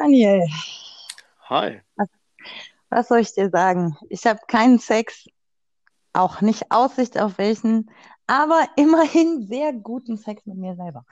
[0.00, 0.48] Daniel,
[1.50, 1.82] Hi.
[2.88, 3.98] was soll ich dir sagen?
[4.08, 5.26] Ich habe keinen Sex,
[6.14, 7.90] auch nicht Aussicht auf welchen,
[8.26, 11.04] aber immerhin sehr guten Sex mit mir selber.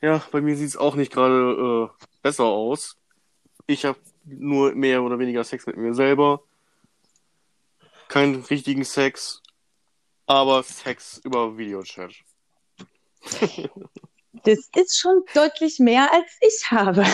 [0.00, 2.96] Ja, bei mir sieht es auch nicht gerade äh, besser aus.
[3.66, 6.44] Ich habe nur mehr oder weniger Sex mit mir selber.
[8.06, 9.42] Keinen richtigen Sex,
[10.26, 12.12] aber Sex über Videochat.
[14.44, 17.04] Das ist schon deutlich mehr, als ich habe.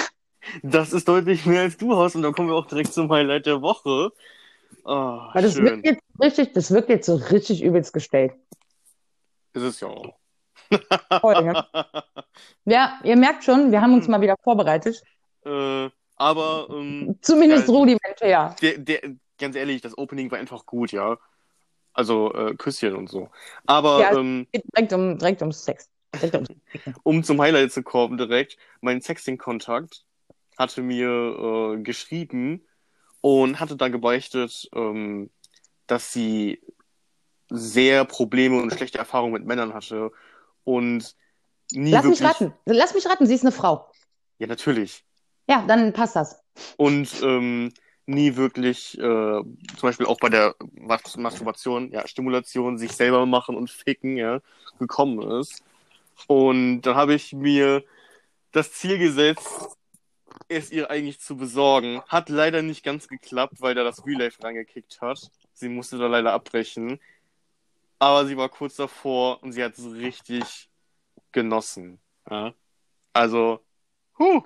[0.63, 3.47] Das ist deutlich mehr als du hast und dann kommen wir auch direkt zum Highlight
[3.47, 4.13] der Woche.
[4.85, 5.65] Ah, Weil das schön.
[5.65, 8.33] wirkt jetzt richtig, das wirkt jetzt so richtig übelst gestellt.
[9.55, 10.17] Ist es ja auch.
[11.21, 11.65] Voll, ne?
[12.65, 15.03] Ja, ihr merkt schon, wir haben uns mal wieder vorbereitet.
[15.45, 17.75] Äh, aber ähm, Zumindest Ja.
[17.75, 18.57] rudimentär.
[18.63, 19.01] der, der,
[19.39, 21.19] ganz ehrlich, das Opening war einfach gut, ja.
[21.93, 23.29] Also äh, Küsschen und so.
[23.67, 24.13] Aber Ja.
[24.13, 25.91] ähm, Geht direkt um, direkt um Sex.
[26.15, 26.45] Direkt um
[27.03, 30.05] um zum Highlight zu kommen direkt, mein Sexting-Kontakt
[30.59, 31.09] hatte mir
[31.79, 32.67] äh, geschrieben
[33.21, 35.31] und hatte da gebeichtet, ähm,
[35.87, 36.61] dass sie
[37.51, 40.11] sehr Probleme und schlechte Erfahrungen mit Männern hatte
[40.65, 41.15] und
[41.73, 42.41] nie Lass mich wirklich.
[42.41, 42.55] raten.
[42.67, 43.91] Lass mich raten, sie ist eine Frau.
[44.39, 45.05] Ja, natürlich.
[45.49, 46.43] Ja, dann passt das.
[46.77, 47.73] Und ähm,
[48.07, 49.49] nie wirklich, äh, zum
[49.81, 54.41] Beispiel auch bei der Mas- Masturbation, ja, Stimulation, sich selber machen und ficken, ja,
[54.79, 55.63] gekommen ist.
[56.27, 57.85] Und dann habe ich mir
[58.53, 59.77] das Ziel gesetzt,
[60.49, 62.03] es ihr eigentlich zu besorgen.
[62.09, 65.31] Hat leider nicht ganz geklappt, weil da das Real Life reingekickt hat.
[65.53, 67.01] Sie musste da leider abbrechen.
[67.99, 70.69] Aber sie war kurz davor und sie hat es richtig
[71.31, 72.01] genossen.
[72.31, 72.55] Ja?
[73.13, 73.61] Also,
[74.19, 74.43] huh.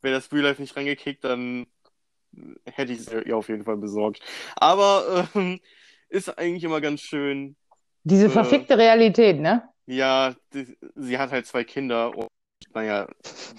[0.00, 1.66] Wäre das Real Life nicht reingekickt, dann
[2.64, 4.20] hätte ich es ihr auf jeden Fall besorgt.
[4.56, 5.60] Aber ähm,
[6.08, 7.56] ist eigentlich immer ganz schön.
[8.04, 8.30] Diese Äh.
[8.30, 9.68] verfickte Realität, ne?
[9.86, 12.28] Ja, die, sie hat halt zwei Kinder und
[12.74, 13.08] naja,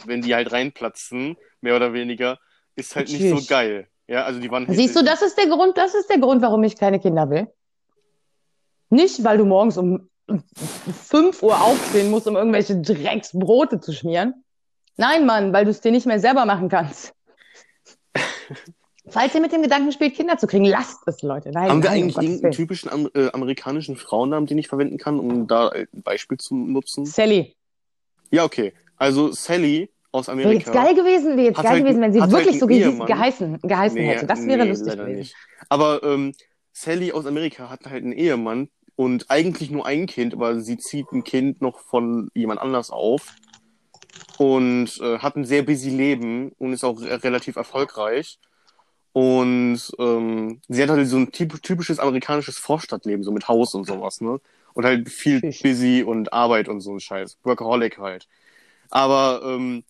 [0.05, 2.39] wenn die halt reinplatzen, mehr oder weniger,
[2.75, 3.47] ist halt nicht so Natürlich.
[3.47, 3.87] geil.
[4.07, 6.63] Ja, also die waren Siehst du, das ist der Grund, das ist der Grund, warum
[6.63, 7.47] ich keine Kinder will.
[8.89, 10.09] Nicht, weil du morgens um
[11.05, 14.43] 5 Uhr aufstehen musst, um irgendwelche Drecksbrote zu schmieren.
[14.97, 17.13] Nein, Mann, weil du es dir nicht mehr selber machen kannst.
[19.07, 21.51] Falls ihr mit dem Gedanken spielt, Kinder zu kriegen, lasst es, Leute.
[21.51, 22.53] Nein, Haben wir nein, eigentlich irgendeinen Willen.
[22.53, 27.05] typischen am, äh, amerikanischen Frauennamen, den ich verwenden kann, um da ein Beispiel zu nutzen?
[27.05, 27.55] Sally.
[28.31, 28.73] Ja, okay.
[28.97, 30.71] Also Sally aus Wäre Amerika.
[30.71, 33.07] jetzt geil gewesen, wäre jetzt geil halt- gewesen, wenn sie hat wirklich halt so Ehemann.
[33.07, 34.25] geheißen, geheißen Nee, hätte.
[34.27, 35.15] Das wäre nee, lustig gewesen.
[35.19, 35.35] nicht.
[35.69, 36.33] Aber ähm,
[36.71, 41.11] Sally aus Amerika hat halt einen Ehemann und eigentlich nur ein Kind, aber sie zieht
[41.11, 43.27] ein Kind noch von jemand anders auf
[44.37, 48.39] und äh, hat ein sehr busy Leben und ist auch re- relativ erfolgreich.
[49.13, 53.85] Und ähm, sie hat halt so ein typ typisches amerikanisches Vorstadtleben, so mit Haus und
[53.85, 54.39] sowas, ne?
[54.73, 57.37] Und halt viel busy und Arbeit und so ein Scheiß.
[57.43, 58.27] Workaholic halt.
[58.93, 59.83] Aber ähm,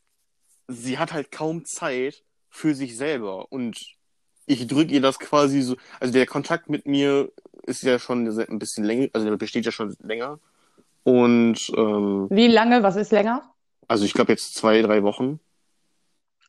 [0.69, 3.51] sie hat halt kaum Zeit für sich selber.
[3.51, 3.97] Und
[4.45, 5.75] ich drücke ihr das quasi so.
[5.99, 7.29] Also der Kontakt mit mir
[7.63, 10.39] ist ja schon ein bisschen länger, also der besteht ja schon länger.
[11.03, 12.81] Und ähm, Wie lange?
[12.81, 13.53] Was ist länger?
[13.89, 15.41] also ich glaube jetzt zwei, drei Wochen.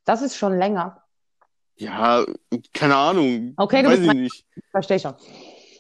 [0.05, 1.03] Das ist schon länger.
[1.75, 2.25] Ja,
[2.73, 3.55] keine Ahnung.
[3.57, 4.45] Okay, du weiß bist ich nicht.
[4.71, 5.15] Verstehe schon.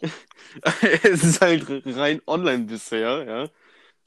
[1.04, 3.48] es ist halt rein online bisher, ja.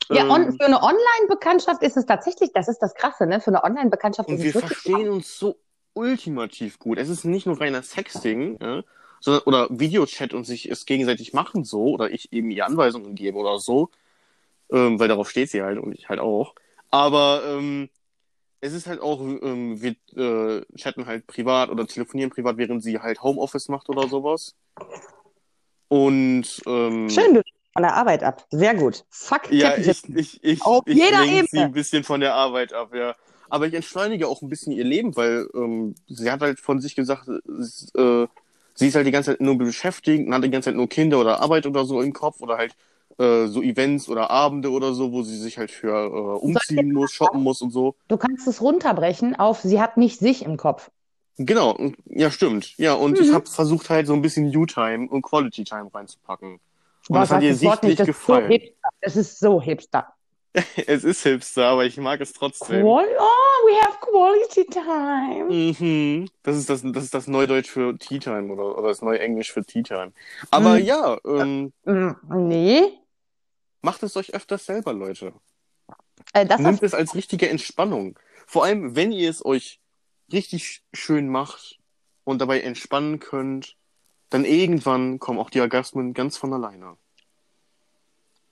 [0.09, 3.41] Ja, Ähm, on, für eine Online-Bekanntschaft ist es tatsächlich, das ist das Krasse, ne?
[3.41, 4.77] Für eine Online-Bekanntschaft ist wir es wirklich.
[4.77, 5.59] verstehen uns so
[5.93, 6.97] ultimativ gut.
[6.97, 8.83] Es ist nicht nur reiner Sexting, ja,
[9.19, 13.37] sondern, oder Videochat und sich es gegenseitig machen so, oder ich eben ihr Anweisungen gebe
[13.37, 13.89] oder so,
[14.71, 16.53] ähm, weil darauf steht sie halt und ich halt auch.
[16.89, 17.89] Aber ähm,
[18.61, 22.99] es ist halt auch, ähm, wir äh, chatten halt privat oder telefonieren privat, während sie
[22.99, 24.55] halt Homeoffice macht oder sowas.
[25.89, 27.41] Und ähm, Schön, du
[27.77, 28.43] von der Arbeit ab.
[28.49, 29.05] Sehr gut.
[29.11, 30.17] Fuck ja, ich, Capitalism.
[30.17, 31.65] ich, ich, Auf ich jeder lenk sie Ebene.
[31.67, 33.13] ein bisschen von der Arbeit ab, ja.
[33.49, 36.95] Aber ich entschleunige auch ein bisschen ihr Leben, weil ähm, sie hat halt von sich
[36.95, 38.25] gesagt, es, äh,
[38.73, 41.19] sie ist halt die ganze Zeit nur beschäftigt und hat die ganze Zeit nur Kinder
[41.19, 42.75] oder Arbeit oder so im Kopf oder halt
[43.19, 47.11] äh, so Events oder Abende oder so, wo sie sich halt für äh, umziehen muss,
[47.11, 47.93] shoppen muss und so.
[48.07, 50.89] Du kannst es runterbrechen auf, sie hat nicht sich im Kopf.
[51.37, 52.75] Genau, ja, stimmt.
[52.79, 53.23] Ja, und Mhm.
[53.23, 56.59] ich habe versucht halt so ein bisschen You-Time und Quality-Time reinzupacken.
[57.09, 58.51] Und Boah, das hat das nicht, sichtlich das ist so gefallen.
[58.51, 58.89] hipster.
[59.01, 60.13] Es ist so hipster.
[60.87, 62.81] Es ist Hipster, aber ich mag es trotzdem.
[62.81, 65.45] Qual oh, we have quality time.
[65.79, 66.29] Mhm.
[66.41, 69.63] Das ist das, das ist das Neudeutsch für Tea Time oder, oder das Neuenglisch für
[69.63, 70.13] Tea Time.
[70.49, 70.85] Aber Mhm.
[70.85, 72.11] ja, ähm, Mm,
[72.47, 72.81] nee.
[73.81, 75.33] macht es euch öfters selber, Leute.
[76.33, 78.17] Äh, das Nimmt es als richtige Entspannung.
[78.47, 79.79] Vor allem, wenn ihr es euch
[80.31, 81.77] richtig schön macht
[82.23, 83.75] und dabei entspannen könnt,
[84.29, 86.97] dann irgendwann kommen auch die Orgasmen ganz von alleine.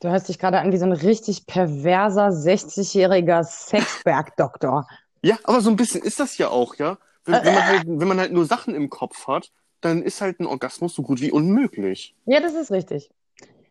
[0.01, 4.87] Du hörst dich gerade an wie so ein richtig perverser 60-jähriger Sexbergdoktor.
[5.21, 6.99] Ja, aber so ein bisschen ist das ja auch, ja.
[7.23, 9.51] Wenn, wenn, man halt, wenn man halt nur Sachen im Kopf hat,
[9.81, 12.13] dann ist halt ein Orgasmus so gut wie unmöglich.
[12.27, 13.09] Ja, das ist richtig.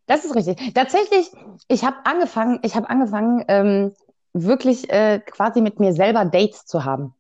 [0.06, 0.74] Das ist richtig.
[0.74, 1.30] Tatsächlich,
[1.68, 3.92] ich habe angefangen, ich habe angefangen, ähm,
[4.32, 7.14] wirklich äh, quasi mit mir selber Dates zu haben.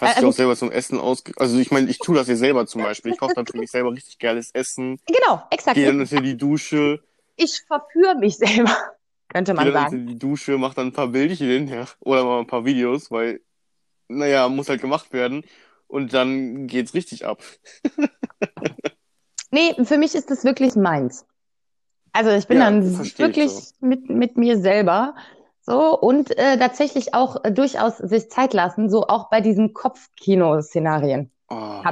[0.00, 1.32] Hast du also- dich auch selber zum Essen ausge...
[1.36, 3.12] Also ich meine, ich tue das ja selber zum Beispiel.
[3.12, 5.00] Ich koche dann für mich selber richtig geiles Essen.
[5.06, 5.74] Genau, exakt.
[5.74, 7.02] Gehe dann in die Dusche.
[7.36, 8.76] Ich verführe mich selber,
[9.28, 9.96] könnte man Gehe dann sagen.
[10.00, 13.40] in die Dusche, mach dann ein paar Bildchen ja, oder mal ein paar Videos, weil,
[14.08, 15.44] naja, muss halt gemacht werden.
[15.86, 17.42] Und dann geht's richtig ab.
[19.50, 21.24] Nee, für mich ist das wirklich meins.
[22.12, 23.72] Also ich bin Ja, dann wirklich so.
[23.80, 25.14] mit, mit mir selber
[25.68, 31.30] so und äh, tatsächlich auch äh, durchaus sich Zeit lassen, so auch bei diesen Kopfkino-Szenarien.
[31.50, 31.82] Oh,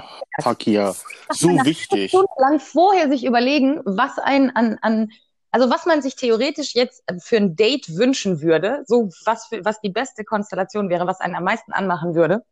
[0.41, 0.95] fuck ja.
[1.33, 2.11] So wichtig.
[2.11, 5.11] Stundenlang vorher sich überlegen, was ein an, an
[5.51, 9.81] also was man sich theoretisch jetzt für ein Date wünschen würde, so was für, was
[9.81, 12.45] die beste Konstellation wäre, was einen am meisten anmachen würde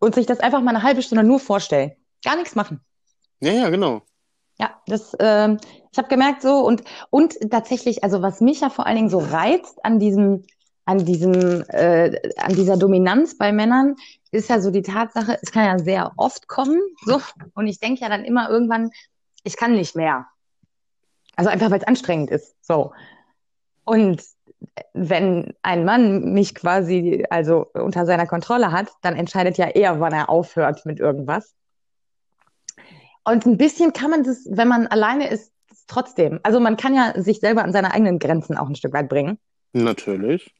[0.00, 1.92] und sich das einfach mal eine halbe Stunde nur vorstellen.
[2.24, 2.80] Gar nichts machen.
[3.40, 4.02] Ja, ja, genau.
[4.58, 5.58] Ja, das, ähm,
[5.92, 9.18] ich habe gemerkt so und und tatsächlich, also was mich ja vor allen Dingen so
[9.18, 10.44] reizt an diesem,
[10.86, 13.96] an diesem, äh, an dieser Dominanz bei Männern,
[14.30, 17.20] ist ja so die Tatsache, es kann ja sehr oft kommen, so
[17.54, 18.90] und ich denke ja dann immer irgendwann,
[19.42, 20.26] ich kann nicht mehr.
[21.34, 22.92] Also einfach, weil es anstrengend ist, so.
[23.84, 24.22] Und
[24.94, 30.12] wenn ein Mann mich quasi also unter seiner Kontrolle hat, dann entscheidet ja er, wann
[30.12, 31.54] er aufhört mit irgendwas.
[33.24, 35.52] Und ein bisschen kann man das, wenn man alleine ist,
[35.88, 36.40] trotzdem.
[36.42, 39.38] Also man kann ja sich selber an seine eigenen Grenzen auch ein Stück weit bringen.
[39.72, 40.54] Natürlich.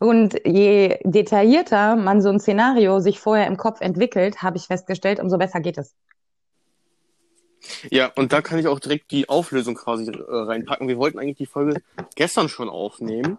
[0.00, 5.20] Und je detaillierter man so ein Szenario sich vorher im Kopf entwickelt, habe ich festgestellt,
[5.20, 5.94] umso besser geht es.
[7.90, 10.88] Ja, und da kann ich auch direkt die Auflösung quasi äh, reinpacken.
[10.88, 11.82] Wir wollten eigentlich die Folge
[12.16, 13.36] gestern schon aufnehmen,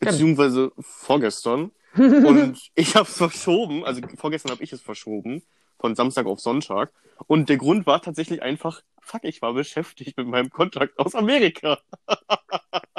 [0.00, 1.70] beziehungsweise vorgestern.
[1.94, 5.42] Und ich habe es verschoben, also vorgestern habe ich es verschoben,
[5.78, 6.92] von Samstag auf Sonntag.
[7.26, 11.78] Und der Grund war tatsächlich einfach, fuck, ich war beschäftigt mit meinem Kontakt aus Amerika.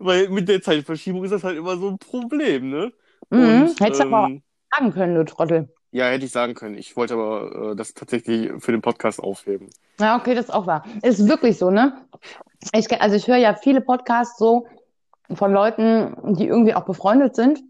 [0.00, 2.92] Weil mit der Zeitverschiebung ist das halt immer so ein Problem, ne?
[3.30, 3.62] Mhm.
[3.62, 4.42] Und, Hättest aber ähm,
[4.72, 5.68] auch sagen können, du Trottel.
[5.92, 6.76] ja, hätte ich sagen können.
[6.76, 9.70] Ich wollte aber äh, das tatsächlich für den Podcast aufheben.
[10.00, 10.84] Ja, okay, das ist auch wahr.
[11.02, 11.92] Ist wirklich so, ne?
[12.72, 14.66] Ich, also ich höre ja viele Podcasts so
[15.34, 17.62] von Leuten, die irgendwie auch befreundet sind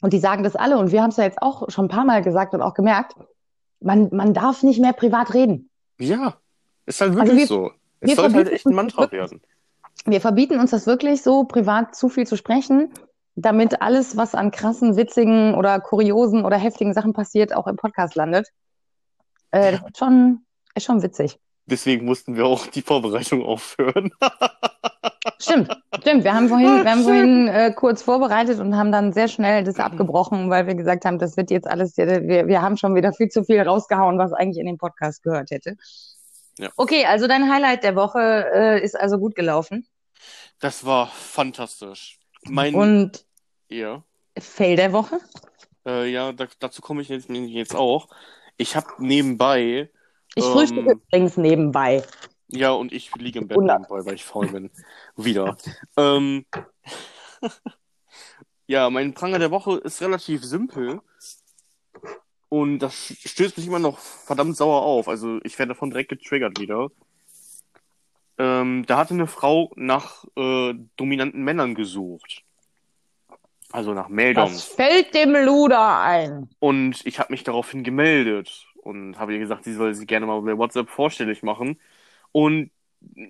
[0.00, 2.04] und die sagen das alle und wir haben es ja jetzt auch schon ein paar
[2.04, 3.14] Mal gesagt und auch gemerkt,
[3.80, 5.68] man, man darf nicht mehr privat reden.
[5.98, 6.36] Ja,
[6.86, 7.70] ist halt Also wirklich wir- so.
[8.00, 9.40] Es wir sollte halt echt ein Mantra werden.
[10.04, 12.92] Wir verbieten uns das wirklich so, privat zu viel zu sprechen,
[13.34, 18.14] damit alles, was an krassen, witzigen oder kuriosen oder heftigen Sachen passiert, auch im Podcast
[18.14, 18.48] landet.
[19.50, 20.44] Äh, das ist schon,
[20.74, 21.38] ist schon witzig.
[21.66, 24.10] Deswegen mussten wir auch die Vorbereitung aufhören.
[25.38, 25.68] Stimmt,
[26.00, 26.24] stimmt.
[26.24, 29.78] Wir haben vorhin, wir haben vorhin äh, kurz vorbereitet und haben dann sehr schnell das
[29.78, 33.28] abgebrochen, weil wir gesagt haben, das wird jetzt alles, wir, wir haben schon wieder viel
[33.28, 35.76] zu viel rausgehauen, was eigentlich in den Podcast gehört hätte.
[36.58, 36.70] Ja.
[36.76, 38.18] Okay, also dein Highlight der Woche
[38.54, 39.86] äh, ist also gut gelaufen.
[40.58, 42.18] Das war fantastisch.
[42.44, 43.26] Mein, Und
[43.68, 44.04] ja,
[44.38, 45.20] Fail der Woche?
[45.86, 48.08] äh, ja, da, dazu komme ich jetzt, jetzt auch.
[48.56, 49.90] Ich habe nebenbei,
[50.34, 52.02] Ich Ähm, frühstücke übrigens nebenbei.
[52.48, 53.78] ja, und ich liege im Bett Wunder.
[53.78, 54.70] nebenbei, weil ich faul bin.
[55.16, 55.56] Wieder.
[55.96, 56.46] ähm,
[58.66, 61.00] ja, mein Pranger der Woche ist relativ simpel.
[62.48, 65.08] Und das stößt mich immer noch verdammt sauer auf.
[65.08, 66.90] Also ich werde davon direkt getriggert wieder.
[68.38, 72.42] Ähm, da hatte eine Frau nach äh, dominanten Männern gesucht.
[73.72, 74.64] Also nach Was Meldons.
[74.64, 76.48] fällt dem Luder ein?
[76.60, 80.40] Und ich habe mich daraufhin gemeldet und habe ihr gesagt, sie soll sich gerne mal
[80.42, 81.80] bei WhatsApp vorstellig machen.
[82.32, 82.70] Und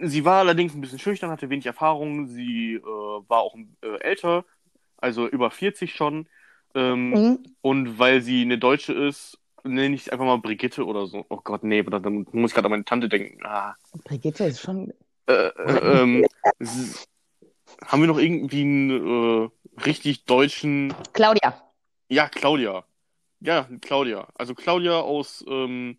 [0.02, 2.26] sie war allerdings ein bisschen schüchtern, hatte wenig Erfahrung.
[2.26, 4.44] Sie äh, war auch äh, älter,
[4.99, 6.28] also über 40 schon.
[6.75, 7.38] Ähm, Mhm.
[7.62, 11.25] und weil sie eine Deutsche ist, nenne ich sie einfach mal Brigitte oder so.
[11.28, 13.38] Oh Gott, nee, dann muss ich gerade an meine Tante denken.
[13.44, 14.92] Ah, Brigitte ist schon.
[15.26, 16.26] äh, äh, ähm,
[17.87, 19.49] haben wir noch irgendwie einen äh,
[19.85, 21.61] richtig deutschen Claudia.
[22.08, 22.85] ja, Claudia.
[23.40, 24.28] Ja, Claudia.
[24.35, 25.99] Also Claudia aus, ähm,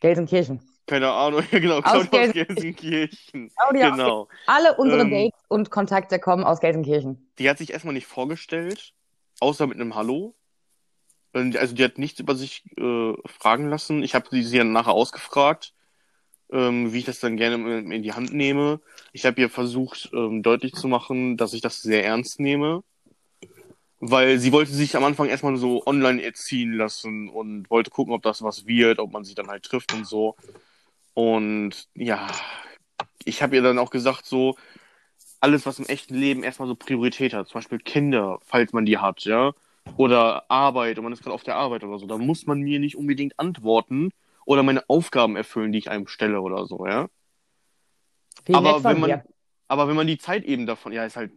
[0.00, 0.60] Gelsenkirchen.
[0.86, 3.50] keine Ahnung, ja genau, Claudia aus Gelsen- Gelsenkirchen.
[3.56, 4.28] Claudia aus Genau.
[4.46, 7.30] Alle unsere Ähm, Dates und Kontakte kommen aus Gelsenkirchen.
[7.38, 8.92] Die hat sich erstmal nicht vorgestellt,
[9.40, 10.34] außer mit einem Hallo.
[11.32, 14.02] Also die hat nichts über sich äh, fragen lassen.
[14.02, 15.74] Ich habe sie, sie dann nachher ausgefragt,
[16.50, 18.80] ähm, wie ich das dann gerne in, in die Hand nehme.
[19.12, 22.82] Ich habe ihr versucht, ähm, deutlich zu machen, dass ich das sehr ernst nehme.
[24.00, 28.22] Weil sie wollte sich am Anfang erstmal so online erziehen lassen und wollte gucken, ob
[28.22, 30.36] das was wird, ob man sich dann halt trifft und so.
[31.14, 32.28] Und ja,
[33.24, 34.56] ich habe ihr dann auch gesagt, so,
[35.40, 38.98] alles, was im echten Leben erstmal so Priorität hat, zum Beispiel Kinder, falls man die
[38.98, 39.52] hat, ja,
[39.96, 42.78] oder Arbeit und man ist gerade auf der Arbeit oder so, da muss man mir
[42.80, 44.10] nicht unbedingt antworten
[44.44, 47.08] oder meine Aufgaben erfüllen, die ich einem stelle oder so, ja.
[48.46, 49.24] Wie aber wenn man, dir.
[49.68, 51.32] aber wenn man die Zeit eben davon, ja, ist halt,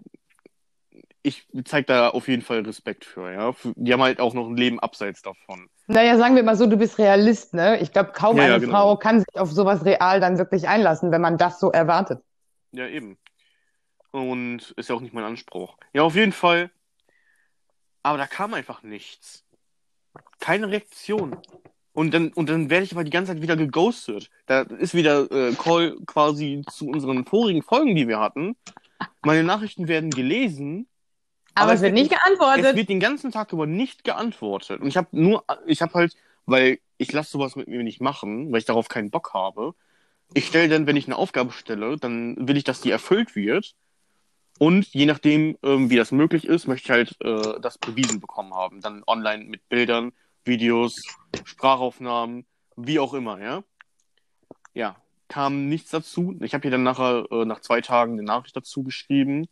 [1.24, 3.54] ich zeige da auf jeden Fall Respekt für, ja.
[3.76, 5.68] Die haben halt auch noch ein Leben abseits davon.
[5.88, 7.80] Naja, sagen wir mal so, du bist Realist, ne?
[7.80, 8.72] Ich glaube, kaum Ja, ja, eine genau.
[8.72, 12.24] Frau kann sich auf sowas real dann wirklich einlassen, wenn man das so erwartet.
[12.72, 13.18] Ja, eben.
[14.12, 15.78] Und ist ja auch nicht mein Anspruch.
[15.94, 16.70] Ja, auf jeden Fall.
[18.04, 19.46] Aber da kam einfach nichts.
[20.40, 21.38] Keine Reaktion.
[21.94, 24.30] Und dann, und dann werde ich aber die ganze Zeit wieder geghostet.
[24.46, 28.56] Da ist wieder äh, Call quasi zu unseren vorigen Folgen, die wir hatten.
[29.24, 30.88] Meine Nachrichten werden gelesen.
[31.54, 32.76] Aber, Aber es es wird nicht Es geantwortet.
[32.76, 34.82] wird den ganzen Tag über nicht geantwortet.
[34.82, 36.16] Und ich habe nur, ich habe halt,
[36.46, 39.74] weil ich lasse sowas mit mir nicht machen, weil ich darauf keinen Bock habe.
[40.34, 43.76] Ich stelle dann, wenn ich eine Aufgabe stelle, dann will ich, dass die erfüllt wird.
[44.62, 48.54] Und je nachdem, ähm, wie das möglich ist, möchte ich halt äh, das bewiesen bekommen
[48.54, 48.80] haben.
[48.80, 50.12] Dann online mit Bildern,
[50.46, 51.02] Videos,
[51.46, 53.64] Sprachaufnahmen, wie auch immer, ja.
[54.76, 54.98] Ja,
[55.30, 56.36] kam nichts dazu.
[56.42, 59.48] Ich habe ihr dann nachher, äh, nach zwei Tagen eine Nachricht dazu geschrieben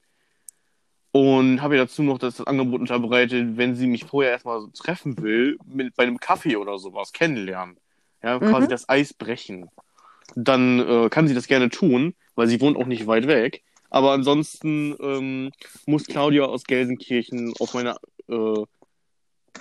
[1.11, 5.19] und habe ihr dazu noch das Angebot unterbreitet, wenn sie mich vorher erstmal so treffen
[5.23, 7.77] will, mit, bei einem Kaffee oder sowas kennenlernen.
[8.21, 8.69] Ja, quasi Mhm.
[8.69, 9.71] das Eis brechen.
[10.35, 13.63] Dann äh, kann sie das gerne tun, weil sie wohnt auch nicht weit weg.
[13.89, 15.51] Aber ansonsten ähm,
[15.85, 17.95] muss Claudia aus Gelsenkirchen auf meine
[18.29, 18.63] äh,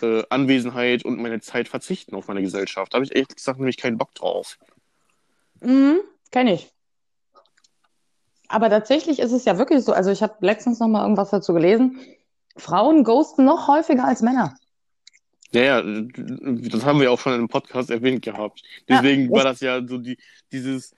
[0.02, 2.92] äh, Anwesenheit und meine Zeit verzichten auf meine Gesellschaft.
[2.92, 4.58] Da habe ich ehrlich gesagt nämlich keinen Bock drauf.
[5.60, 6.70] Mhm, kenne ich.
[8.48, 11.52] Aber tatsächlich ist es ja wirklich so, also ich habe letztens noch mal irgendwas dazu
[11.52, 12.00] gelesen.
[12.56, 14.54] Frauen ghosten noch häufiger als Männer.
[15.52, 18.62] Ja, ja, das haben wir auch schon im Podcast erwähnt gehabt.
[18.86, 19.46] Ja, Deswegen war echt.
[19.46, 20.18] das ja so die,
[20.52, 20.94] dieses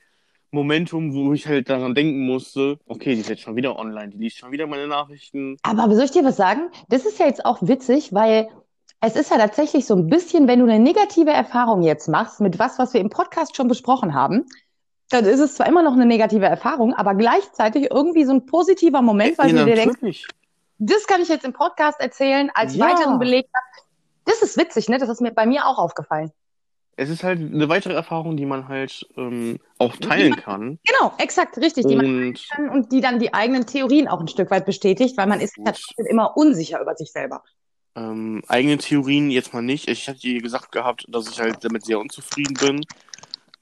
[0.52, 4.19] Momentum, wo ich halt daran denken musste, okay, die ist jetzt schon wieder online, die
[4.19, 5.57] liest schon wieder meine Nachrichten.
[5.62, 6.71] Aber soll ich dir was sagen?
[6.88, 8.49] Das ist ja jetzt auch witzig, weil
[9.00, 12.59] es ist ja tatsächlich so ein bisschen, wenn du eine negative Erfahrung jetzt machst mit
[12.59, 14.45] was, was wir im Podcast schon besprochen haben,
[15.09, 19.02] dann ist es zwar immer noch eine negative Erfahrung, aber gleichzeitig irgendwie so ein positiver
[19.02, 20.26] Moment, weil Ja, du dir denkst,
[20.78, 22.87] das kann ich jetzt im Podcast erzählen als Ja.
[22.87, 23.47] weiteren Beleg.
[24.25, 24.99] Das ist witzig, ne?
[24.99, 26.30] Das ist mir bei mir auch aufgefallen.
[26.97, 30.78] Es ist halt eine weitere Erfahrung, die man halt ähm, auch teilen kann.
[30.87, 31.87] Genau, exakt, richtig.
[31.87, 35.16] Die man Und kann und die dann die eigenen Theorien auch ein Stück weit bestätigt,
[35.16, 37.42] weil man ist ja trotzdem immer unsicher über sich selber.
[37.97, 39.88] ähm, eigene Theorien jetzt mal nicht.
[39.88, 42.85] Ich hatte ihr gesagt gehabt, dass ich halt damit sehr unzufrieden bin,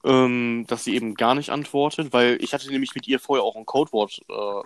[0.05, 3.55] ähm, dass sie eben gar nicht antwortet, weil ich hatte nämlich mit ihr vorher auch
[3.55, 4.63] ein Codewort äh,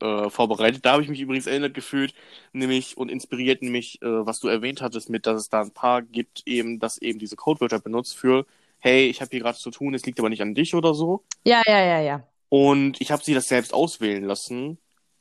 [0.00, 0.84] äh, vorbereitet.
[0.84, 2.14] Da habe ich mich übrigens erinnert gefühlt,
[2.52, 6.02] nämlich und inspiriert nämlich, äh, was du erwähnt hattest, mit, dass es da ein paar
[6.02, 8.46] gibt, eben, das eben diese Codewörter benutzt für,
[8.78, 11.24] hey, ich habe hier gerade zu tun, es liegt aber nicht an dich oder so.
[11.44, 12.26] Ja, ja, ja, ja.
[12.48, 14.78] Und ich habe sie das selbst auswählen lassen.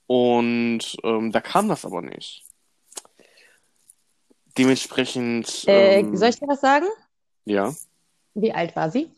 [0.08, 2.44] Und ähm, da kam das aber nicht.
[4.58, 6.88] Dementsprechend, Äh, ähm, soll ich dir was sagen?
[7.46, 7.74] ja,
[8.34, 9.12] Wie alt war sie?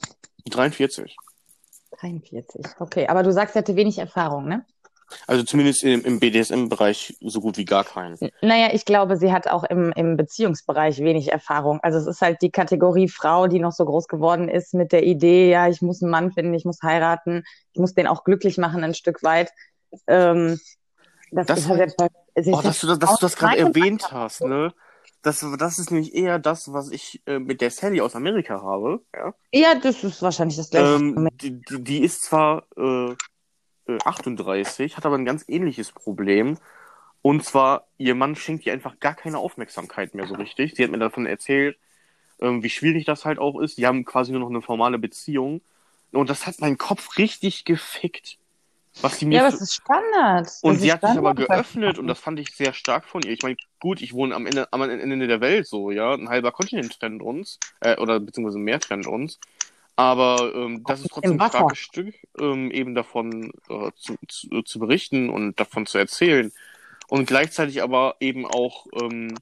[0.49, 1.15] 43.
[1.99, 2.65] 43.
[2.79, 4.65] Okay, aber du sagst, sie hatte wenig Erfahrung, ne?
[5.27, 8.17] Also zumindest im, im BDSM-Bereich so gut wie gar keinen.
[8.41, 11.79] Naja, ich glaube, sie hat auch im, im Beziehungsbereich wenig Erfahrung.
[11.81, 15.03] Also es ist halt die Kategorie Frau, die noch so groß geworden ist mit der
[15.03, 18.57] Idee, ja, ich muss einen Mann finden, ich muss heiraten, ich muss den auch glücklich
[18.57, 19.51] machen ein Stück weit.
[20.07, 20.59] Ähm,
[21.31, 22.11] das, Das ist halt halt-
[22.47, 24.73] Oh, dass du das, dass du das gerade erwähnt hast, ne?
[25.21, 29.01] Das, das ist nämlich eher das, was ich äh, mit der Sally aus Amerika habe.
[29.15, 29.33] Ja?
[29.53, 30.95] ja, das ist wahrscheinlich das gleiche.
[30.95, 33.13] Ähm, die, die, die ist zwar äh,
[33.97, 36.57] äh, 38, hat aber ein ganz ähnliches Problem.
[37.21, 40.73] Und zwar, ihr Mann schenkt ihr einfach gar keine Aufmerksamkeit mehr so richtig.
[40.75, 41.77] Sie hat mir davon erzählt,
[42.41, 43.77] ähm, wie schwierig das halt auch ist.
[43.77, 45.61] Die haben quasi nur noch eine formale Beziehung.
[46.11, 48.37] Und das hat meinen Kopf richtig gefickt.
[49.01, 50.45] Was sie mir ja, aber es ist Standard.
[50.45, 53.21] Das und ist sie hat sich aber geöffnet und das fand ich sehr stark von
[53.21, 53.31] ihr.
[53.31, 56.13] Ich meine, gut, ich wohne am Ende, am Ende der Welt so, ja.
[56.13, 59.39] Ein halber Kontinent trennt uns, äh, oder beziehungsweise mehr trennt uns.
[59.95, 64.79] Aber ähm, das ist trotzdem ein starkes Stück, ähm, eben davon äh, zu, zu, zu
[64.79, 66.51] berichten und davon zu erzählen.
[67.07, 69.37] Und gleichzeitig aber eben auch, ähm,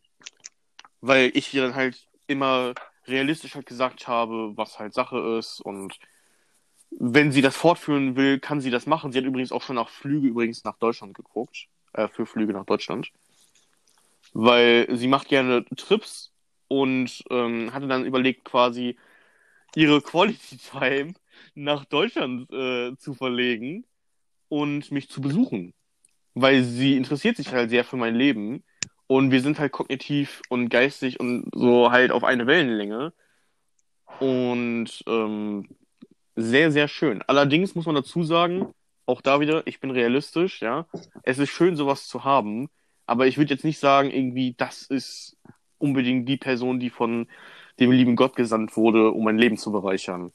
[1.02, 2.74] weil ich ihr dann halt immer
[3.08, 5.98] realistisch halt gesagt habe, was halt Sache ist und
[6.92, 9.12] wenn sie das fortführen will, kann sie das machen.
[9.12, 11.68] Sie hat übrigens auch schon nach Flüge übrigens nach Deutschland geguckt.
[11.94, 13.12] Äh, für Flüge nach Deutschland.
[14.34, 16.32] Weil sie macht gerne Trips
[16.68, 18.96] und ähm, hatte dann überlegt, quasi
[19.76, 21.14] ihre Quality Time
[21.56, 23.86] nach Deutschland äh, zu verlegen
[24.48, 25.74] und mich zu besuchen.
[26.34, 28.64] Weil sie interessiert sich halt sehr für mein Leben
[29.08, 33.14] und wir sind halt kognitiv und geistig und so halt auf eine Wellenlänge.
[34.20, 35.68] Und ähm,
[36.36, 37.22] sehr, sehr schön.
[37.28, 38.74] Allerdings muss man dazu sagen,
[39.06, 40.88] auch da wieder, ich bin realistisch, ja.
[41.24, 42.70] Es ist schön, sowas zu haben,
[43.06, 45.38] aber ich würde jetzt nicht sagen, irgendwie, das ist
[45.80, 47.28] unbedingt die Person, die von
[47.80, 50.32] dem lieben Gott gesandt wurde, um mein Leben zu bereichern.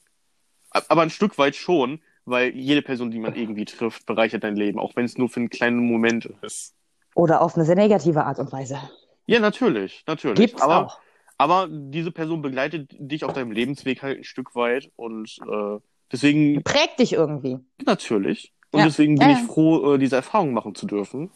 [0.71, 4.79] Aber ein Stück weit schon, weil jede Person, die man irgendwie trifft, bereichert dein Leben,
[4.79, 6.75] auch wenn es nur für einen kleinen Moment ist.
[7.15, 8.79] Oder auf eine sehr negative Art und Weise.
[9.27, 10.39] Ja, natürlich, natürlich.
[10.39, 10.99] Gibt's aber, auch.
[11.39, 15.79] aber diese Person begleitet dich auf deinem Lebensweg halt ein Stück weit und äh,
[16.11, 17.59] deswegen Prägt dich irgendwie.
[17.85, 18.53] natürlich.
[18.73, 18.87] Und Ja.
[18.87, 21.31] deswegen bin Ja, ich froh, äh, diese Erfahrung machen zu dürfen.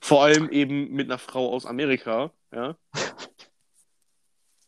[0.00, 2.76] Vor allem eben mit einer Frau aus Amerika, ja.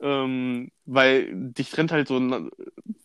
[0.01, 2.21] ähm, weil dich trennt halt so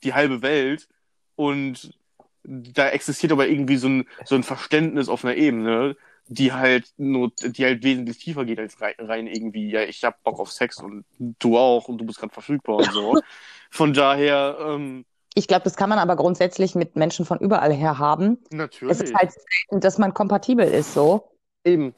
[0.03, 0.87] die halbe Welt
[1.35, 1.97] und
[2.43, 5.95] da existiert aber irgendwie so ein, so ein Verständnis auf einer Ebene,
[6.27, 10.21] die halt nur, die halt wesentlich tiefer geht als rein, rein irgendwie, ja, ich hab
[10.23, 13.19] Bock auf Sex und du auch und du bist gerade verfügbar und so.
[13.71, 17.97] Von daher, ähm, Ich glaube, das kann man aber grundsätzlich mit Menschen von überall her
[17.97, 18.37] haben.
[18.51, 18.91] natürlich.
[18.91, 21.31] Es ist halt selten, dass man kompatibel ist, so.
[21.65, 21.93] eben.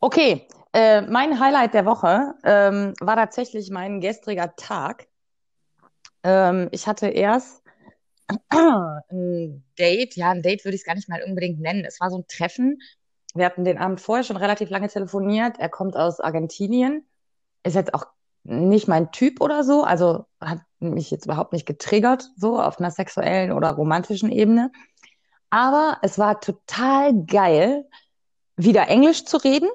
[0.00, 5.06] Okay, äh, mein Highlight der Woche ähm, war tatsächlich mein gestriger Tag.
[6.22, 7.62] Ähm, ich hatte erst
[8.48, 11.84] ein Date, ja, ein Date würde ich es gar nicht mal unbedingt nennen.
[11.84, 12.78] Es war so ein Treffen.
[13.34, 15.58] Wir hatten den Abend vorher schon relativ lange telefoniert.
[15.58, 17.06] Er kommt aus Argentinien.
[17.62, 18.06] Ist jetzt auch
[18.44, 22.90] nicht mein Typ oder so, also hat mich jetzt überhaupt nicht getriggert, so auf einer
[22.90, 24.72] sexuellen oder romantischen Ebene.
[25.50, 27.86] Aber es war total geil,
[28.56, 29.68] wieder Englisch zu reden.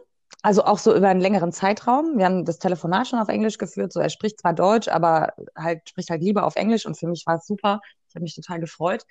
[0.46, 2.18] Also auch so über einen längeren Zeitraum.
[2.18, 3.94] Wir haben das Telefonat schon auf Englisch geführt.
[3.94, 7.26] So, er spricht zwar Deutsch, aber halt spricht halt lieber auf Englisch und für mich
[7.26, 7.80] war es super.
[8.10, 9.06] Ich habe mich total gefreut.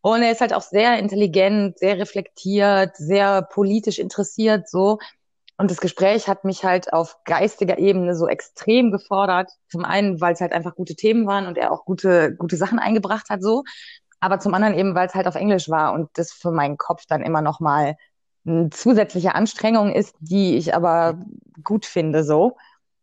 [0.00, 4.98] Und er ist halt auch sehr intelligent, sehr reflektiert, sehr politisch interessiert, so.
[5.58, 9.50] Und das Gespräch hat mich halt auf geistiger Ebene so extrem gefordert.
[9.68, 12.78] Zum einen, weil es halt einfach gute Themen waren und er auch gute, gute Sachen
[12.78, 13.62] eingebracht hat, so.
[14.20, 17.04] Aber zum anderen eben, weil es halt auf Englisch war und das für meinen Kopf
[17.06, 17.96] dann immer noch mal
[18.70, 21.18] zusätzliche Anstrengung ist, die ich aber
[21.62, 22.56] gut finde, so.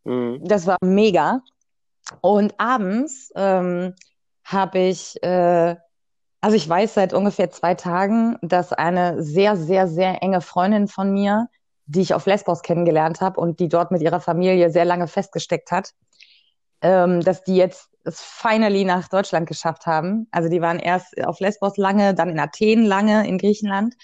[0.04, 0.42] Mhm.
[0.44, 1.42] Das war mega.
[2.22, 3.94] Und abends ähm,
[4.44, 5.76] habe ich, äh,
[6.42, 11.12] also ich weiß seit ungefähr zwei Tagen, dass eine sehr, sehr, sehr enge Freundin von
[11.12, 11.48] mir,
[11.86, 15.72] die ich auf Lesbos kennengelernt habe und die dort mit ihrer Familie sehr lange festgesteckt
[15.72, 15.92] hat,
[16.82, 20.28] ähm, dass die jetzt es finally nach Deutschland geschafft haben.
[20.32, 23.96] Also die waren erst auf Lesbos lange, dann in Athen lange, in Griechenland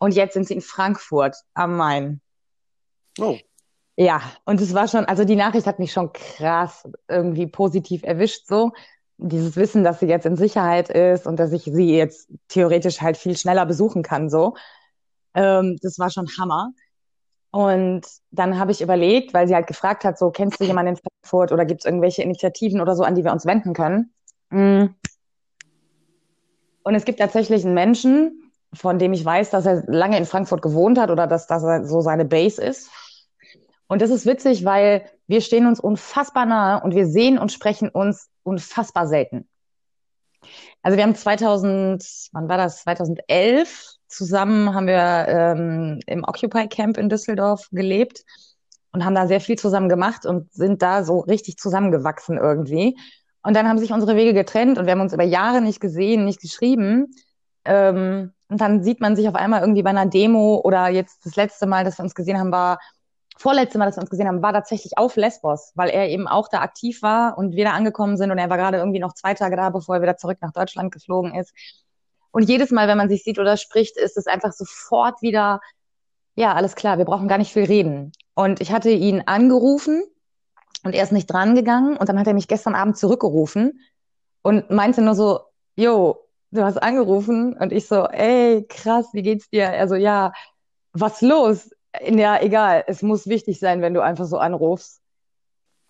[0.00, 2.20] und jetzt sind sie in Frankfurt am Main.
[3.18, 3.36] Oh.
[3.96, 8.46] Ja, und es war schon, also die Nachricht hat mich schon krass irgendwie positiv erwischt,
[8.48, 8.72] so.
[9.18, 13.18] Dieses Wissen, dass sie jetzt in Sicherheit ist und dass ich sie jetzt theoretisch halt
[13.18, 14.56] viel schneller besuchen kann, so.
[15.34, 16.72] Ähm, das war schon Hammer.
[17.50, 20.96] Und dann habe ich überlegt, weil sie halt gefragt hat, so, kennst du jemanden in
[20.96, 24.14] Frankfurt oder gibt es irgendwelche Initiativen oder so, an die wir uns wenden können?
[24.48, 24.94] Mm.
[26.84, 28.39] Und es gibt tatsächlich einen Menschen,
[28.72, 32.00] von dem ich weiß, dass er lange in Frankfurt gewohnt hat oder dass das so
[32.00, 32.90] seine Base ist.
[33.88, 37.88] Und das ist witzig, weil wir stehen uns unfassbar nahe und wir sehen und sprechen
[37.88, 39.48] uns unfassbar selten.
[40.82, 42.82] Also wir haben 2000, wann war das?
[42.82, 48.24] 2011 zusammen haben wir ähm, im Occupy Camp in Düsseldorf gelebt
[48.92, 52.96] und haben da sehr viel zusammen gemacht und sind da so richtig zusammengewachsen irgendwie.
[53.42, 56.24] Und dann haben sich unsere Wege getrennt und wir haben uns über Jahre nicht gesehen,
[56.24, 57.14] nicht geschrieben.
[57.64, 61.36] Ähm, und dann sieht man sich auf einmal irgendwie bei einer Demo oder jetzt das
[61.36, 62.80] letzte Mal, dass wir uns gesehen haben, war
[63.38, 66.48] vorletzte Mal, dass wir uns gesehen haben, war tatsächlich auf Lesbos, weil er eben auch
[66.48, 69.34] da aktiv war und wir da angekommen sind und er war gerade irgendwie noch zwei
[69.34, 71.54] Tage da, bevor er wieder zurück nach Deutschland geflogen ist.
[72.32, 75.60] Und jedes Mal, wenn man sich sieht oder spricht, ist es einfach sofort wieder,
[76.34, 78.12] ja, alles klar, wir brauchen gar nicht viel reden.
[78.34, 80.02] Und ich hatte ihn angerufen
[80.84, 83.80] und er ist nicht dran gegangen und dann hat er mich gestern Abend zurückgerufen
[84.42, 85.40] und meinte nur so,
[85.76, 89.64] yo, du hast angerufen und ich so, ey, krass, wie geht's dir?
[89.64, 90.32] Er so, ja,
[90.92, 91.70] was los?
[92.02, 95.00] Ja, egal, es muss wichtig sein, wenn du einfach so anrufst.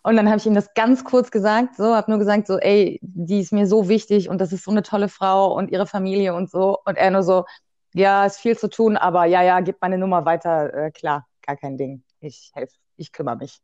[0.03, 2.99] Und dann habe ich ihm das ganz kurz gesagt, so, habe nur gesagt, so, ey,
[3.03, 6.35] die ist mir so wichtig und das ist so eine tolle Frau und ihre Familie
[6.35, 6.79] und so.
[6.87, 7.45] Und er nur so,
[7.93, 11.57] ja, ist viel zu tun, aber ja, ja, gib meine Nummer weiter, äh, klar, gar
[11.57, 12.03] kein Ding.
[12.21, 13.61] Ich helfe, ich kümmere mich.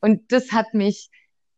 [0.00, 1.10] Und das hat mich,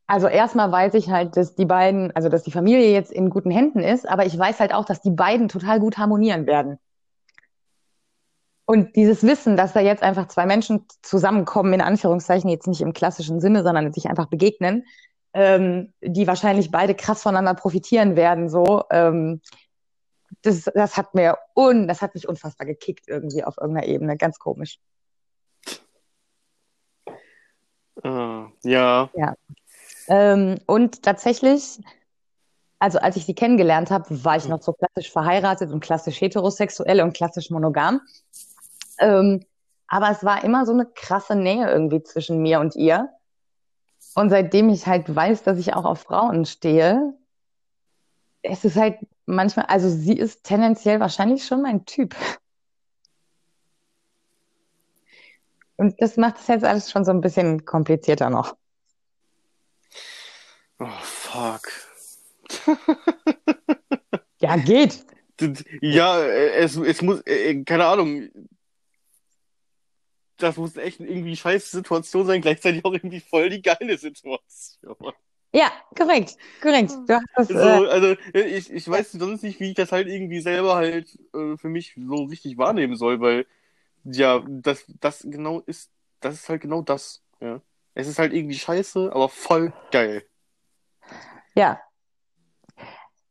[0.07, 3.51] also erstmal weiß ich halt, dass die beiden, also dass die Familie jetzt in guten
[3.51, 6.79] Händen ist, aber ich weiß halt auch, dass die beiden total gut harmonieren werden.
[8.67, 12.95] Und dieses Wissen, dass da jetzt einfach zwei Menschen zusammenkommen, in Anführungszeichen, jetzt nicht im
[12.95, 14.85] klassischen Sinne, sondern sich einfach begegnen,
[15.35, 19.40] ähm, die wahrscheinlich beide krass voneinander profitieren werden, so, ähm,
[20.43, 24.38] das, das hat mir un, das hat mich unfassbar gekickt irgendwie auf irgendeiner Ebene, ganz
[24.38, 24.79] komisch.
[28.03, 28.09] Äh,
[29.17, 29.35] ja.
[30.09, 31.81] Ähm, und tatsächlich,
[32.79, 37.01] also als ich sie kennengelernt habe, war ich noch so klassisch verheiratet und klassisch heterosexuell
[37.01, 38.01] und klassisch monogam.
[38.99, 39.45] Ähm,
[39.88, 43.11] aber es war immer so eine krasse Nähe irgendwie zwischen mir und ihr.
[44.14, 47.14] Und seitdem ich halt weiß, dass ich auch auf Frauen stehe,
[48.43, 52.14] es ist halt manchmal, also sie ist tendenziell wahrscheinlich schon mein Typ.
[55.77, 58.57] Und das macht es jetzt alles schon so ein bisschen komplizierter noch.
[60.78, 61.70] Oh, fuck.
[64.40, 65.06] Ja, geht.
[65.80, 68.28] Ja, es, es muss, äh, keine Ahnung.
[70.37, 74.76] Das muss echt irgendwie scheiß Situation sein, gleichzeitig auch irgendwie voll die geile Situation.
[75.54, 76.92] Ja, korrekt, korrekt.
[77.34, 80.74] Hast So, äh, also ich, ich weiß sonst nicht, wie ich das halt irgendwie selber
[80.74, 83.46] halt äh, für mich so richtig wahrnehmen soll, weil
[84.04, 87.22] ja, das, das genau ist, das ist halt genau das.
[87.40, 87.62] Ja.
[87.94, 90.26] Es ist halt irgendwie scheiße, aber voll geil.
[91.55, 91.81] Ja.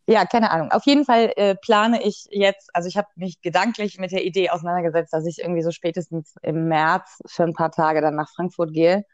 [0.05, 0.69] Ja, keine Ahnung.
[0.71, 4.49] Auf jeden Fall äh, plane ich jetzt, also ich habe mich gedanklich mit der Idee
[4.49, 8.73] auseinandergesetzt, dass ich irgendwie so spätestens im März für ein paar Tage dann nach Frankfurt
[8.73, 9.05] gehe.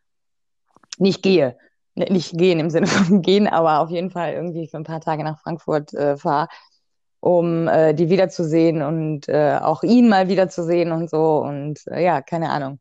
[0.98, 1.58] Nicht gehe,
[1.96, 5.24] nicht gehen im Sinne von gehen, aber auf jeden Fall irgendwie für ein paar Tage
[5.24, 6.48] nach Frankfurt äh, fahre,
[7.20, 11.38] um äh, die wiederzusehen und äh, auch ihn mal wiederzusehen und so.
[11.44, 12.80] Und äh, ja, keine Ahnung.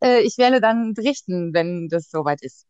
[0.00, 2.66] Äh, ich werde dann berichten, wenn das soweit ist.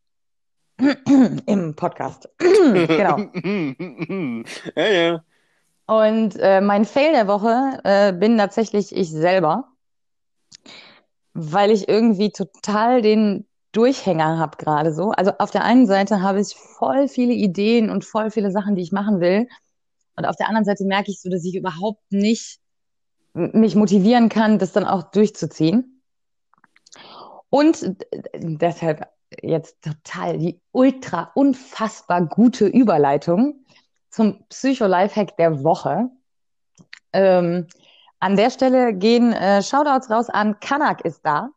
[1.47, 2.29] Im Podcast.
[2.39, 3.19] genau.
[4.77, 5.25] ja, ja.
[5.87, 9.69] Und äh, mein Fail der Woche äh, bin tatsächlich ich selber,
[11.35, 15.11] weil ich irgendwie total den Durchhänger habe gerade so.
[15.11, 18.83] Also auf der einen Seite habe ich voll viele Ideen und voll viele Sachen, die
[18.83, 19.49] ich machen will.
[20.17, 22.61] Und auf der anderen Seite merke ich so, dass ich überhaupt nicht
[23.35, 26.03] mich motivieren kann, das dann auch durchzuziehen.
[27.49, 27.97] Und
[28.35, 29.09] deshalb
[29.43, 33.65] jetzt total die ultra unfassbar gute Überleitung
[34.11, 36.11] zum Psycho-Lifehack der Woche.
[37.13, 37.67] Ähm,
[38.21, 41.51] an der Stelle gehen äh, Shoutouts raus an Kanak ist da.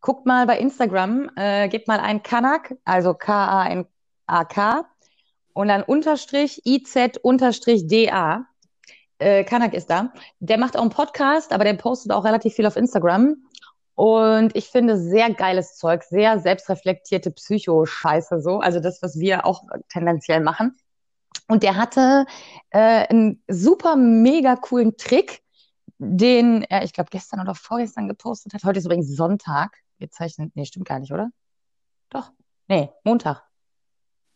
[0.00, 4.84] Guckt mal bei Instagram, äh, gebt mal ein Kanak, also K-A-N-A-K
[5.54, 8.46] und dann Unterstrich IZ Unterstrich D-A.
[9.18, 10.12] Äh, Kanak ist da.
[10.38, 13.36] Der macht auch einen Podcast, aber der postet auch relativ viel auf Instagram.
[13.98, 18.60] Und ich finde sehr geiles Zeug, sehr selbstreflektierte Psycho-Scheiße so.
[18.60, 20.76] Also das, was wir auch tendenziell machen.
[21.48, 22.24] Und der hatte
[22.70, 25.42] äh, einen super mega coolen Trick,
[25.98, 28.62] den er, ich glaube, gestern oder vorgestern gepostet hat.
[28.62, 29.76] Heute ist übrigens Sonntag.
[29.98, 31.30] Wir zeichnen, nee, stimmt gar nicht, oder?
[32.08, 32.30] Doch.
[32.68, 33.42] Nee, Montag.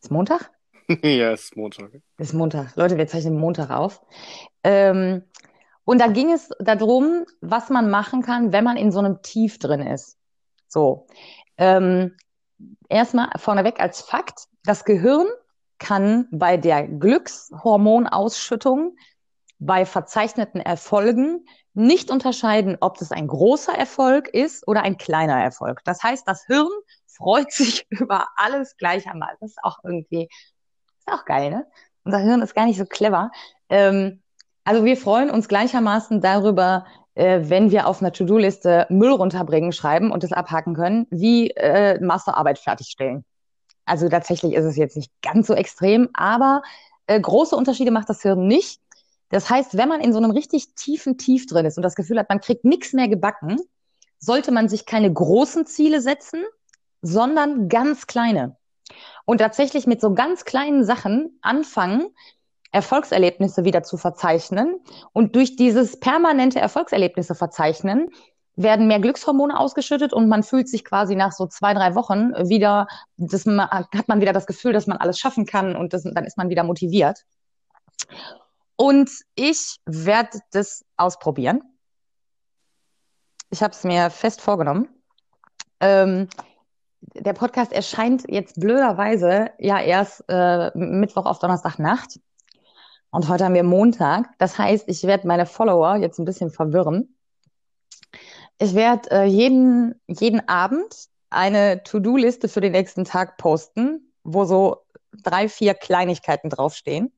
[0.02, 0.50] Ist Montag?
[1.04, 1.92] ja, es ist Montag.
[2.18, 2.74] Ist Montag.
[2.74, 4.04] Leute, wir zeichnen Montag auf.
[4.64, 5.22] Ähm,
[5.84, 9.58] und da ging es darum, was man machen kann, wenn man in so einem Tief
[9.58, 10.16] drin ist.
[10.68, 11.08] So.
[11.58, 12.16] Ähm,
[12.88, 15.26] erstmal vorneweg als Fakt, das Gehirn
[15.78, 18.96] kann bei der Glückshormonausschüttung
[19.58, 25.82] bei verzeichneten Erfolgen nicht unterscheiden, ob das ein großer Erfolg ist oder ein kleiner Erfolg.
[25.84, 26.68] Das heißt, das Hirn
[27.06, 29.38] freut sich über alles gleichermaßen.
[29.40, 30.28] Das ist auch irgendwie,
[30.98, 31.66] ist auch geil, ne?
[32.04, 33.30] Unser Hirn ist gar nicht so clever.
[33.68, 34.22] Ähm,
[34.64, 40.10] also wir freuen uns gleichermaßen darüber, äh, wenn wir auf einer To-Do-Liste Müll runterbringen schreiben
[40.10, 43.24] und das abhaken können, wie äh, Masterarbeit fertigstellen.
[43.84, 46.62] Also tatsächlich ist es jetzt nicht ganz so extrem, aber
[47.06, 48.80] äh, große Unterschiede macht das Hirn nicht.
[49.28, 52.18] Das heißt, wenn man in so einem richtig tiefen Tief drin ist und das Gefühl
[52.18, 53.58] hat, man kriegt nichts mehr gebacken,
[54.18, 56.44] sollte man sich keine großen Ziele setzen,
[57.00, 58.56] sondern ganz kleine.
[59.24, 62.08] Und tatsächlich mit so ganz kleinen Sachen anfangen,
[62.72, 64.80] Erfolgserlebnisse wieder zu verzeichnen.
[65.12, 68.08] Und durch dieses permanente Erfolgserlebnisse verzeichnen,
[68.54, 72.86] werden mehr Glückshormone ausgeschüttet und man fühlt sich quasi nach so zwei, drei Wochen wieder,
[73.16, 76.36] das, hat man wieder das Gefühl, dass man alles schaffen kann und das, dann ist
[76.36, 77.24] man wieder motiviert.
[78.76, 81.62] Und ich werde das ausprobieren.
[83.50, 84.88] Ich habe es mir fest vorgenommen.
[85.80, 86.28] Ähm,
[87.14, 92.20] der Podcast erscheint jetzt blöderweise ja erst äh, Mittwoch auf Donnerstagnacht.
[93.12, 94.30] Und heute haben wir Montag.
[94.38, 97.14] Das heißt, ich werde meine Follower jetzt ein bisschen verwirren.
[98.58, 104.78] Ich werde äh, jeden, jeden Abend eine To-Do-Liste für den nächsten Tag posten, wo so
[105.12, 107.12] drei, vier Kleinigkeiten draufstehen.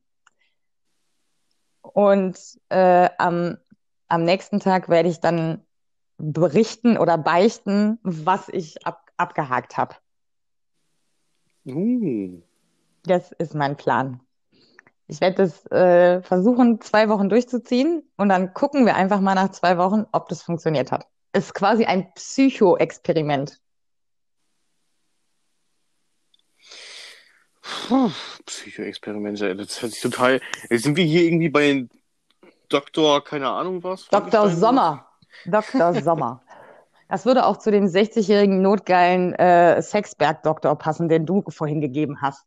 [1.80, 3.58] Und äh, am,
[4.08, 5.64] am nächsten Tag werde ich dann
[6.18, 9.94] berichten oder beichten, was ich ab, abgehakt habe.
[11.64, 12.42] Uh.
[13.04, 14.20] Das ist mein Plan.
[15.06, 19.50] Ich werde das äh, versuchen, zwei Wochen durchzuziehen und dann gucken wir einfach mal nach
[19.50, 21.06] zwei Wochen, ob das funktioniert hat.
[21.32, 23.60] Ist quasi ein Psycho-Experiment.
[28.46, 30.40] Psychoexperimente, ey, das hört sich total.
[30.68, 31.86] Ey, Sind wir hier irgendwie bei
[32.68, 34.08] Doktor, keine Ahnung was?
[34.08, 34.30] Dr.
[34.30, 34.60] Frankenstein?
[34.60, 35.08] Sommer.
[35.46, 35.94] Dr.
[36.02, 36.42] Sommer.
[37.08, 42.46] Das würde auch zu dem 60-jährigen notgeilen äh, Sexberg-Doktor passen, den du vorhin gegeben hast.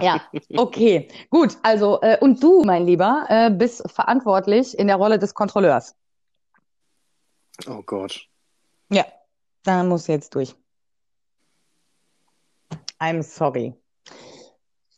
[0.00, 0.20] Ja,
[0.56, 1.56] okay, gut.
[1.62, 5.94] Also, äh, und du, mein Lieber, äh, bist verantwortlich in der Rolle des Kontrolleurs.
[7.68, 8.26] Oh Gott.
[8.90, 9.04] Ja,
[9.64, 10.54] da musst du jetzt durch.
[12.98, 13.74] I'm sorry.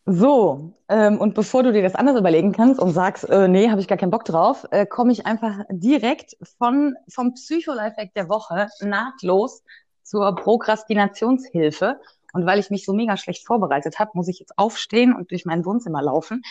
[0.07, 3.81] So, ähm, und bevor du dir das anders überlegen kannst und sagst, äh, nee, habe
[3.81, 8.69] ich gar keinen Bock drauf, äh, komme ich einfach direkt von, vom Psycho-Lifehack der Woche
[8.81, 9.63] nahtlos
[10.03, 11.99] zur Prokrastinationshilfe.
[12.35, 15.45] Und weil ich mich so mega schlecht vorbereitet habe, muss ich jetzt aufstehen und durch
[15.47, 16.43] mein Wohnzimmer laufen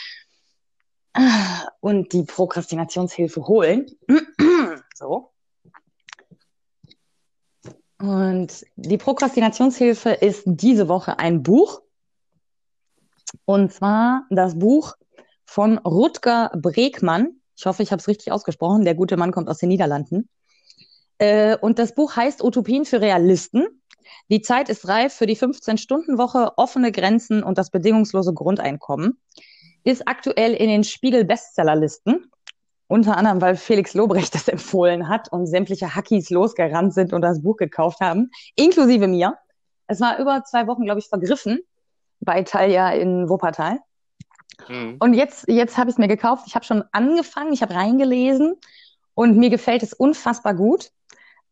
[1.81, 3.85] und die Prokrastinationshilfe holen.
[4.95, 5.29] so.
[7.99, 11.81] Und die Prokrastinationshilfe ist diese Woche ein Buch.
[13.45, 14.93] Und zwar das Buch
[15.45, 17.41] von Rutger Bregmann.
[17.55, 18.85] Ich hoffe, ich habe es richtig ausgesprochen.
[18.85, 20.29] Der gute Mann kommt aus den Niederlanden.
[21.17, 23.82] Äh, und das Buch heißt Utopien für Realisten.
[24.33, 29.21] Die Zeit ist reif für die 15-Stunden-Woche, offene Grenzen und das bedingungslose Grundeinkommen.
[29.83, 32.31] Ist aktuell in den Spiegel-Bestsellerlisten.
[32.87, 37.43] Unter anderem, weil Felix Lobrecht das empfohlen hat und sämtliche Hackies losgerannt sind und das
[37.43, 39.37] Buch gekauft haben, inklusive mir.
[39.85, 41.59] Es war über zwei Wochen, glaube ich, vergriffen
[42.19, 43.81] bei Talia in Wuppertal.
[44.67, 44.97] Mhm.
[44.99, 46.45] Und jetzt, jetzt habe ich es mir gekauft.
[46.47, 48.55] Ich habe schon angefangen, ich habe reingelesen
[49.13, 50.89] und mir gefällt es unfassbar gut.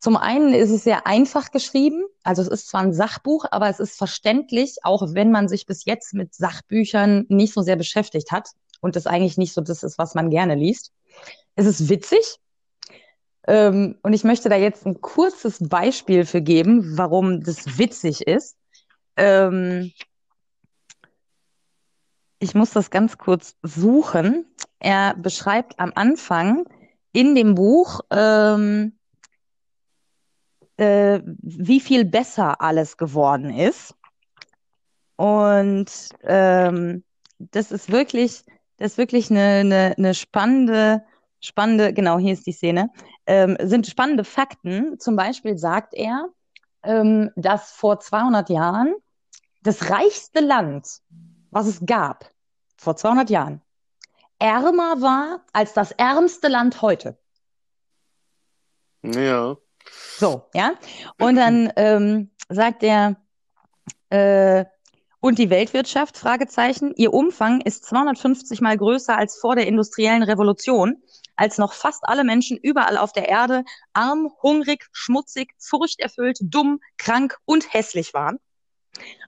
[0.02, 2.04] Zum einen ist es sehr einfach geschrieben.
[2.24, 5.86] Also es ist zwar ein Sachbuch, aber es ist verständlich, auch wenn man sich bis
[5.86, 8.50] jetzt mit Sachbüchern nicht so sehr beschäftigt hat
[8.82, 10.92] und das eigentlich nicht so das ist, was man gerne liest.
[11.56, 12.40] Es ist witzig.
[13.48, 18.58] Ähm, und ich möchte da jetzt ein kurzes Beispiel für geben, warum das witzig ist.
[19.18, 19.92] Ähm,
[22.40, 24.48] ich muss das ganz kurz suchen.
[24.80, 26.66] Er beschreibt am Anfang
[27.12, 28.98] in dem Buch, ähm,
[30.82, 33.94] äh, wie viel besser alles geworden ist.
[35.16, 35.92] Und
[36.24, 37.04] ähm,
[37.38, 38.44] das ist wirklich,
[38.78, 41.04] das ist wirklich eine, eine, eine spannende,
[41.40, 42.90] spannende, genau, hier ist die Szene,
[43.28, 45.00] ähm, sind spannende Fakten.
[45.00, 46.30] Zum Beispiel sagt er,
[46.82, 48.96] ähm, dass vor 200 Jahren
[49.62, 50.88] das reichste Land,
[51.52, 52.32] was es gab,
[52.76, 53.62] vor 200 Jahren,
[54.40, 57.20] ärmer war als das ärmste Land heute.
[59.04, 59.58] Ja.
[60.22, 60.76] So, ja.
[61.20, 63.16] Und dann ähm, sagt er,
[64.12, 64.66] äh,
[65.20, 71.02] und die Weltwirtschaft, Fragezeichen, ihr Umfang ist 250 mal größer als vor der industriellen Revolution,
[71.36, 77.38] als noch fast alle Menschen überall auf der Erde arm, hungrig, schmutzig, furchterfüllt, dumm, krank
[77.46, 78.38] und hässlich waren.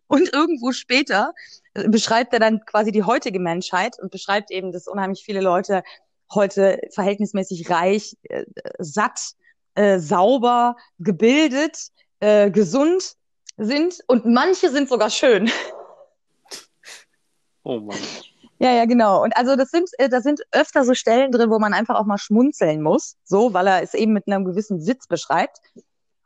[0.06, 1.34] Und irgendwo später
[1.74, 5.82] äh, beschreibt er dann quasi die heutige Menschheit und beschreibt eben, dass unheimlich viele Leute
[6.32, 8.44] heute verhältnismäßig reich, äh,
[8.78, 9.34] satt,
[9.76, 13.16] äh, sauber, gebildet, äh, gesund
[13.58, 15.50] sind und manche sind sogar schön.
[17.66, 17.98] Oh Mann.
[18.60, 19.24] Ja, ja, genau.
[19.24, 22.06] Und also das sind, äh, da sind öfter so Stellen drin, wo man einfach auch
[22.06, 25.60] mal schmunzeln muss, so, weil er es eben mit einem gewissen Witz beschreibt.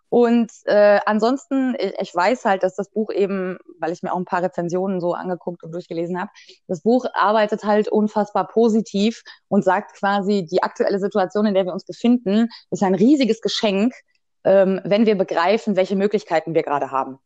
[0.10, 4.17] Und äh, ansonsten, ich, ich weiß halt, dass das Buch eben, weil ich mir auch
[4.17, 6.32] ein paar Rezensionen so angeguckt und durchgelesen habe,
[6.67, 11.74] das Buch arbeitet halt unfassbar positiv und sagt quasi, die aktuelle Situation, in der wir
[11.74, 13.93] uns befinden, ist ein riesiges Geschenk,
[14.43, 17.20] ähm, wenn wir begreifen, welche Möglichkeiten wir gerade haben.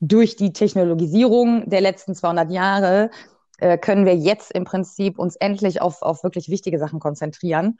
[0.00, 3.10] Durch die Technologisierung der letzten 200 Jahre
[3.58, 7.78] äh, können wir jetzt im Prinzip uns endlich auf, auf wirklich wichtige Sachen konzentrieren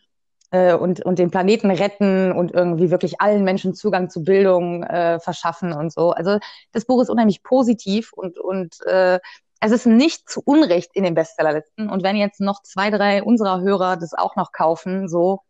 [0.50, 5.18] äh, und, und den Planeten retten und irgendwie wirklich allen Menschen Zugang zu Bildung äh,
[5.20, 6.10] verschaffen und so.
[6.10, 6.38] Also
[6.72, 9.18] das Buch ist unheimlich positiv und, und äh,
[9.60, 11.88] es ist nicht zu Unrecht in den Bestsellerlisten.
[11.90, 15.40] Und wenn jetzt noch zwei, drei unserer Hörer das auch noch kaufen, so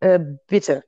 [0.00, 0.84] äh, bitte.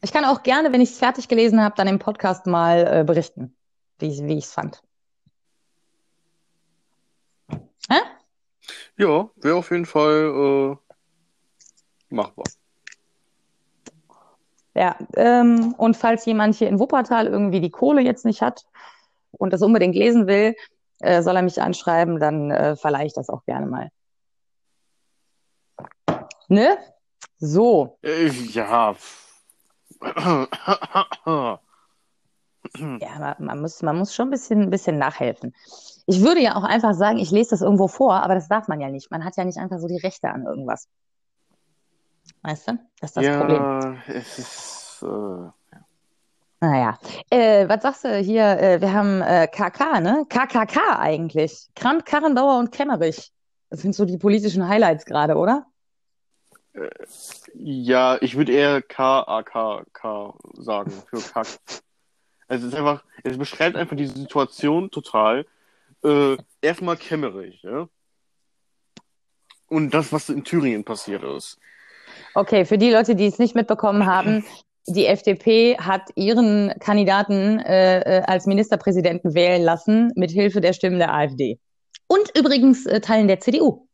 [0.00, 3.04] Ich kann auch gerne, wenn ich es fertig gelesen habe, dann im Podcast mal äh,
[3.04, 3.54] berichten,
[3.98, 4.82] wie, ich- wie ich es fand.
[7.90, 7.98] Hä?
[8.96, 10.87] Ja, wäre auf jeden Fall äh,
[12.10, 12.44] machbar.
[14.74, 18.64] Ja, ähm, und falls jemand hier in Wuppertal irgendwie die Kohle jetzt nicht hat
[19.32, 20.54] und das unbedingt lesen will,
[21.00, 23.90] äh, soll er mich anschreiben, dann äh, verleihe ich das auch gerne mal.
[26.48, 26.78] Ne?
[27.38, 28.94] So, Äh, ja.
[32.76, 35.54] ja, man, man muss, man muss schon ein bisschen, ein bisschen nachhelfen.
[36.06, 38.80] Ich würde ja auch einfach sagen, ich lese das irgendwo vor, aber das darf man
[38.80, 39.10] ja nicht.
[39.10, 40.88] Man hat ja nicht einfach so die Rechte an irgendwas.
[42.48, 42.78] Weißt du?
[42.98, 43.58] Das ist das Problem.
[43.58, 45.02] Ja, es ist.
[45.02, 45.52] Äh, ja.
[46.60, 48.58] Naja, äh, was sagst du hier?
[48.58, 50.24] Äh, wir haben äh, KK, ne?
[50.30, 51.68] KKK eigentlich.
[51.74, 53.32] Kramp, Karrenbauer und Kemmerich.
[53.68, 55.66] Das sind so die politischen Highlights gerade, oder?
[57.52, 61.48] Ja, ich würde eher K-A-K-K sagen für Kack.
[62.48, 65.44] Also es ist einfach, es beschreibt einfach die Situation total.
[66.02, 67.90] Äh, erstmal kämmerig, ja.
[69.66, 71.58] Und das, was in Thüringen passiert ist.
[72.34, 74.44] Okay, für die Leute, die es nicht mitbekommen haben,
[74.86, 80.98] die FDP hat ihren Kandidaten äh, äh, als Ministerpräsidenten wählen lassen, mit Hilfe der Stimmen
[80.98, 81.58] der AfD.
[82.06, 83.86] Und übrigens äh, Teilen der CDU.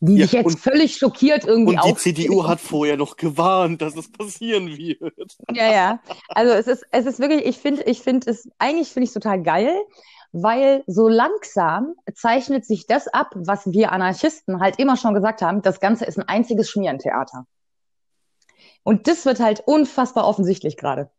[0.00, 1.94] Die Ja, jetzt und- völlig schockiert irgendwie Und die.
[1.96, 5.36] CDU hat vorher noch gewarnt, dass es passieren wird.
[5.52, 6.00] Ja, ja.
[6.28, 9.14] Also es ist, es ist wirklich, ich finde, ich finde es, eigentlich finde ich es
[9.14, 9.74] total geil,
[10.32, 15.62] weil so langsam zeichnet sich das ab, was wir Anarchisten halt immer schon gesagt haben,
[15.62, 17.46] das Ganze ist ein einziges Schmierentheater.
[18.84, 21.10] Und das wird halt unfassbar offensichtlich gerade.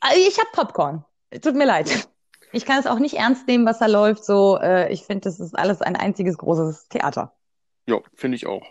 [0.00, 1.04] Also Ich habe Popcorn.
[1.42, 2.08] Tut mir leid.
[2.52, 4.24] Ich kann es auch nicht ernst nehmen, was da läuft.
[4.24, 7.34] So, äh, ich finde, das ist alles ein einziges großes Theater.
[7.86, 8.62] Ja, finde ich auch.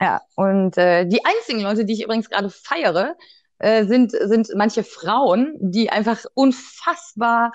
[0.00, 3.16] Ja, und äh, die einzigen Leute, die ich übrigens gerade feiere,
[3.58, 7.52] äh, sind, sind manche Frauen, die einfach unfassbar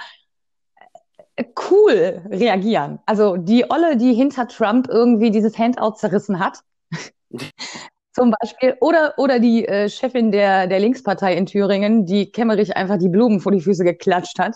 [1.36, 2.99] äh, cool reagieren.
[3.06, 6.60] Also die Olle, die hinter Trump irgendwie dieses Handout zerrissen hat,
[8.15, 12.97] zum Beispiel, oder, oder die äh, Chefin der, der Linkspartei in Thüringen, die Kemmerich einfach
[12.97, 14.56] die Blumen vor die Füße geklatscht hat.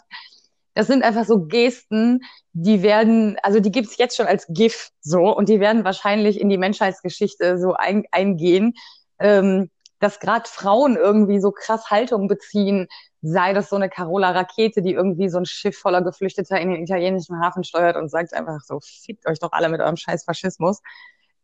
[0.75, 2.21] Das sind einfach so Gesten,
[2.53, 6.47] die werden, also die gibt's jetzt schon als GIF so und die werden wahrscheinlich in
[6.47, 8.75] die Menschheitsgeschichte so ein, eingehen,
[9.19, 9.69] ähm,
[9.99, 12.87] dass gerade Frauen irgendwie so krass Haltung beziehen,
[13.21, 16.81] sei das so eine Carola Rakete, die irgendwie so ein Schiff voller Geflüchteter in den
[16.81, 20.79] italienischen Hafen steuert und sagt einfach so, fickt euch doch alle mit eurem scheiß Faschismus.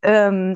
[0.01, 0.55] Ähm,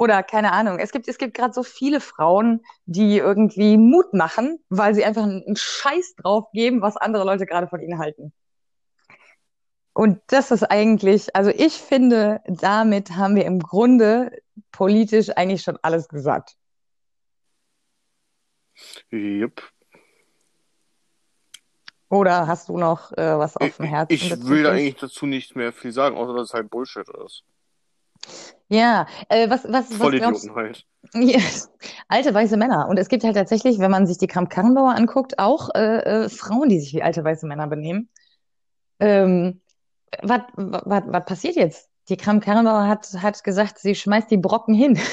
[0.00, 0.78] oder keine Ahnung.
[0.78, 5.24] Es gibt, es gibt gerade so viele Frauen, die irgendwie Mut machen, weil sie einfach
[5.24, 8.32] einen Scheiß drauf geben, was andere Leute gerade von ihnen halten.
[9.92, 14.40] Und das ist eigentlich, also ich finde, damit haben wir im Grunde
[14.72, 16.56] politisch eigentlich schon alles gesagt.
[19.10, 19.70] Jupp.
[22.08, 24.14] Oder hast du noch äh, was auf Ich, dem Herzen?
[24.14, 27.44] ich will da eigentlich dazu nicht mehr viel sagen, außer dass es halt Bullshit ist.
[28.68, 30.86] Ja, äh, was, was, was glaubst Vollidioten halt.
[31.14, 31.40] Ja,
[32.08, 32.88] alte weiße Männer.
[32.88, 36.68] Und es gibt halt tatsächlich, wenn man sich die Kramp-Karrenbauer anguckt, auch äh, äh, Frauen,
[36.68, 38.08] die sich wie alte weiße Männer benehmen.
[39.00, 39.60] Ähm,
[40.22, 41.88] was, was, was passiert jetzt?
[42.08, 44.98] Die Kramp-Karrenbauer hat, hat gesagt, sie schmeißt die Brocken hin.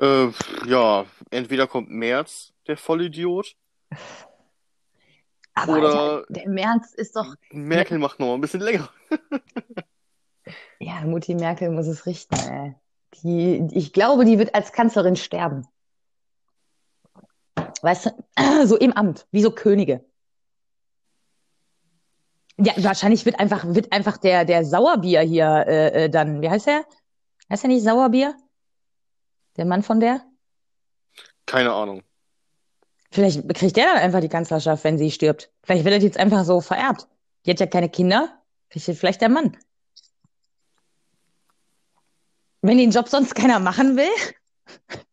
[0.00, 0.32] Äh,
[0.66, 3.54] ja, entweder kommt Merz, der Vollidiot,
[5.54, 8.88] Aber Oder- Alter, der März ist doch, Merkel macht noch mal ein bisschen länger.
[10.78, 12.74] ja, Mutti Merkel muss es richten, ey.
[13.22, 15.66] Die, ich glaube, die wird als Kanzlerin sterben.
[17.82, 18.10] Weißt du,
[18.66, 20.04] so im Amt, wie so Könige.
[22.58, 26.66] Ja, wahrscheinlich wird einfach, wird einfach der, der Sauerbier hier äh, äh, dann, wie heißt
[26.66, 26.84] der?
[27.50, 28.36] Heißt der nicht Sauerbier?
[29.56, 30.24] Der Mann von der?
[31.44, 32.02] Keine Ahnung.
[33.12, 35.50] Vielleicht kriegt der dann einfach die Kanzlerschaft, wenn sie stirbt.
[35.62, 37.06] Vielleicht wird das jetzt einfach so vererbt.
[37.44, 38.30] Die hat ja keine Kinder.
[38.70, 39.56] Kriegt vielleicht der Mann.
[42.62, 44.08] Wenn den Job sonst keiner machen will.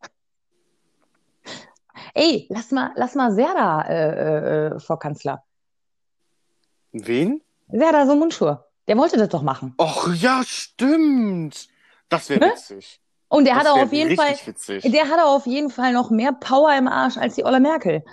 [2.14, 5.44] Ey, lass mal, lass mal Serda äh, äh, vor Kanzler.
[6.92, 7.42] Wen?
[7.68, 8.66] Serda so Mundschur.
[8.88, 9.74] Der wollte das doch machen.
[9.78, 11.68] Och, ja, stimmt.
[12.08, 12.52] Das wäre Ne?
[12.52, 13.00] witzig.
[13.32, 14.82] Und der Das hat auch auf jeden Fall, witzig.
[14.90, 18.04] der hat auch auf jeden Fall noch mehr Power im Arsch als die Olle Merkel.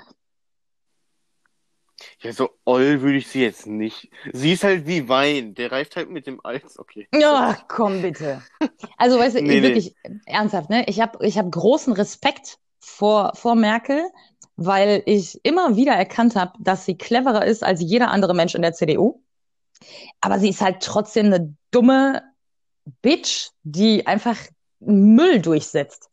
[2.22, 4.12] Ja, so oll würde ich sie jetzt nicht.
[4.32, 5.56] Sie ist halt wie Wein.
[5.56, 6.78] Der reift halt mit dem Eis.
[6.78, 7.08] Okay.
[7.14, 8.44] Ja, komm bitte.
[8.98, 9.64] Also, weißt du, Nee, nee.
[9.64, 10.86] wirklich ernsthaft, ne?
[10.88, 14.04] Ich habe ich hab großen Respekt vor, vor Merkel,
[14.56, 18.62] weil ich immer wieder erkannt habe, dass sie cleverer ist als jeder andere Mensch in
[18.62, 19.24] der CDU.
[20.22, 22.22] Aber sie ist halt trotzdem eine dumme
[23.02, 24.38] Bitch, die einfach
[24.80, 26.10] Müll durchsetzt.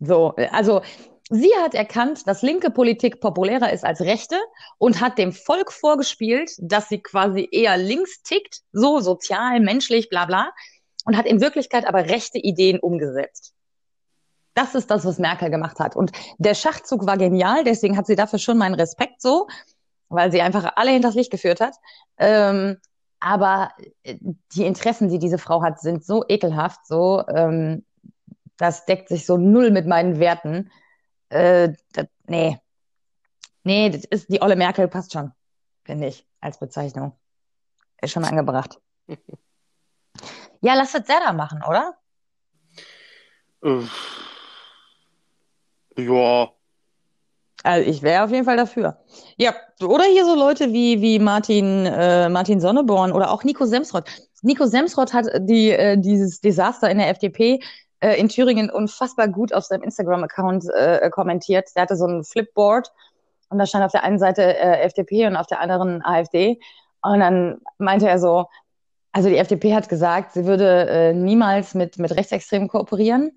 [0.00, 0.82] So, also
[1.28, 4.36] sie hat erkannt, dass linke Politik populärer ist als rechte
[4.78, 10.26] und hat dem Volk vorgespielt, dass sie quasi eher links tickt, so sozial, menschlich, bla
[10.26, 10.52] bla,
[11.04, 13.54] und hat in Wirklichkeit aber rechte Ideen umgesetzt.
[14.54, 15.94] Das ist das, was Merkel gemacht hat.
[15.94, 19.46] Und der Schachzug war genial, deswegen hat sie dafür schon meinen Respekt so,
[20.08, 21.76] weil sie einfach alle hinters Licht geführt hat.
[22.18, 22.78] Ähm,
[23.20, 23.70] aber
[24.02, 24.16] äh,
[24.54, 27.84] die Interessen, die diese Frau hat, sind so ekelhaft, so, ähm,
[28.58, 30.70] das deckt sich so null mit meinen Werten.
[31.30, 32.58] Äh, das, nee.
[33.62, 35.32] Nee, das ist, die Olle Merkel passt schon,
[35.84, 37.12] finde ich, als Bezeichnung.
[38.00, 38.78] Ist schon angebracht.
[40.60, 41.94] Ja, lass es Serda machen, oder?
[45.96, 46.48] Ja,
[47.62, 48.98] Also ich wäre auf jeden Fall dafür.
[49.36, 54.08] Ja, oder hier so Leute wie, wie Martin, äh, Martin Sonneborn oder auch Nico Semsrott.
[54.42, 57.60] Nico Semsrott hat die, äh, dieses Desaster in der FDP
[58.00, 61.70] äh, in Thüringen unfassbar gut auf seinem Instagram-Account äh, kommentiert.
[61.74, 62.92] Der hatte so ein Flipboard
[63.48, 66.60] und da stand auf der einen Seite äh, FDP und auf der anderen AfD.
[67.02, 68.46] Und dann meinte er so,
[69.12, 73.32] also die FDP hat gesagt, sie würde äh, niemals mit, mit Rechtsextremen kooperieren.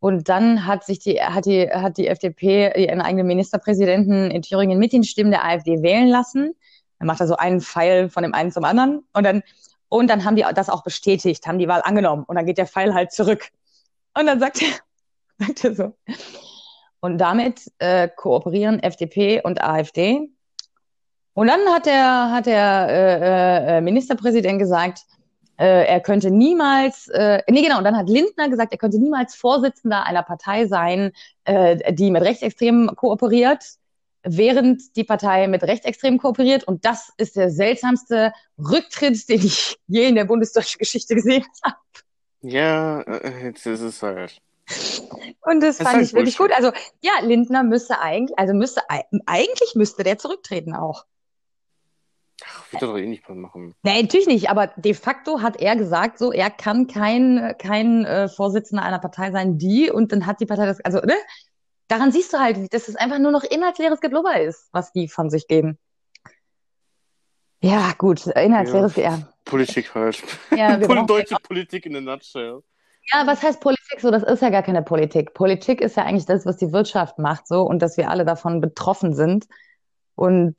[0.00, 4.78] Und dann hat sich die, hat die, hat die FDP ihren eigenen Ministerpräsidenten in Thüringen
[4.78, 6.56] mit den Stimmen der AfD wählen lassen.
[6.98, 9.04] Dann macht er so einen Pfeil von dem einen zum anderen.
[9.12, 9.44] Und dann,
[9.88, 12.24] und dann haben die das auch bestätigt, haben die Wahl angenommen.
[12.26, 13.50] Und dann geht der Pfeil halt zurück.
[14.18, 14.68] Und dann sagt er,
[15.46, 15.96] sagt er so.
[17.00, 20.30] Und damit äh, kooperieren FDP und AfD.
[21.34, 25.00] Und dann hat der, hat der äh, äh, Ministerpräsident gesagt,
[25.58, 29.34] äh, er könnte niemals, äh, nee genau, und dann hat Lindner gesagt, er könnte niemals
[29.34, 31.12] Vorsitzender einer Partei sein,
[31.44, 33.64] äh, die mit Rechtsextremen kooperiert,
[34.22, 36.64] während die Partei mit Rechtsextremen kooperiert.
[36.64, 41.76] Und das ist der seltsamste Rücktritt, den ich je in der bundesdeutschen Geschichte gesehen habe.
[42.42, 44.40] Ja, äh, jetzt ist es halt.
[45.40, 46.52] Und das, Das fand halt ich wirklich gut.
[46.52, 48.82] Also ja, Lindner müsste eigentlich, also müsste
[49.26, 51.04] eigentlich müsste der zurücktreten auch.
[52.44, 53.74] Ach, wird er doch eh nicht machen.
[53.82, 58.28] Nee, natürlich nicht, aber de facto hat er gesagt, so, er kann kein, kein äh,
[58.28, 61.14] Vorsitzender einer Partei sein, die, und dann hat die Partei das, also, ne?
[61.88, 65.28] Daran siehst du halt, dass es einfach nur noch inhaltsleeres Geblubber ist, was die von
[65.28, 65.78] sich geben.
[67.60, 69.31] Ja, gut, inhaltsleeres, ja.
[69.52, 70.22] Politik halt.
[70.50, 70.76] Ja,
[71.06, 72.62] deutsche Politik in a nutshell.
[73.12, 74.00] Ja, was heißt Politik?
[74.00, 75.34] So, das ist ja gar keine Politik.
[75.34, 78.62] Politik ist ja eigentlich das, was die Wirtschaft macht, so, und dass wir alle davon
[78.62, 79.46] betroffen sind.
[80.14, 80.56] Und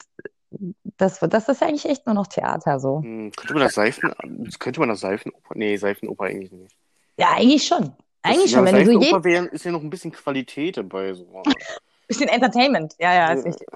[0.98, 3.02] das, das ist ja eigentlich echt nur noch Theater, so.
[3.02, 4.14] Hm, könnte man das Seifen,
[4.60, 5.56] könnte man das Seifenoper?
[5.56, 6.76] Nee, Seifenoper eigentlich nicht.
[7.18, 7.94] Ja, eigentlich schon.
[8.22, 10.78] Eigentlich ja, schon, wenn du so jeden Seifenoper wär, ist ja noch ein bisschen Qualität
[10.78, 11.14] dabei.
[11.14, 11.26] So.
[12.08, 12.94] Bisschen Entertainment.
[13.00, 13.68] Ja, ja, ist wichtig.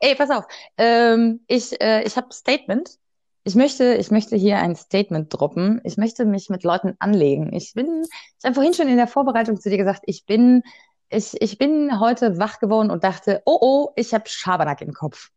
[0.00, 0.44] Ey, pass auf.
[0.78, 2.98] Ähm, ich äh, ich habe Statement.
[3.46, 5.80] Ich möchte, ich möchte hier ein Statement droppen.
[5.84, 7.52] Ich möchte mich mit Leuten anlegen.
[7.52, 8.02] Ich bin,
[8.38, 10.62] ich habe vorhin schon in der Vorbereitung zu dir gesagt, ich bin,
[11.10, 15.30] ich, ich bin heute wach geworden und dachte, oh oh, ich habe Schabernack im Kopf.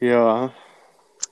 [0.00, 0.52] Ja,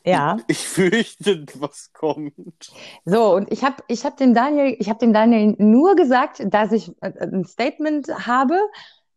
[0.05, 0.39] Ja.
[0.47, 2.73] ich fürchte, was kommt.
[3.05, 6.73] So, und ich habe ich hab den Daniel, ich habe dem Daniel nur gesagt, dass
[6.73, 8.59] ich äh, ein Statement habe,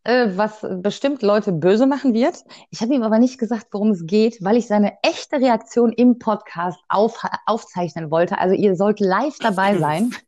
[0.06, 2.36] was bestimmt Leute böse machen wird.
[2.72, 6.20] Ich habe ihm aber nicht gesagt, worum es geht, weil ich seine echte Reaktion im
[6.20, 8.38] Podcast auf, aufzeichnen wollte.
[8.38, 10.14] Also ihr sollt live dabei sein.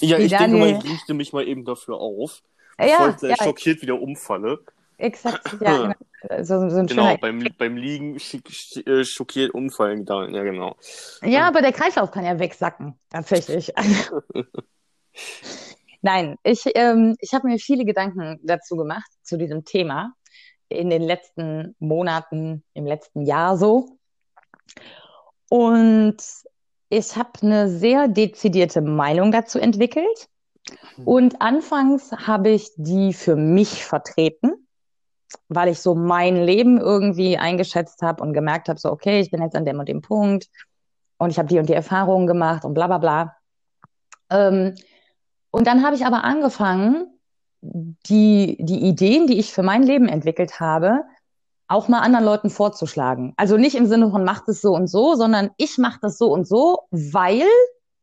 [0.00, 2.40] Ja, ich denke mal, Daniel- ich richte mich mal eben dafür auf,
[2.78, 4.58] Ja, bevor ich gleich ja, schockiert wieder umfalle.
[4.96, 5.54] exakt.
[5.60, 6.42] Ja, genau.
[6.42, 10.06] So, so Genau, beim, beim Liegen äh, schockiert umfallen.
[10.08, 10.76] Ja, genau.
[11.22, 13.70] Ja, aber der Kreislauf kann ja wegsacken, tatsächlich.
[16.02, 20.14] Nein, ich, ähm, ich habe mir viele Gedanken dazu gemacht, zu diesem Thema,
[20.68, 23.98] in den letzten Monaten, im letzten Jahr so.
[25.48, 26.16] Und
[26.88, 30.28] ich habe eine sehr dezidierte Meinung dazu entwickelt.
[31.04, 34.66] Und anfangs habe ich die für mich vertreten,
[35.48, 39.42] weil ich so mein Leben irgendwie eingeschätzt habe und gemerkt habe, so, okay, ich bin
[39.42, 40.48] jetzt an dem und dem Punkt
[41.18, 43.36] und ich habe die und die Erfahrungen gemacht und bla bla bla.
[44.30, 44.74] Ähm,
[45.50, 47.18] und dann habe ich aber angefangen,
[47.62, 51.04] die, die Ideen, die ich für mein Leben entwickelt habe,
[51.68, 53.32] auch mal anderen Leuten vorzuschlagen.
[53.36, 56.32] Also nicht im Sinne von macht es so und so, sondern ich mache das so
[56.32, 57.46] und so, weil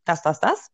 [0.05, 0.69] das, das, das.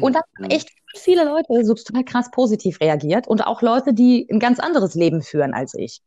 [0.00, 4.26] Und da haben echt viele Leute so total krass positiv reagiert und auch Leute, die
[4.30, 6.00] ein ganz anderes Leben führen als ich.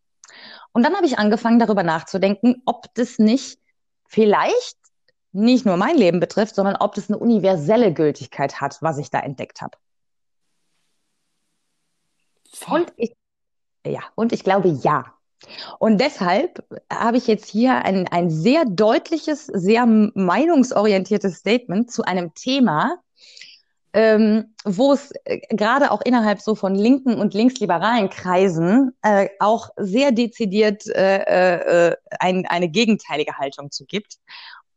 [0.73, 3.59] Und dann habe ich angefangen, darüber nachzudenken, ob das nicht
[4.07, 4.77] vielleicht
[5.31, 9.19] nicht nur mein Leben betrifft, sondern ob das eine universelle Gültigkeit hat, was ich da
[9.19, 9.77] entdeckt habe.
[12.67, 13.15] Und ich,
[13.85, 15.05] ja, und ich glaube ja.
[15.79, 22.33] Und deshalb habe ich jetzt hier ein, ein sehr deutliches, sehr meinungsorientiertes Statement zu einem
[22.33, 22.97] Thema,
[23.93, 29.69] ähm, wo es äh, gerade auch innerhalb so von linken und linksliberalen Kreisen äh, auch
[29.77, 34.17] sehr dezidiert äh, äh, ein, eine gegenteilige Haltung zu gibt.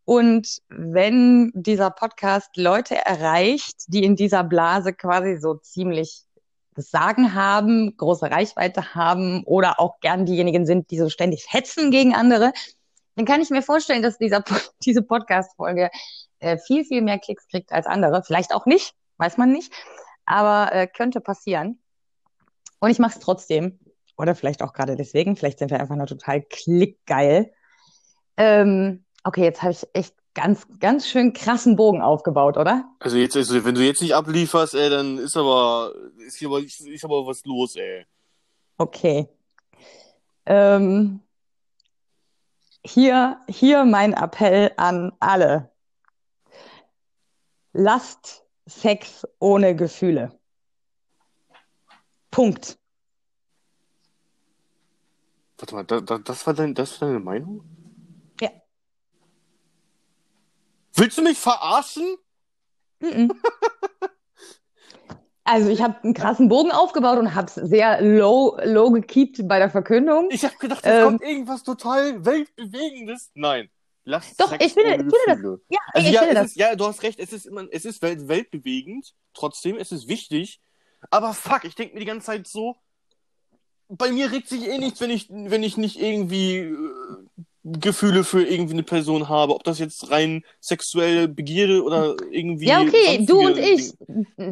[0.04, 6.24] Und wenn dieser Podcast Leute erreicht, die in dieser Blase quasi so ziemlich
[6.82, 12.14] Sagen haben, große Reichweite haben oder auch gern diejenigen sind, die so ständig hetzen gegen
[12.14, 12.52] andere,
[13.16, 14.42] dann kann ich mir vorstellen, dass dieser,
[14.84, 15.90] diese Podcast-Folge
[16.38, 18.22] äh, viel, viel mehr Klicks kriegt als andere.
[18.24, 19.72] Vielleicht auch nicht, weiß man nicht,
[20.24, 21.80] aber äh, könnte passieren.
[22.78, 23.78] Und ich mache es trotzdem.
[24.16, 25.36] Oder vielleicht auch gerade deswegen.
[25.36, 27.52] Vielleicht sind wir einfach nur total klickgeil.
[28.36, 32.84] Ähm, okay, jetzt habe ich echt ganz, ganz schön krassen Bogen aufgebaut, oder?
[32.98, 36.60] Also jetzt, also wenn du jetzt nicht ablieferst, ey, dann ist aber, ist hier aber,
[36.60, 38.06] ist, ist aber was los, ey.
[38.78, 39.28] Okay.
[40.46, 41.20] Ähm,
[42.84, 45.70] hier, hier mein Appell an alle.
[47.72, 50.38] Lasst Sex ohne Gefühle.
[52.30, 52.78] Punkt.
[55.58, 57.62] Warte mal, da, da, das war dein, das war deine Meinung?
[58.40, 58.50] Ja.
[61.00, 62.16] Willst du mich verarschen?
[65.44, 69.58] Also ich habe einen krassen Bogen aufgebaut und habe es sehr low, low gekeept bei
[69.58, 70.28] der Verkündung.
[70.30, 71.04] Ich habe gedacht, jetzt Ähm.
[71.04, 73.30] kommt irgendwas total weltbewegendes.
[73.34, 73.70] Nein.
[74.04, 75.60] Lass Doch, Sex ich finde- ich finde das-.
[75.70, 76.46] Ja, Also ich ja, finde das.
[76.48, 80.06] ist, ja, du hast recht, es ist immer, es ist welt, weltbewegend, trotzdem, es ist
[80.06, 80.60] wichtig.
[81.10, 82.76] Aber fuck, ich denke mir die ganze Zeit so,
[83.88, 86.76] bei mir regt sich eh nichts, wenn ich, wenn ich nicht irgendwie äh,
[87.62, 92.66] Gefühle für irgendwie eine Person habe, ob das jetzt rein sexuelle Begierde oder irgendwie.
[92.66, 93.92] Ja, okay, du und ich,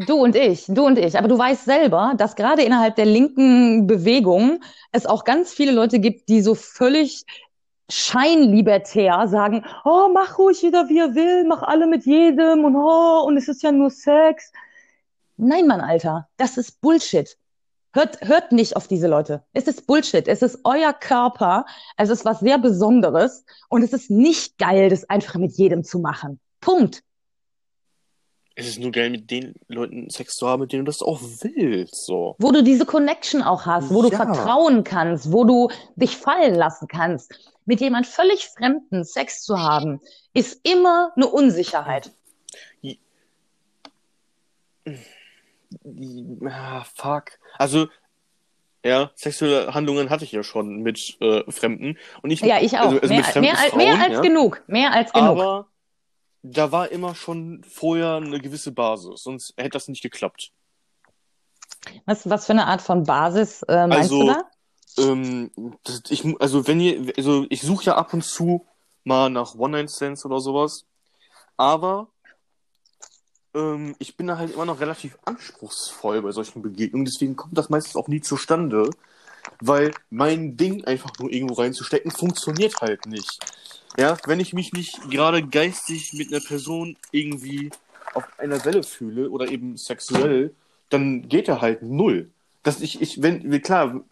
[0.07, 1.17] du und ich, du und ich.
[1.17, 4.61] Aber du weißt selber, dass gerade innerhalb der linken Bewegung
[4.93, 7.25] es auch ganz viele Leute gibt, die so völlig
[7.91, 13.25] scheinlibertär sagen, oh, mach ruhig jeder, wie er will, mach alle mit jedem und oh,
[13.27, 14.53] und es ist ja nur Sex.
[15.39, 17.39] Nein, Mann, Alter, das ist Bullshit.
[17.93, 19.43] Hört, hört nicht auf diese Leute.
[19.55, 20.28] Es ist Bullshit.
[20.28, 21.64] Es ist euer Körper.
[21.97, 23.45] Es ist was sehr Besonderes.
[23.68, 26.39] Und es ist nicht geil, das einfach mit jedem zu machen.
[26.61, 27.03] Punkt.
[28.61, 31.20] Es ist nur geil, mit den Leuten Sex zu haben, mit denen du das auch
[31.22, 32.34] willst, so.
[32.41, 34.16] wo du diese Connection auch hast, wo du Ja.
[34.16, 37.32] vertrauen kannst, wo du dich fallen lassen kannst.
[37.66, 40.01] Mit jemand völlig Fremden Sex zu haben,
[40.34, 42.11] ist immer eine Unsicherheit.
[46.49, 47.39] Ah, fuck.
[47.59, 47.89] Also,
[48.85, 51.99] ja, sexuelle Handlungen hatte ich ja schon mit äh, Fremden.
[52.23, 52.93] Und ich, Ja, ich auch.
[52.93, 54.21] Also, also mehr, mehr, als- Frauen, mehr als ja.
[54.21, 54.62] genug.
[54.66, 55.29] Mehr als genug.
[55.29, 55.66] Aber
[56.43, 60.53] da war immer schon vorher eine gewisse Basis, sonst hätte das nicht geklappt.
[62.07, 64.43] was, was für eine Art von Basis äh, meinst Also, du da?
[65.03, 65.51] Ähm,
[65.85, 68.66] das, ich, also wenn ihr, also ich suche ja ab und zu
[69.05, 70.87] mal nach One-Night-Stands oder sowas,
[71.57, 72.09] aber
[73.59, 77.69] ähm, ich bin da halt immer noch relativ anspruchsvoll bei solchen Begegnungen, deswegen kommt das
[77.69, 78.91] meistens auch nie zustande,
[79.61, 83.39] weil mein Ding einfach nur irgendwo reinzustecken funktioniert halt nicht.
[83.99, 87.71] Ja, wenn ich mich nicht gerade geistig mit einer Person irgendwie
[88.15, 90.55] auf einer Welle fühle oder eben sexuell,
[90.89, 92.31] dann geht er halt null.
[92.63, 94.03] Dass ich, ich, wenn, klar,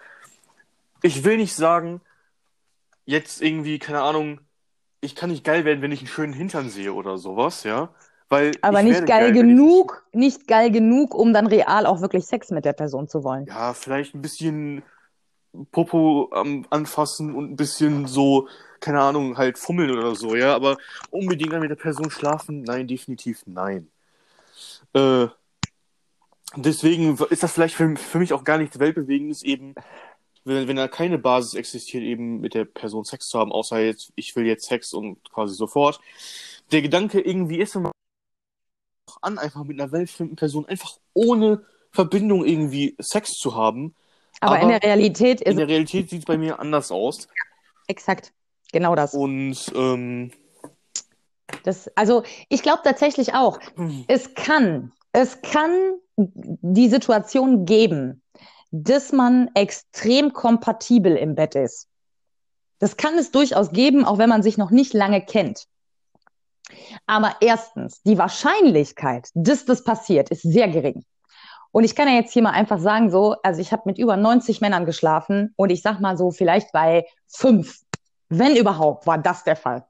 [1.02, 2.00] ich will nicht sagen,
[3.04, 4.40] jetzt irgendwie, keine Ahnung,
[5.00, 7.90] ich kann nicht geil werden, wenn ich einen schönen Hintern sehe oder sowas, ja.
[8.28, 12.26] Weil Aber ich nicht geil, ich- genug, nicht geil genug, um dann real auch wirklich
[12.26, 13.46] Sex mit der Person zu wollen.
[13.46, 14.82] Ja, vielleicht ein bisschen
[15.70, 18.48] Popo am anfassen und ein bisschen so,
[18.80, 20.54] keine Ahnung, halt fummeln oder so, ja.
[20.54, 20.76] Aber
[21.10, 23.88] unbedingt dann mit der Person schlafen, nein, definitiv nein.
[24.92, 25.28] Äh,
[26.56, 29.74] deswegen ist das vielleicht für, für mich auch gar nichts Weltbewegendes, eben,
[30.44, 34.12] wenn, wenn da keine Basis existiert, eben mit der Person Sex zu haben, außer jetzt,
[34.16, 36.00] ich will jetzt Sex und quasi sofort.
[36.72, 37.92] Der Gedanke irgendwie ist immer
[39.22, 43.94] an, einfach mit einer weltfremden Person, einfach ohne Verbindung irgendwie Sex zu haben.
[44.40, 47.28] Aber, in Aber der Realität ist In der Realität sieht es bei mir anders aus.
[47.86, 48.32] exakt
[48.72, 49.14] genau das.
[49.14, 50.30] Und ähm,
[51.62, 53.58] Das, also ich glaube tatsächlich auch,
[54.08, 58.22] es kann, es kann die Situation geben,
[58.70, 61.88] dass man extrem kompatibel im Bett ist.
[62.78, 65.66] Das kann es durchaus geben, auch wenn man sich noch nicht lange kennt.
[67.06, 71.04] Aber erstens, die Wahrscheinlichkeit, dass das passiert, ist sehr gering.
[71.72, 74.16] Und ich kann ja jetzt hier mal einfach sagen, so, also ich habe mit über
[74.16, 77.80] 90 Männern geschlafen und ich sag mal so, vielleicht bei fünf,
[78.28, 79.86] wenn überhaupt, war das der Fall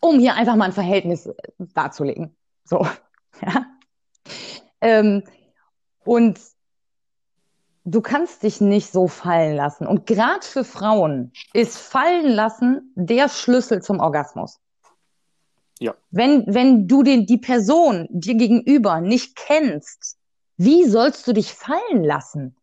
[0.00, 2.36] um hier einfach mal ein Verhältnis äh, darzulegen.
[2.64, 2.86] So,
[3.42, 3.66] ja.
[4.80, 5.22] Ähm,
[6.04, 6.38] und
[7.84, 9.86] du kannst dich nicht so fallen lassen.
[9.86, 14.60] Und gerade für Frauen ist fallen lassen der Schlüssel zum Orgasmus.
[15.78, 15.94] Ja.
[16.10, 20.16] Wenn, wenn du den, die Person dir gegenüber nicht kennst,
[20.56, 22.56] wie sollst du dich fallen lassen?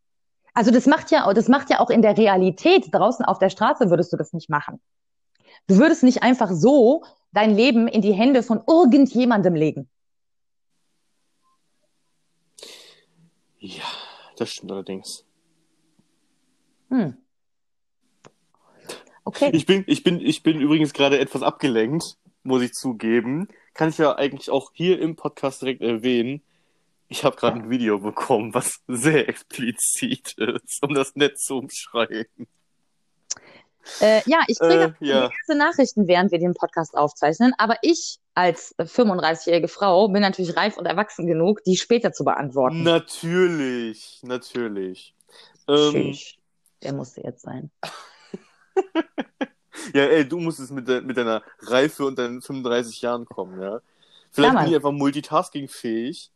[0.54, 3.90] Also das macht ja, das macht ja auch in der Realität draußen auf der Straße
[3.90, 4.80] würdest du das nicht machen.
[5.68, 9.90] Du würdest nicht einfach so dein Leben in die Hände von irgendjemandem legen.
[13.64, 13.84] ja,
[14.38, 15.26] das stimmt allerdings.
[16.90, 17.18] Hm.
[19.24, 19.52] Okay.
[19.54, 23.48] Ich bin, ich bin, ich bin übrigens gerade etwas abgelenkt, muss ich zugeben.
[23.74, 26.42] Kann ich ja eigentlich auch hier im Podcast direkt erwähnen.
[27.08, 32.48] Ich habe gerade ein Video bekommen, was sehr explizit ist, um das nett zu umschreiben.
[34.00, 35.28] Äh, ja, ich kriege Äh, ja.
[35.28, 40.78] diverse Nachrichten, während wir den Podcast aufzeichnen, aber ich als 35-jährige Frau bin natürlich reif
[40.78, 42.84] und erwachsen genug, die später zu beantworten.
[42.84, 45.14] Natürlich, natürlich.
[45.68, 46.18] Ähm.
[46.82, 47.72] Der musste jetzt sein.
[49.94, 53.62] ja, ey, du musst es mit, de mit deiner Reife und deinen 35 Jahren kommen,
[53.62, 53.80] ja.
[54.32, 54.64] Vielleicht Mann.
[54.64, 56.32] bin ich einfach multitaskingfähig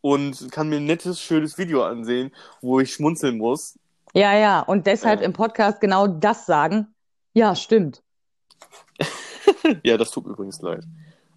[0.00, 3.78] und kann mir ein nettes, schönes Video ansehen, wo ich schmunzeln muss.
[4.12, 5.26] Ja, ja, und deshalb Ja.
[5.26, 6.94] im Podcast genau das sagen.
[7.32, 8.02] Ja, stimmt.
[9.82, 10.84] ja, das tut mir übrigens leid.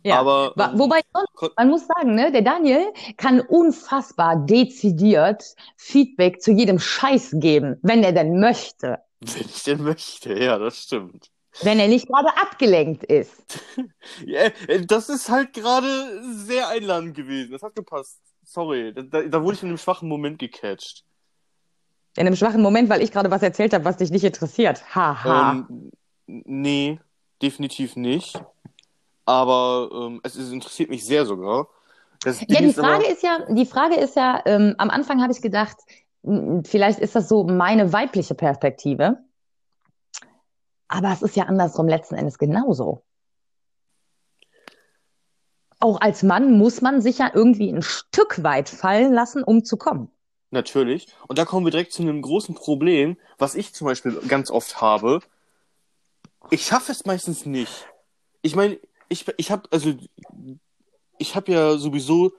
[0.04, 0.20] Ja.
[0.20, 1.02] Aber ähm, Wobei,
[1.58, 8.04] man muss sagen, ne, der Daniel kann unfassbar dezidiert Feedback zu jedem Scheiß geben, wenn
[8.04, 9.00] er denn möchte.
[9.20, 11.32] wenn ich denn möchte, ja, das stimmt.
[11.64, 13.60] Wenn er nicht gerade abgelenkt ist.
[14.26, 17.52] Ja, äh, das ist halt gerade sehr einladend gewesen.
[17.52, 18.20] Das hat gepasst.
[18.44, 21.04] Sorry, da, da, wurde ich in einem schwachen Moment gecatcht.
[22.16, 24.84] In einem schwachen Moment, weil ich gerade was erzählt habe, was dich nicht interessiert.
[24.96, 25.52] Haha.
[25.52, 25.92] Ähm,
[26.26, 27.00] nee,
[27.42, 28.40] definitiv nicht.
[29.26, 31.68] Aber ähm, es, es interessiert mich sehr sogar.
[32.24, 35.34] Ja, die ist aber- Frage ist ja, die Frage ist ja, ähm, am Anfang habe
[35.34, 35.78] ich gedacht,
[36.66, 39.18] vielleicht ist das so meine weibliche Perspektive.
[40.88, 43.04] Aber es ist ja andersrum letzten Endes genauso.
[45.80, 49.78] Auch als Mann muss man sich ja irgendwie ein Stück weit fallen lassen, um zu
[49.78, 50.10] kommen.
[50.50, 51.08] Natürlich.
[51.28, 54.82] Und da kommen wir direkt zu einem großen Problem, was ich zum Beispiel ganz oft
[54.82, 55.20] habe.
[56.50, 57.86] Ich schaffe es meistens nicht.
[58.42, 59.94] Ich meine, ich, ich habe also
[61.18, 62.34] ich habe ja sowieso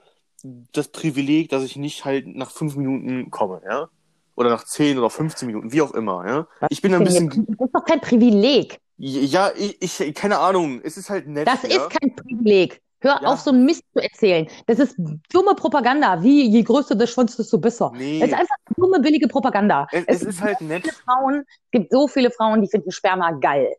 [0.73, 3.89] das Privileg, dass ich nicht halt nach fünf Minuten komme, ja?
[4.35, 6.47] Oder nach zehn oder 15 Minuten, wie auch immer, ja?
[6.69, 8.79] Ich bin ein bisschen, Das ist doch kein Privileg.
[8.97, 11.85] ja, ich, ich keine Ahnung, es ist halt nett, Das ja?
[11.85, 12.81] ist kein Privileg.
[13.01, 13.29] Hör Ja.
[13.29, 14.47] auf, so einen Mist zu erzählen.
[14.67, 14.95] Das ist
[15.31, 16.21] dumme Propaganda.
[16.21, 17.91] Wie, je größer der Schwanz, desto besser.
[17.95, 18.19] Nee.
[18.19, 19.87] Das ist einfach dumme, billige Propaganda.
[19.91, 20.83] Es, es ist halt nett.
[20.83, 23.73] viele Frauen, es gibt so viele Frauen, die finden Sperma geil.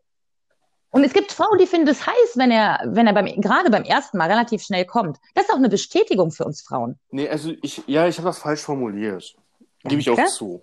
[0.91, 3.83] Und es gibt Frauen, die finden es heiß, wenn er, wenn er beim, gerade beim
[3.83, 5.17] ersten Mal relativ schnell kommt.
[5.33, 6.99] Das ist auch eine Bestätigung für uns Frauen.
[7.11, 9.35] Nee, also ich, ja, ich habe das falsch formuliert.
[9.83, 10.61] Gebe ich auch zu.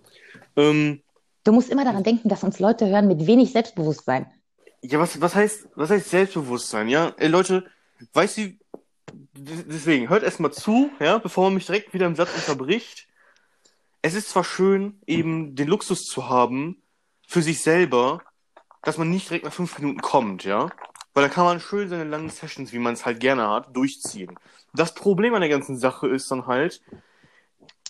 [0.57, 1.03] Ähm,
[1.45, 4.27] Du musst immer daran denken, dass uns Leute hören mit wenig Selbstbewusstsein.
[4.83, 7.15] Ja, was, was heißt, was heißt Selbstbewusstsein, ja?
[7.17, 7.65] Ey, Leute,
[8.13, 8.53] weißt du,
[9.35, 13.09] deswegen, hört erstmal zu, ja, bevor man mich direkt wieder im Satz unterbricht.
[14.03, 16.83] Es ist zwar schön, eben den Luxus zu haben,
[17.27, 18.21] für sich selber,
[18.89, 20.71] dass man nicht direkt nach fünf Minuten kommt, ja?
[21.13, 24.35] Weil da kann man schön seine langen Sessions, wie man es halt gerne hat, durchziehen.
[24.73, 26.81] Das Problem an der ganzen Sache ist dann halt,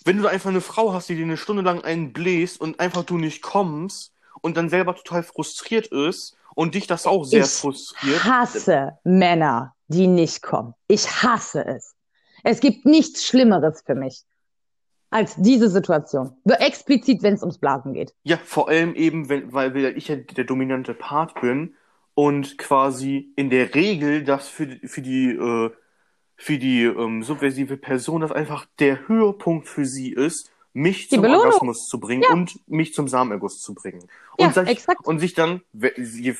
[0.03, 2.81] wenn du da einfach eine Frau hast, die dir eine Stunde lang einen bläst und
[2.81, 7.45] einfach du nicht kommst und dann selber total frustriert ist und dich das auch sehr
[7.45, 8.21] Ich frustriert.
[8.25, 10.73] hasse Männer, die nicht kommen.
[10.89, 11.95] Ich hasse es.
[12.43, 14.25] Es gibt nichts Schlimmeres für mich
[15.09, 16.31] als diese Situation.
[16.59, 18.13] Explizit, wenn es ums Blasen geht.
[18.23, 21.73] Ja, vor allem eben, wenn, weil weil ich ja der dominante Part bin
[22.13, 25.71] und quasi in der Regel das für, die- für die, äh,
[26.35, 31.23] für die ähm, subversive Person das einfach der Höhepunkt für sie ist, mich Die zum
[31.23, 31.45] Belohnung.
[31.45, 32.31] Orgasmus zu bringen Ja.
[32.33, 34.07] und mich zum Samenerguss zu bringen.
[34.37, 35.05] Ja, Und, sich, exakt.
[35.07, 35.61] und sich dann,
[35.97, 36.31] sie,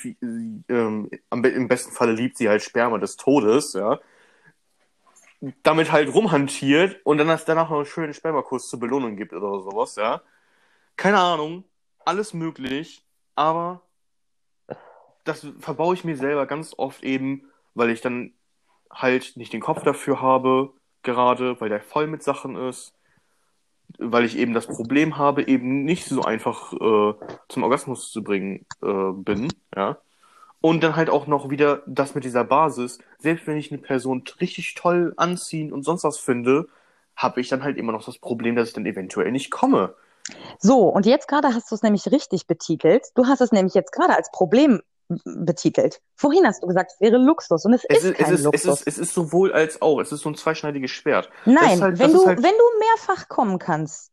[1.41, 3.99] be- im besten Falle liebt sie halt Sperma des Todes, ja,
[5.63, 9.61] damit halt rumhantiert und dann das danach noch einen schönen Spermakuss zur Belohnung gibt oder
[9.61, 10.21] sowas, ja.
[10.97, 11.63] Keine Ahnung,
[12.05, 13.81] alles möglich, aber
[15.23, 18.33] das verbaue ich mir selber ganz oft eben, weil ich dann
[18.91, 20.73] halt nicht den Kopf dafür habe,
[21.03, 22.93] gerade, weil der voll mit Sachen ist,
[23.97, 27.13] weil ich eben das Problem habe, eben nicht so einfach äh,
[27.47, 29.99] zum Orgasmus zu bringen äh, bin, ja.
[30.61, 34.23] Und dann halt auch noch wieder das mit dieser Basis, selbst wenn ich eine Person
[34.41, 36.67] richtig toll anziehen und sonst was finde,
[37.15, 39.95] habe ich dann halt immer noch das Problem, dass ich dann eventuell nicht komme.
[40.59, 43.07] So, und jetzt gerade hast du es nämlich richtig betitelt.
[43.15, 44.81] Du hast es nämlich jetzt gerade als Problem
[45.25, 46.01] betitelt.
[46.15, 48.39] Vorhin hast du gesagt, es wäre Luxus und es, Es ist ist, es, kein ist,
[48.39, 48.79] es, Luxus.
[48.81, 49.99] ist, es ist sowohl als auch.
[49.99, 51.29] Es ist so ein zweischneidiges Schwert.
[51.45, 54.11] Nein, ist halt- wenn du, ist halt- wenn du mehrfach kommen kannst,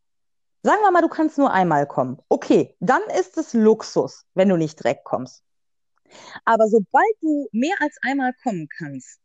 [0.62, 2.18] sagen wir mal, du kannst nur einmal kommen.
[2.28, 5.42] Okay, dann ist es Luxus, wenn du nicht direkt kommst.
[6.44, 9.20] Aber sobald du mehr als einmal kommen kannst,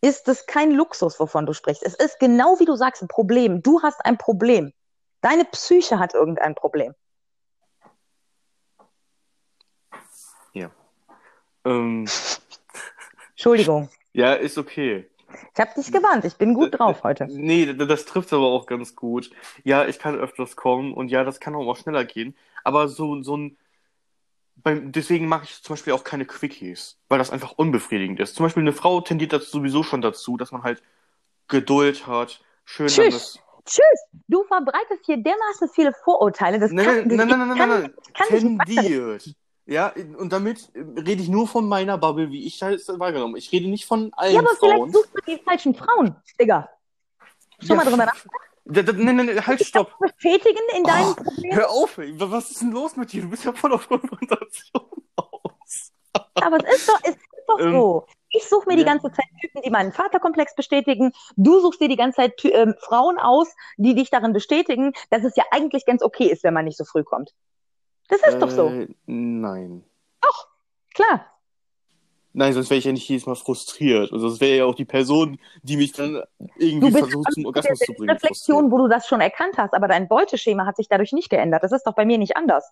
[0.00, 1.82] ist es kein Luxus, wovon du sprichst.
[1.82, 3.62] Es ist genau wie du sagst, ein Problem.
[3.62, 4.72] Du hast ein Problem.
[5.20, 6.94] Deine Psyche hat irgendein Problem.
[11.64, 12.06] Ähm,
[13.30, 13.88] Entschuldigung.
[14.12, 15.08] ja, ist okay.
[15.54, 16.24] Ich habe dich gewarnt.
[16.24, 17.26] Ich bin gut drauf heute.
[17.26, 19.30] Nee, d- das trifft aber auch ganz gut.
[19.62, 22.34] Ja, ich kann öfters kommen und ja, das kann auch mal schneller gehen.
[22.64, 23.58] Aber so, so ein.
[24.62, 28.34] Beim, deswegen mache ich zum Beispiel auch keine Quickies, weil das einfach unbefriedigend ist.
[28.34, 30.82] Zum Beispiel eine Frau tendiert das sowieso schon dazu, dass man halt
[31.46, 33.38] Geduld hat, schön Tschüss.
[33.64, 34.04] Tschüss.
[34.26, 36.58] Du verbreitest hier dermaßen viele Vorurteile.
[36.58, 38.58] Das Nein, kann, nein, nein, nein, nein, nein, nein.
[38.66, 39.34] Tendiert.
[39.66, 43.38] Ja, und damit rede ich nur von meiner Bubble, wie ich das wahrgenommen habe.
[43.38, 44.90] Ich rede nicht von allen Ja, aber Frauen.
[44.90, 46.70] vielleicht suchst du die falschen Frauen, Digga.
[47.60, 48.16] Schon mal drüber nach.
[48.70, 49.98] Da, da, nee, nee, halt, stopp.
[49.98, 51.54] Bestätigen in deinem Oh, Problem.
[51.54, 52.12] hör auf, ey.
[52.18, 53.22] Was ist denn los mit dir?
[53.22, 54.84] Du bist ja voll auf Konfrontation
[55.16, 55.92] aus.
[56.34, 58.06] Aber es ist doch, es ist doch Ähm, so.
[58.30, 58.88] Ich suche mir die ja.
[58.88, 61.12] ganze Zeit Typen, die meinen Vaterkomplex bestätigen.
[61.36, 63.48] Du suchst dir die ganze Zeit ähm, Frauen aus,
[63.78, 66.84] die dich darin bestätigen, dass es ja eigentlich ganz okay ist, wenn man nicht so
[66.84, 67.32] früh kommt.
[68.08, 68.68] Das ist doch so.
[68.68, 69.82] Äh, Nein.
[70.94, 71.26] Klar.
[72.32, 74.12] Nein, sonst wäre ich ja nicht jedes Mal frustriert.
[74.12, 76.22] Und sonst wäre ja auch die Person, die mich dann
[76.58, 78.10] irgendwie versucht, zum der Orgasmus zu bringen.
[78.10, 81.62] Reflexion, wo du das schon erkannt hast, aber dein Beuteschema hat sich dadurch nicht geändert.
[81.62, 82.70] Das ist doch bei mir nicht anders.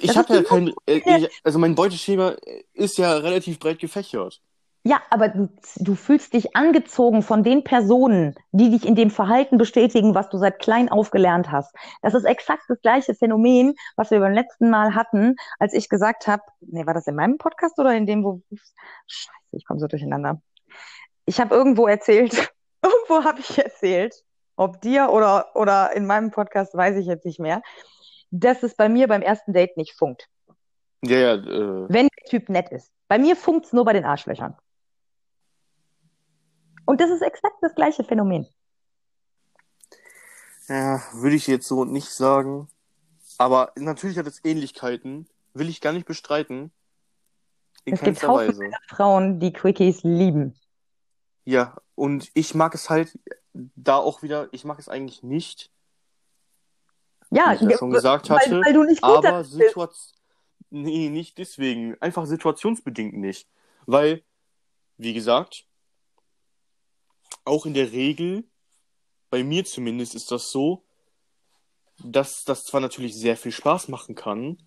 [0.00, 2.36] Ich Das habe ja kein, äh, ich, also mein Beuteschema
[2.72, 4.40] ist ja relativ breit gefächert.
[4.86, 9.58] Ja, aber du, du fühlst dich angezogen von den Personen, die dich in dem Verhalten
[9.58, 11.74] bestätigen, was du seit klein auf gelernt hast.
[12.02, 16.28] Das ist exakt das gleiche Phänomen, was wir beim letzten Mal hatten, als ich gesagt
[16.28, 18.42] habe, nee, war das in meinem Podcast oder in dem, wo,
[19.08, 20.40] scheiße, ich komme so durcheinander.
[21.24, 22.32] Ich habe irgendwo erzählt,
[22.80, 24.14] irgendwo habe ich erzählt,
[24.54, 27.60] ob dir oder, oder in meinem Podcast, weiß ich jetzt nicht mehr,
[28.30, 30.28] dass es bei mir beim ersten Date nicht funkt,
[31.02, 32.92] Ja, ja, äh, wenn der Typ nett ist.
[33.08, 34.56] Bei mir funkt's nur bei den Arschlöchern.
[36.86, 38.46] Und das ist exakt das gleiche Phänomen.
[40.68, 42.68] ja, würde ich jetzt so nicht sagen.
[43.38, 45.28] Aber natürlich hat es Ähnlichkeiten.
[45.54, 46.72] Will ich gar nicht bestreiten.
[47.84, 48.74] In Es gibt Haufen.
[48.88, 50.58] Frauen, die Quickies lieben.
[51.44, 53.18] Ja, und ich mag es halt
[53.52, 55.70] da auch wieder, ich mag es eigentlich nicht,
[57.30, 59.44] Ja, wie ich ja schon gesagt weil, hatte, weil du nicht gut aber.
[59.44, 60.18] Situation,
[60.70, 63.48] nee, nicht deswegen, einfach situationsbedingt nicht,
[63.86, 64.24] weil,
[64.98, 65.65] wie gesagt,
[67.46, 68.44] auch in der Regel,
[69.30, 70.82] bei mir zumindest ist das so,
[72.04, 74.58] dass das zwar natürlich sehr viel Spaß machen kann,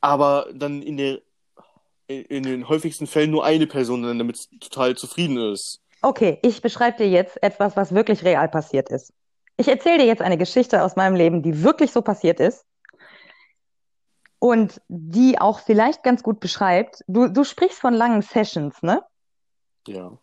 [0.00, 1.20] aber dann in der
[2.08, 5.80] in den häufigsten Fällen nur eine Person dann damit total zufrieden ist.
[6.02, 9.12] Okay, ich beschreibe dir jetzt etwas, was wirklich real passiert ist.
[9.56, 12.64] Ich erzähle dir jetzt eine Geschichte aus meinem Leben, die wirklich so passiert ist
[14.40, 17.04] und die auch vielleicht ganz gut beschreibt.
[17.06, 19.04] Du, du sprichst von langen Sessions, ne?
[19.86, 20.18] Ja.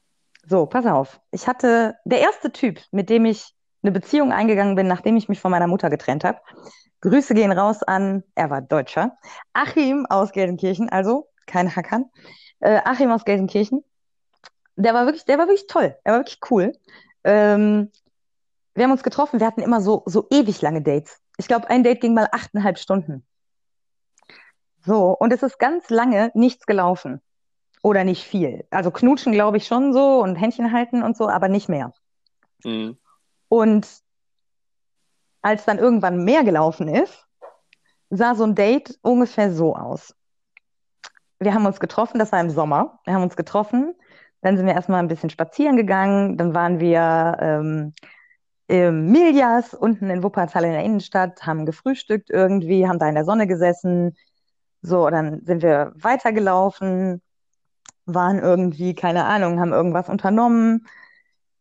[0.49, 1.19] So, pass auf.
[1.31, 5.41] Ich hatte der erste Typ, mit dem ich eine Beziehung eingegangen bin, nachdem ich mich
[5.41, 6.39] von meiner Mutter getrennt habe.
[7.01, 9.17] Grüße gehen raus an, er war Deutscher,
[9.51, 12.05] Achim aus Gelsenkirchen, also kein Hackern.
[12.61, 13.83] Äh, Achim aus Gelsenkirchen.
[14.77, 15.97] Der war wirklich, der war wirklich toll.
[16.05, 16.71] Er war wirklich cool.
[17.25, 17.91] Ähm,
[18.73, 21.19] wir haben uns getroffen, wir hatten immer so, so ewig lange Dates.
[21.37, 23.25] Ich glaube, ein Date ging mal achteinhalb Stunden.
[24.85, 27.21] So, und es ist ganz lange nichts gelaufen.
[27.83, 28.65] Oder nicht viel.
[28.71, 31.93] Also knutschen glaube ich schon so und Händchen halten und so, aber nicht mehr.
[32.63, 32.97] Mhm.
[33.49, 33.87] Und
[35.41, 37.25] als dann irgendwann mehr gelaufen ist,
[38.09, 40.15] sah so ein Date ungefähr so aus.
[41.39, 42.99] Wir haben uns getroffen, das war im Sommer.
[43.05, 43.93] Wir haben uns getroffen,
[44.41, 47.93] dann sind wir erstmal ein bisschen spazieren gegangen, dann waren wir ähm,
[48.67, 53.25] im Miljas unten in Wuppertal in der Innenstadt, haben gefrühstückt irgendwie, haben da in der
[53.25, 54.17] Sonne gesessen.
[54.81, 57.21] So, dann sind wir weitergelaufen,
[58.07, 60.87] waren irgendwie, keine Ahnung, haben irgendwas unternommen.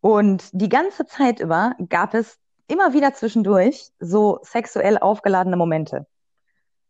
[0.01, 2.39] Und die ganze Zeit über gab es
[2.69, 6.07] immer wieder zwischendurch so sexuell aufgeladene Momente.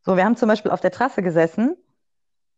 [0.04, 1.76] So, wir haben zum Beispiel auf der Trasse gesessen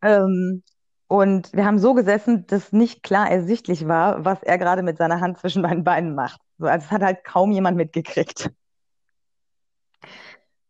[0.03, 0.63] ähm,
[1.07, 5.21] und wir haben so gesessen, dass nicht klar ersichtlich war, was er gerade mit seiner
[5.21, 6.41] Hand zwischen meinen Beinen macht.
[6.59, 8.51] So, also es hat halt kaum jemand mitgekriegt.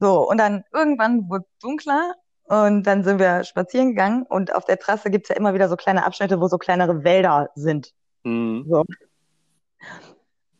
[0.00, 2.14] So, und dann irgendwann wurde es dunkler
[2.48, 5.68] und dann sind wir spazieren gegangen und auf der Trasse gibt es ja immer wieder
[5.68, 7.92] so kleine Abschnitte, wo so kleinere Wälder sind.
[8.24, 8.64] Mhm.
[8.68, 8.84] So.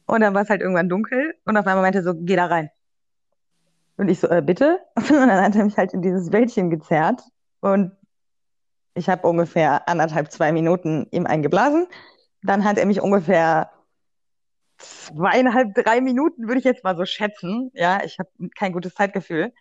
[0.07, 2.47] Und dann war es halt irgendwann dunkel und auf einmal meinte er so, geh da
[2.47, 2.70] rein.
[3.97, 4.78] Und ich so, äh, bitte?
[4.97, 7.20] Und dann hat er mich halt in dieses Wäldchen gezerrt
[7.61, 7.91] und
[8.95, 11.86] ich habe ungefähr anderthalb, zwei Minuten ihm eingeblasen.
[12.43, 13.70] Dann hat er mich ungefähr
[14.78, 17.70] zweieinhalb, drei Minuten, würde ich jetzt mal so schätzen.
[17.74, 19.53] Ja, ich habe kein gutes Zeitgefühl.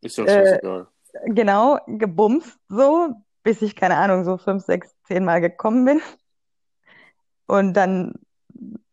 [0.00, 0.86] Ist ja Äh, scheißegal.
[1.26, 6.00] Genau, gebumst so, bis ich, keine Ahnung, so fünf, sechs, zehn Mal gekommen bin.
[7.46, 8.14] Und dann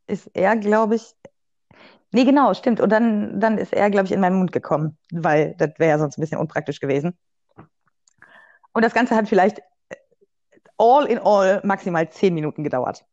[0.08, 1.16] ist er, glaube ich,
[2.12, 2.80] nee, genau, stimmt.
[2.80, 6.00] Und dann, dann ist er, glaube ich, in meinen Mund gekommen, weil das wäre ja
[6.00, 7.18] sonst ein bisschen unpraktisch gewesen.
[8.74, 9.60] Und das Ganze hat vielleicht
[9.90, 9.96] äh,
[10.78, 13.06] all in all maximal zehn Minuten gedauert.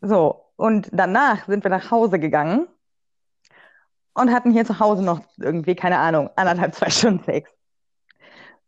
[0.00, 2.68] So, und danach sind wir nach Hause gegangen
[4.14, 7.50] und hatten hier zu Hause noch irgendwie, keine Ahnung, anderthalb, zwei Stunden Sex.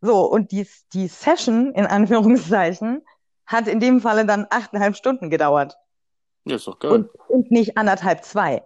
[0.01, 3.05] So, und die, die Session, in Anführungszeichen,
[3.45, 5.77] hat in dem Falle dann achteinhalb Stunden gedauert
[6.45, 6.91] Ja, ist doch geil.
[6.91, 8.63] und, und nicht anderthalb, zwei.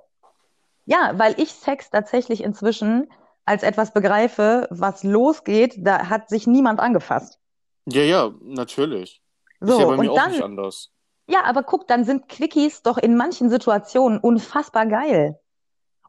[0.86, 3.12] Ja, weil ich Sex tatsächlich inzwischen
[3.46, 7.40] als etwas begreife, was losgeht, da hat sich niemand angefasst.
[7.86, 9.22] Ja, ja, natürlich.
[9.60, 10.92] So, Ist ja bei und mir auch dann, nicht anders.
[11.28, 15.41] ja, aber guck, dann sind Quickies doch in manchen Situationen unfassbar geil.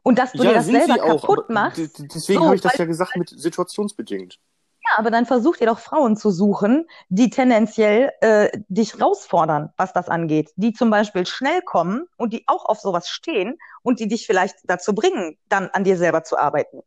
[0.03, 2.77] Und dass du dir Ja, das sind selber kaputt machst, deswegen so, habe ich das
[2.77, 4.37] ja gesagt mit situationsbedingt.
[4.85, 9.93] ja, aber dann versuch dir doch Frauen zu suchen, die tendenziell äh, dich herausfordern, was
[9.93, 10.51] das angeht.
[10.57, 14.57] Die zum Beispiel schnell kommen und die auch auf sowas stehen und die dich vielleicht
[14.65, 16.81] dazu bringen, dann an dir selber zu arbeiten.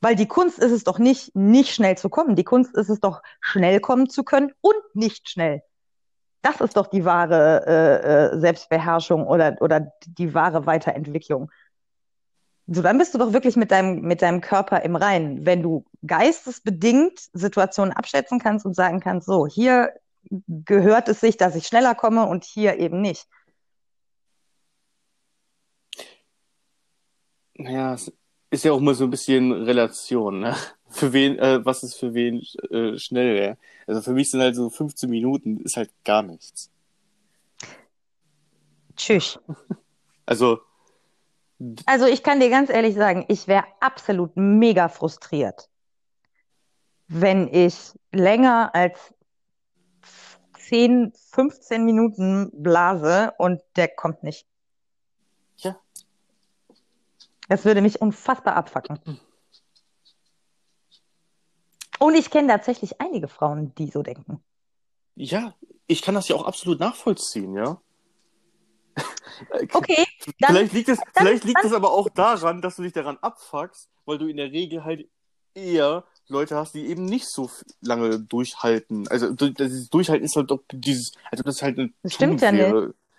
[0.00, 2.36] Weil die Kunst ist es doch nicht, nicht schnell zu kommen.
[2.36, 5.62] Die Kunst ist es doch, schnell kommen zu können und nicht schnell.
[6.42, 11.50] Das ist doch die wahre äh, äh, Selbstbeherrschung oder, oder die wahre Weiterentwicklung.
[12.70, 15.86] So, dann bist du doch wirklich mit deinem, mit deinem Körper im Reinen, wenn du
[16.06, 19.94] geistesbedingt Situationen abschätzen kannst und sagen kannst, so, hier
[20.46, 23.26] gehört es sich, dass ich schneller komme und hier eben nicht.
[27.54, 28.12] Naja, es
[28.50, 30.54] ist ja auch mal so ein bisschen Relation, ne?
[30.90, 33.56] Für wen, äh, was ist für wen äh, schnell, ja?
[33.86, 36.70] Also für mich sind halt so 15 Minuten ist halt gar nichts.
[38.94, 39.38] Tschüss.
[40.26, 40.60] Also,
[41.86, 45.68] Also ich kann dir ganz ehrlich sagen, ich wäre absolut mega frustriert,
[47.08, 49.12] wenn ich länger als
[50.58, 54.46] 10, 15 Minuten blase und der kommt nicht.
[55.56, 55.80] ja,
[57.48, 59.20] Das würde mich unfassbar abfacken.
[61.98, 64.44] Und ich kenne tatsächlich einige Frauen, die so denken.
[65.16, 65.54] ja,
[65.88, 67.80] ich kann das ja auch absolut nachvollziehen, ja.
[69.72, 70.04] Okay,
[70.40, 73.18] dann, Vielleicht liegt es, dann, vielleicht liegt es aber auch daran, dass du dich daran
[73.20, 75.08] abfuckst, weil du in der Regel halt
[75.54, 79.08] eher Leute hast, die eben nicht so lange durchhalten.
[79.08, 82.52] Also das Durchhalten ist halt doch dieses, also das ist halt eine das stimmt ja
[82.52, 82.66] nicht.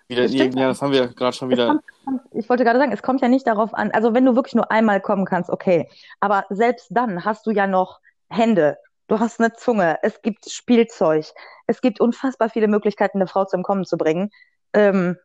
[0.08, 1.66] Wieder, Das stimmt ja, das haben wir ja gerade schon wieder.
[2.04, 4.54] kommt- ich wollte gerade sagen, es kommt ja nicht darauf an, also wenn du wirklich
[4.54, 5.88] nur einmal kommen kannst, okay.
[6.20, 8.76] Aber selbst dann hast du ja noch Hände,
[9.08, 11.26] du hast eine Zunge, es gibt Spielzeug,
[11.66, 14.30] es gibt unfassbar viele Möglichkeiten, eine Frau zum Kommen zu bringen.
[14.72, 15.16] Ähm,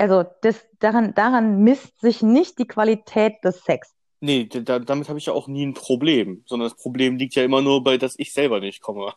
[0.00, 3.94] also das, daran, daran misst sich nicht die Qualität des Sex.
[4.20, 7.44] Nee, da, damit habe ich ja auch nie ein Problem, sondern das Problem liegt ja
[7.44, 9.12] immer nur bei, dass ich selber nicht komme.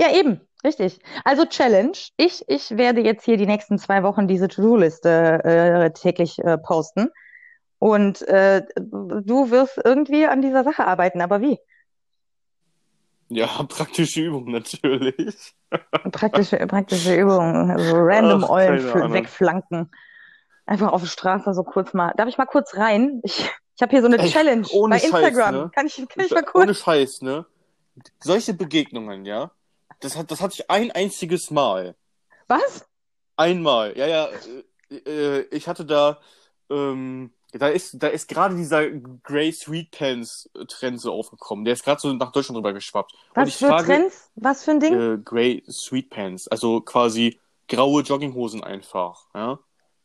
[0.00, 0.98] Ja, eben, richtig.
[1.24, 1.96] Also Challenge.
[2.16, 7.10] Ich, ich werde jetzt hier die nächsten zwei Wochen diese To-Do-Liste äh, täglich äh, posten.
[7.78, 11.58] Und äh, du wirst irgendwie an dieser Sache arbeiten, aber wie?
[13.28, 15.54] Ja, praktische Übung natürlich.
[16.10, 19.90] Praktische, praktische Übungen, also random Ach, Eulen wegflanken.
[20.70, 22.12] Einfach auf der Straße so kurz mal.
[22.16, 23.20] Darf ich mal kurz rein?
[23.24, 25.54] Ich, ich habe hier so eine Ey, Challenge ohne bei Scheiß, Instagram.
[25.54, 25.70] ne?
[25.74, 26.62] Kann ich, kann ich mal kurz?
[26.62, 27.44] Ohne Scheiß, ne?
[28.20, 29.50] Solche Begegnungen, ja,
[29.98, 31.96] das hat, das hatte ich ein einziges Mal.
[32.46, 32.86] Was?
[33.36, 34.28] Einmal, ja, ja.
[34.92, 36.20] Äh, äh, ich hatte da,
[36.70, 41.64] ähm, da ist, da ist gerade dieser Grey Sweet Pants Trend so aufgekommen.
[41.64, 43.12] Der ist gerade so nach Deutschland rüber geschwappt.
[43.34, 44.30] Was für frage, Trends?
[44.36, 44.94] Was für ein Ding?
[44.94, 49.58] äh, Grey Sweet Pants, also quasi graue Jogginghosen einfach, ja.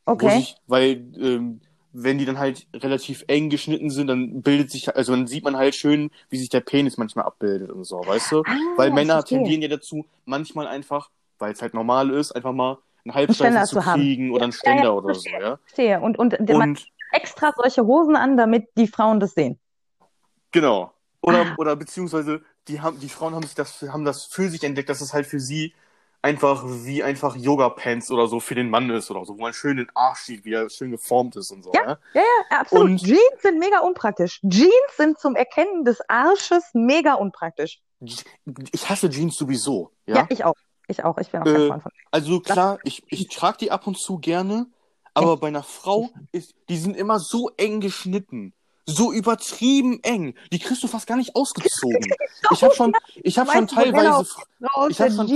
[0.06, 0.28] Okay.
[0.30, 1.62] sich, weil, ähm,
[1.94, 5.56] wenn die dann halt relativ eng geschnitten sind, dann bildet sich, also dann sieht man
[5.56, 8.44] halt schön, wie sich der Penis manchmal abbildet und so, weißt du?
[8.76, 12.52] Weil Ah, ich Männer tendieren ja dazu, manchmal einfach, weil es halt normal ist, einfach
[12.54, 14.02] mal einen Ständer Halbsteifen zu zu haben.
[14.02, 15.40] kriegen oder einen Ja, ja, Ständer oder so, verstehe.
[15.40, 15.60] ja.
[15.66, 16.02] Verstehe.
[16.02, 19.60] Und, und man Und extra solche Hosen an, damit die Frauen das sehen.
[20.52, 20.94] genau.
[21.22, 21.56] Oder, Ah.
[21.58, 25.02] oder beziehungsweise die haben, die Frauen haben sich das, haben das für sich entdeckt, dass
[25.02, 25.74] es halt für sie
[26.26, 29.78] einfach wie einfach Yoga-Pants oder so für den Mann ist oder so, wo man schön
[29.78, 31.98] den Arsch sieht, wie er schön geformt ist und so, Ja, ja.
[32.14, 32.22] ja,
[32.52, 32.90] ja, absolut.
[32.92, 34.42] Und- Jeans sind mega unpraktisch.
[34.48, 37.80] Jeans sind zum Erkennen des Arsches mega unpraktisch.
[38.02, 40.26] Ich hasse Jeans sowieso, Ja, ja.
[40.30, 40.56] ich auch.
[40.88, 41.18] Ich auch.
[41.18, 41.92] Ich bin auch kein Äh, Freund von.
[42.12, 44.68] Also klar, ich, ich trage die ab und zu gerne,
[45.14, 48.54] aber bei einer Frau ist, die sind immer so eng geschnitten.
[48.88, 50.36] So übertrieben eng.
[50.52, 52.14] Die kriegst du fast gar nicht ausgezogen.
[52.52, 54.06] Ich habe schon, ich habe schon teilweise,
[54.90, 55.28] ich hab schon-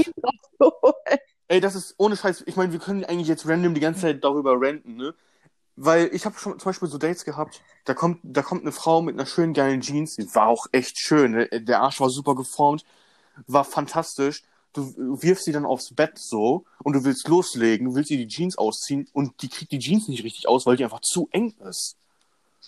[1.47, 2.43] ey, das ist ohne Scheiß.
[2.45, 5.15] Ich meine, wir können eigentlich jetzt random die ganze Zeit darüber ranten, ne?
[5.75, 9.01] Weil ich habe schon zum Beispiel so Dates gehabt, da kommt, da kommt eine Frau
[9.01, 11.47] mit einer schönen geilen Jeans, die war auch echt schön, ne?
[11.47, 12.83] der Arsch war super geformt,
[13.47, 14.43] war fantastisch.
[14.73, 18.27] Du wirfst sie dann aufs Bett so und du willst loslegen, du willst ihr die
[18.27, 21.55] Jeans ausziehen und die kriegt die Jeans nicht richtig aus, weil die einfach zu eng
[21.67, 21.95] ist.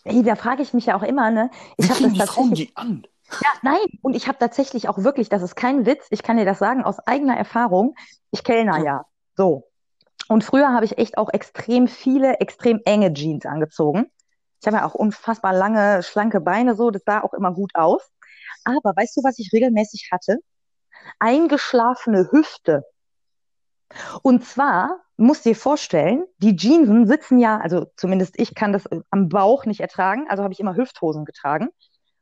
[0.04, 1.50] Ey, da frage ich mich ja auch immer, ne?
[1.78, 3.04] Ich habe das die Frauen die an?
[3.42, 3.80] Ja, nein.
[4.02, 6.84] Und ich habe tatsächlich auch wirklich, das ist kein Witz, ich kann dir das sagen
[6.84, 7.96] aus eigener Erfahrung.
[8.32, 8.84] Ich kellner Ja.
[8.84, 9.06] ja.
[9.36, 9.68] So.
[10.28, 14.10] Und früher habe ich echt auch extrem viele, extrem enge Jeans angezogen.
[14.60, 16.92] Ich habe ja auch unfassbar lange, schlanke Beine, so.
[16.92, 18.02] Das sah auch immer gut aus.
[18.64, 20.38] Aber weißt du, was ich regelmäßig hatte?
[21.20, 22.84] Eingeschlafene Hüfte.
[24.22, 29.30] Und zwar, musst dir vorstellen, die Jeansen sitzen ja, also zumindest ich kann das am
[29.30, 31.70] Bauch nicht ertragen, also habe ich immer Hüfthosen getragen.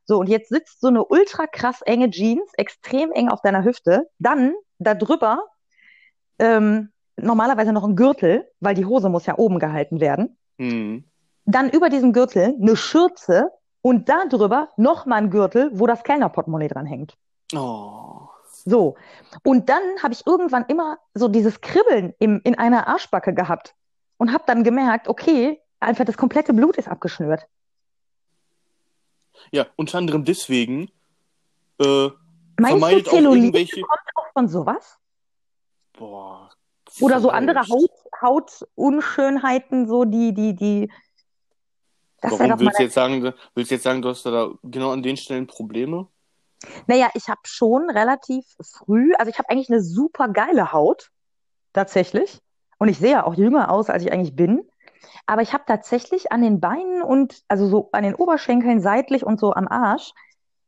[0.04, 4.08] So, und jetzt sitzt so eine ultra krass enge Jeans, extrem eng auf deiner Hüfte,
[4.18, 5.44] dann da drüber
[6.38, 10.36] ähm, normalerweise noch ein Gürtel, weil die Hose muss ja oben gehalten werden.
[10.58, 11.04] Hm.
[11.44, 13.50] Dann über diesem Gürtel eine Schürze
[13.82, 17.16] und da drüber nochmal ein Gürtel, wo das Kellnerportemonnaie dran hängt.
[17.54, 18.28] Oh.
[18.64, 18.96] So.
[19.42, 23.74] Und dann habe ich irgendwann immer so dieses Kribbeln im, in einer Arschbacke gehabt
[24.16, 27.46] und habe dann gemerkt, okay, einfach das komplette Blut ist abgeschnürt.
[29.50, 30.90] Ja, unter anderem deswegen
[31.80, 32.10] äh,
[32.60, 33.80] Meinst du, vermeidet auch Zellulite irgendwelche.
[33.80, 34.98] kommt auch von sowas?
[35.94, 36.50] Boah.
[37.00, 37.60] Oder so andere.
[37.60, 37.90] Haut,
[38.20, 40.92] Hautunschönheiten, so die, die, die.
[42.20, 45.02] Das Warum willst du jetzt sagen, willst du jetzt sagen, du hast da genau an
[45.02, 46.06] den Stellen Probleme?
[46.86, 51.10] Naja, ich habe schon relativ früh, also ich habe eigentlich eine super geile Haut,
[51.72, 52.40] tatsächlich.
[52.78, 54.68] Und ich sehe ja auch jünger aus, als ich eigentlich bin.
[55.26, 59.38] Aber ich habe tatsächlich an den Beinen und, also so an den Oberschenkeln seitlich und
[59.38, 60.12] so am Arsch,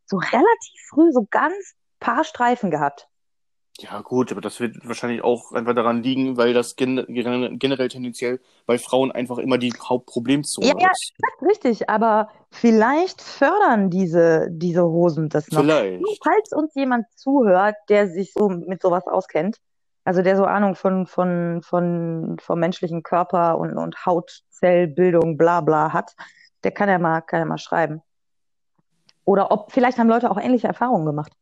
[0.07, 3.09] so relativ früh so ganz paar Streifen gehabt.
[3.79, 7.89] Ja, gut, aber das wird wahrscheinlich auch einfach daran liegen, weil das gen gen- generell
[7.89, 11.13] tendenziell bei Frauen einfach immer die Hauptproblemzone Ja, ja, ist.
[11.41, 15.63] Richtig, aber vielleicht fördern diese, diese Hosen das noch.
[15.63, 16.05] Vielleicht.
[16.23, 19.59] Falls uns jemand zuhört, der sich so mit sowas auskennt,
[20.05, 25.93] also der so Ahnung von, von, von, vom menschlichen Körper und, und Hautzellbildung, bla bla
[25.93, 26.15] hat,
[26.63, 28.03] der kann ja mal, kann ja mal schreiben.
[29.25, 31.33] Oder ob, vielleicht haben Leute auch ähnliche Erfahrungen gemacht.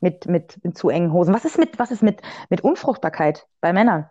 [0.00, 1.32] Mit, mit, mit zu engen Hosen.
[1.34, 2.20] Was ist mit, was ist mit,
[2.50, 4.10] mit Unfruchtbarkeit bei Männern?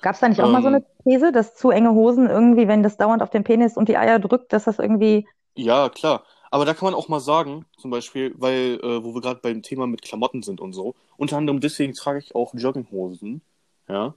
[0.00, 2.68] Gab es da nicht auch mal so Ähm, eine These, dass zu enge Hosen irgendwie,
[2.68, 5.28] wenn das dauernd auf den Penis und die Eier drückt, dass das irgendwie.
[5.54, 6.24] Ja, klar.
[6.50, 9.62] Aber da kann man auch mal sagen, zum Beispiel, weil, äh, wo wir gerade beim
[9.62, 13.40] Thema mit Klamotten sind und so, unter anderem deswegen trage ich auch Jogginghosen,
[13.88, 14.14] ja,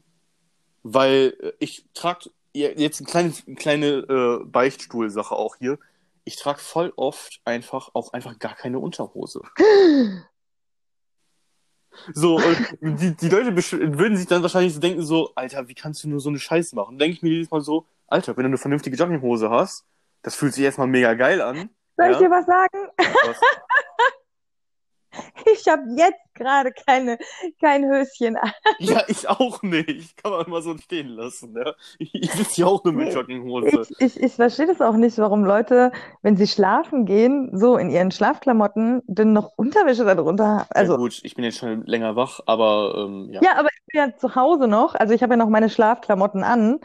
[0.83, 5.79] weil äh, ich trage, jetzt eine kleine, kleine äh, Beichtstuhlsache auch hier,
[6.25, 9.41] ich trage voll oft einfach auch einfach gar keine Unterhose.
[12.13, 16.03] So, und die, die Leute würden sich dann wahrscheinlich so denken, so, Alter, wie kannst
[16.03, 16.97] du nur so eine Scheiße machen?
[16.97, 19.85] Denke ich mir jedes Mal so, Alter, wenn du eine vernünftige Jogginghose hast,
[20.21, 21.69] das fühlt sich erstmal mega geil an.
[21.97, 22.19] Soll ich Ja.
[22.19, 22.89] dir was sagen?
[23.25, 23.41] Was?
[25.51, 27.17] Ich habe jetzt gerade keine,
[27.61, 28.51] kein Höschen an.
[28.79, 30.21] Ja, ich auch nicht.
[30.21, 31.73] Kann man mal so stehen lassen, ja.
[31.97, 33.87] Ich, ich sitze hier auch nur mit Jogginghose.
[33.99, 35.91] Ich, ich, ich verstehe das auch nicht, warum Leute,
[36.21, 40.67] wenn sie schlafen gehen, so in ihren Schlafklamotten, dann noch Unterwäsche darunter haben.
[40.73, 43.41] Ja Also, gut, ich bin jetzt schon länger wach, aber ähm, ja.
[43.41, 44.95] ja, aber ich bin ja zu Hause noch.
[44.95, 46.79] Also ich habe ja noch meine Schlafklamotten an.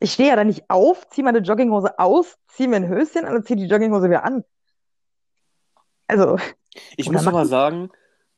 [0.00, 3.36] Ich stehe ja da nicht auf, ziehe meine Jogginghose aus, ziehe mir ein Höschen an
[3.36, 4.44] und ziehe die Jogginghose wieder an.
[6.06, 6.38] Also,
[6.96, 7.90] Ich oder muss aber sagen,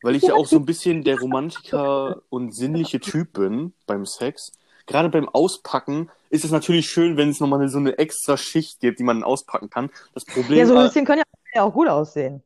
[0.03, 4.53] weil ich ja auch so ein bisschen der Romantiker und sinnliche Typ bin beim Sex,
[4.87, 8.99] gerade beim Auspacken ist es natürlich schön, wenn es nochmal so eine extra Schicht gibt,
[8.99, 9.91] die man auspacken kann.
[10.15, 11.25] Das ja, Problem, so äh, Höschen können ja
[11.55, 12.43] ja auch gut aussehen.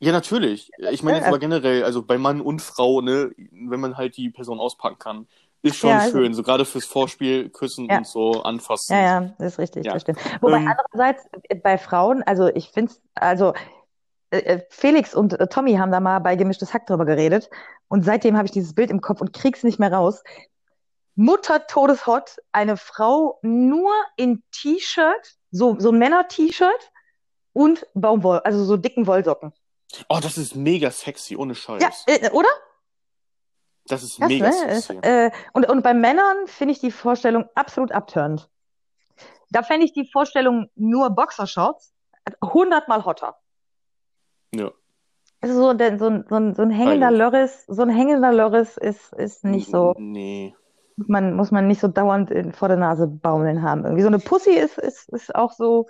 [0.00, 0.70] ja natürlich.
[0.90, 4.16] Ich meine jetzt Ja, aber generell, also bei Mann und Frau, ne, wenn man halt
[4.16, 5.26] die Person auspacken kann,
[5.60, 6.32] ist schon Ja, also- schön.
[6.34, 7.98] So gerade fürs Vorspiel, küssen Ja.
[7.98, 8.94] und so anfassen.
[8.94, 9.92] Ja, ja, das ist richtig, Ja.
[9.92, 10.18] das stimmt.
[10.40, 13.52] Wobei Ähm, andererseits äh, bei Frauen, also ich finde es, also
[14.70, 17.48] Felix und äh, Tommy haben da mal bei Gemischtes Hack drüber geredet
[17.88, 20.22] und seitdem habe ich dieses Bild im Kopf und krieg's nicht mehr raus.
[21.14, 26.92] Mutter todeshot, eine Frau nur in T-Shirt, so, so ein Männer-T-Shirt
[27.52, 29.52] und Baumwoll, also so dicken Wollsocken.
[30.08, 31.82] Oh, das ist mega sexy, ohne Scheiß.
[31.82, 32.48] Ja, äh, oder?
[33.86, 34.80] Das ist Das, mega ne?
[34.80, 34.98] Sexy.
[35.02, 38.48] äh, und, und bei Männern finde ich die Vorstellung absolut abtörend.
[39.50, 41.94] Da fände ich die Vorstellung nur Boxershorts
[42.44, 43.38] hundertmal hotter.
[44.54, 44.72] Ja.
[45.40, 47.18] Also so, der, so, ein, so, ein, so ein hängender Freilich.
[47.18, 50.54] Lörres, so ein hängender Lörres ist, ist nicht so, Nee.
[50.96, 53.84] man, muss man nicht so dauernd in, vor der Nase baumeln haben.
[53.84, 55.86] Irgendwie so eine Pussy ist, ist, ist auch so,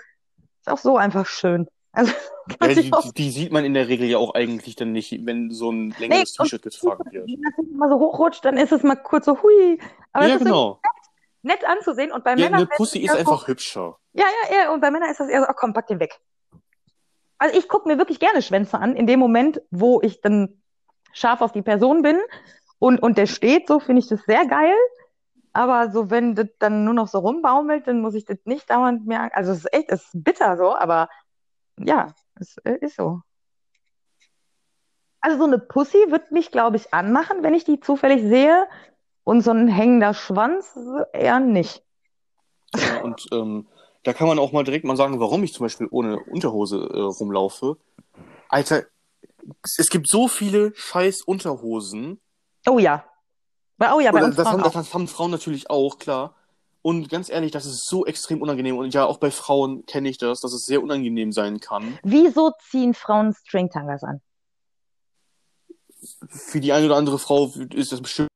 [0.61, 1.67] ist auch so einfach schön.
[1.93, 2.13] Also
[2.61, 5.51] Ja, die, auch die, sieht man in der Regel ja auch eigentlich dann nicht, wenn
[5.51, 7.27] so ein Nee, längeres und T-Shirt getragen wird.
[7.27, 9.81] wenn das mal so hochrutscht, dann ist es mal kurz so hui.
[10.13, 10.81] Aber Ja, genau.
[11.43, 13.99] nett anzusehen und bei Ja, Männern eine Pussy ist einfach hübscher.
[14.13, 16.21] ja, ja, ja, und bei Männern ist das eher so, ach komm, pack den weg.
[17.39, 20.63] Also ich gucke mir wirklich gerne Schwänze an, in dem Moment, wo ich dann
[21.13, 22.19] scharf auf die Person bin
[22.79, 24.75] und, und der steht, so finde ich das sehr geil.
[25.53, 29.07] Aber so, wenn das dann nur noch so rumbaumelt, dann muss ich das nicht dauernd
[29.07, 31.09] mehr, an- also es ist echt, es ist bitter so, aber
[31.79, 33.23] ja, es äh, ist so.
[35.21, 38.67] Also so eine Pussy wird mich, glaube ich, anmachen, wenn ich die zufällig sehe.
[39.25, 40.79] Und so ein hängender Schwanz
[41.13, 41.85] eher nicht.
[42.75, 43.67] Ja, und ähm,
[44.09, 46.99] da kann man auch mal direkt mal sagen, warum ich zum Beispiel ohne Unterhose äh,
[46.99, 47.77] rumlaufe.
[48.49, 48.85] Alter,
[49.63, 52.19] es, gibt so viele scheiß Unterhosen.
[52.67, 53.05] Oh ja.
[53.79, 56.35] Oh ja, bei uns das Frauen haben, das haben Frauen natürlich auch, klar.
[56.81, 58.79] Und ganz ehrlich, das ist so extrem unangenehm.
[58.79, 61.99] Und ja, auch bei Frauen kenne ich das, dass es sehr unangenehm sein kann.
[62.03, 64.23] Wieso ziehen Frauen Stringtangas an?
[66.31, 68.31] Für die eine oder andere Frau ist das bestimmt.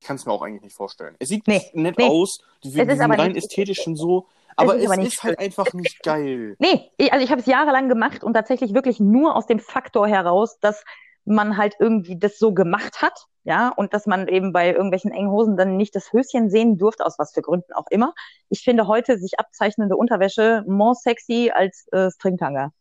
[0.00, 1.16] Ich kann es mir auch eigentlich nicht vorstellen.
[1.18, 2.04] Es sieht Nee, nett nee.
[2.08, 4.26] aus, die, Es ist diesen aber rein nicht- ästhetischen so,
[4.56, 6.56] aber ist es ist, halt einfach nicht geil.
[6.58, 10.06] Nee, ich- also ich habe es jahrelang gemacht und tatsächlich wirklich nur aus dem Faktor
[10.08, 10.84] heraus, dass
[11.24, 15.30] man halt irgendwie das so gemacht hat, ja, und dass man eben bei irgendwelchen engen
[15.30, 18.14] Hosen dann nicht das Höschen sehen durfte, aus was für Gründen auch immer.
[18.48, 22.72] Ich finde heute sich abzeichnende Unterwäsche more sexy als äh, Stringtanga.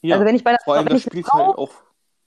[0.00, 1.72] Ja, Also wenn ich bei der vor allem das spielt Frau, halt auch.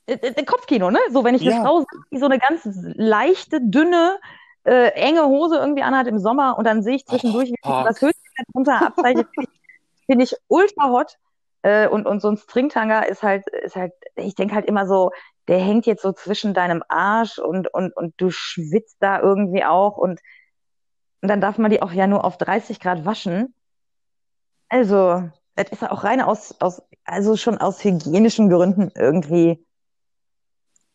[0.07, 0.99] Äh, äh, Kopfkino, ne?
[1.11, 1.61] So, wenn ich eine Ja.
[1.61, 2.61] Frau sehe, die so eine ganz
[2.95, 4.19] leichte, dünne,
[4.63, 7.85] äh, enge Hose irgendwie anhat im Sommer und dann sehe ich zwischendurch, wie fuck.
[7.85, 8.13] das Höschen
[8.53, 9.61] drunter abzeichnet, finde ich,
[10.07, 11.17] finde ich ultra hot.
[11.63, 15.11] Äh, und, und so ein Stringtanga ist halt, ist halt, ich denke halt immer so,
[15.47, 19.97] der hängt jetzt so zwischen deinem Arsch und, und, und du schwitzt da irgendwie auch
[19.97, 20.19] und,
[21.21, 23.53] und dann darf man die auch ja nur auf 30 Grad waschen.
[24.69, 29.65] Also, das ist ja auch rein aus, aus, also schon aus hygienischen Gründen irgendwie,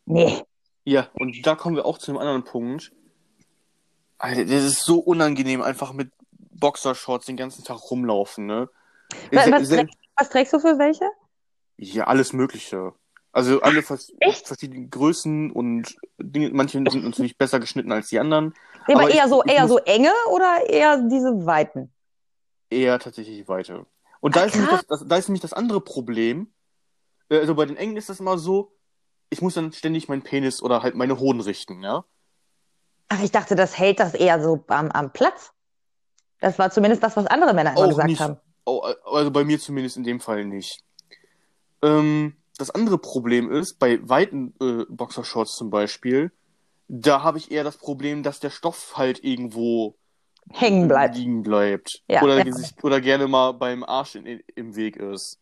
[0.06, 0.42] nee.
[0.84, 2.92] Ja, und da kommen wir auch zu einem anderen Punkt.
[4.18, 8.68] Alter, das ist so unangenehm, einfach mit Boxershorts den ganzen Tag rumlaufen, ne?
[9.30, 11.04] Was, was, trägst, was trägst du für welche?
[11.76, 12.94] Ja, alles Mögliche.
[13.32, 14.46] Also alle vers echt?
[14.46, 18.54] verschiedenen Größen und Dinge, manche sind natürlich besser geschnitten als die anderen.
[18.86, 21.92] Nee, aber Aber ich- eher so, ich eher so enge oder eher diese weiten?
[22.70, 23.86] Eher tatsächlich weiter.
[24.20, 26.52] Und da Ach, ist, nämlich das, das, da ist nämlich das andere Problem.
[27.28, 28.72] Äh, Also bei den engen ist das immer so,
[29.32, 32.04] ich muss dann ständig meinen Penis oder halt meine Hoden richten, ja?
[33.08, 35.52] Ach, ich dachte, das hält das eher so am, am Platz.
[36.40, 38.20] Das war zumindest das, was andere Männer immer Auch gesagt nicht.
[38.20, 38.36] haben.
[38.64, 40.84] Oh, also bei mir zumindest in dem Fall nicht.
[41.82, 46.30] Ähm, das andere Problem ist, bei weiten äh, Boxershorts zum Beispiel,
[46.88, 49.96] da habe ich eher das Problem, dass der Stoff halt irgendwo
[50.50, 51.16] Hängen bleibt.
[51.16, 52.02] liegen bleibt.
[52.08, 52.52] Ja, oder, ja.
[52.52, 55.41] sich, oder gerne mal beim Arsch in, in, im Weg ist.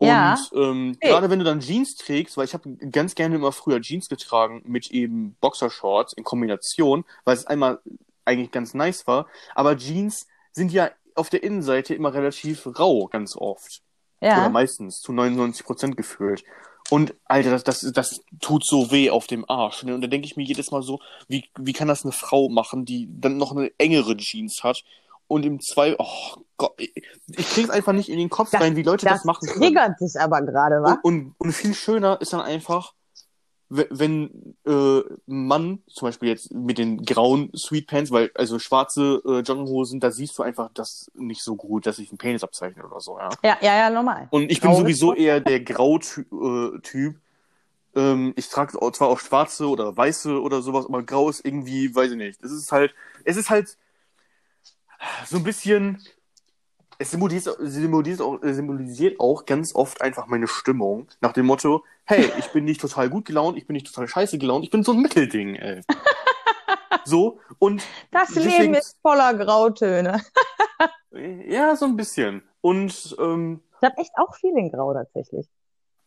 [0.00, 0.34] Und Ja.
[0.54, 1.10] ähm, Hey.
[1.10, 4.62] gerade wenn du dann Jeans trägst, weil ich habe ganz gerne immer früher Jeans getragen
[4.64, 7.80] mit eben Boxershorts in Kombination, weil es einmal
[8.24, 13.36] eigentlich ganz nice war, aber Jeans sind ja auf der Innenseite immer relativ rau, ganz
[13.36, 13.82] oft.
[14.22, 14.48] Oder Ja.
[14.48, 16.44] meistens, zu 99 Prozent gefühlt.
[16.90, 19.82] Und Alter, das, das, das tut so weh auf dem Arsch.
[19.84, 19.94] Ne?
[19.94, 22.84] Und da denke ich mir jedes Mal so, wie, wie kann das eine Frau machen,
[22.84, 24.82] die dann noch eine engere Jeans hat
[25.28, 26.36] und im zwei, oh
[26.78, 26.92] ich,
[27.28, 29.60] ich krieg's einfach nicht in den Kopf Das- rein, wie Leute das, Das machen können.
[29.64, 30.98] triggert dich aber gerade, wa?
[31.02, 32.94] Und, und, und viel schöner ist dann einfach,
[33.68, 39.22] we- wenn äh, ein Mann, zum Beispiel jetzt mit den grauen Sweetpants, weil also schwarze
[39.24, 42.84] äh, Jogginghosen, da siehst du einfach das nicht so gut, dass sich ein Penis abzeichnet
[42.84, 43.28] oder so, ja.
[43.42, 44.28] Ja, ja, ja, normal.
[44.30, 46.26] Und ich bin Grau sowieso eher der Grau-Typ.
[46.32, 47.18] Äh,
[47.92, 52.12] ähm, ich trage zwar auch schwarze oder weiße oder sowas, aber grau ist irgendwie, weiß
[52.12, 52.40] ich nicht.
[52.42, 52.94] Es ist halt,
[53.24, 53.76] es ist halt
[55.26, 56.00] so ein bisschen,
[57.00, 61.08] es symbolisiert, symbolisiert, auch, äh, symbolisiert auch ganz oft einfach meine Stimmung.
[61.20, 64.36] Nach dem Motto, hey, ich bin nicht total gut gelaunt, ich bin nicht total scheiße
[64.38, 65.80] gelaunt, ich bin so ein Mittelding, ey.
[67.06, 70.20] So, und Das Deswegen- Leben ist voller Grautöne.
[71.48, 72.42] ja, so ein bisschen.
[72.60, 75.48] Und ähm, Ich habe echt auch viel in Grau tatsächlich.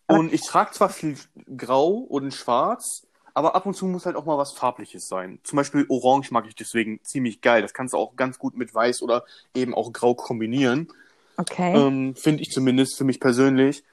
[0.07, 1.17] Und ich trage zwar viel
[1.57, 5.39] Grau und Schwarz, aber ab und zu muss halt auch mal was Farbliches sein.
[5.43, 7.61] Zum Beispiel Orange mag ich deswegen ziemlich geil.
[7.61, 9.25] Das kannst du auch ganz gut mit Weiß oder
[9.55, 10.87] eben auch Grau kombinieren.
[11.37, 11.75] Okay.
[11.75, 13.83] Ähm, Finde ich zumindest für mich persönlich.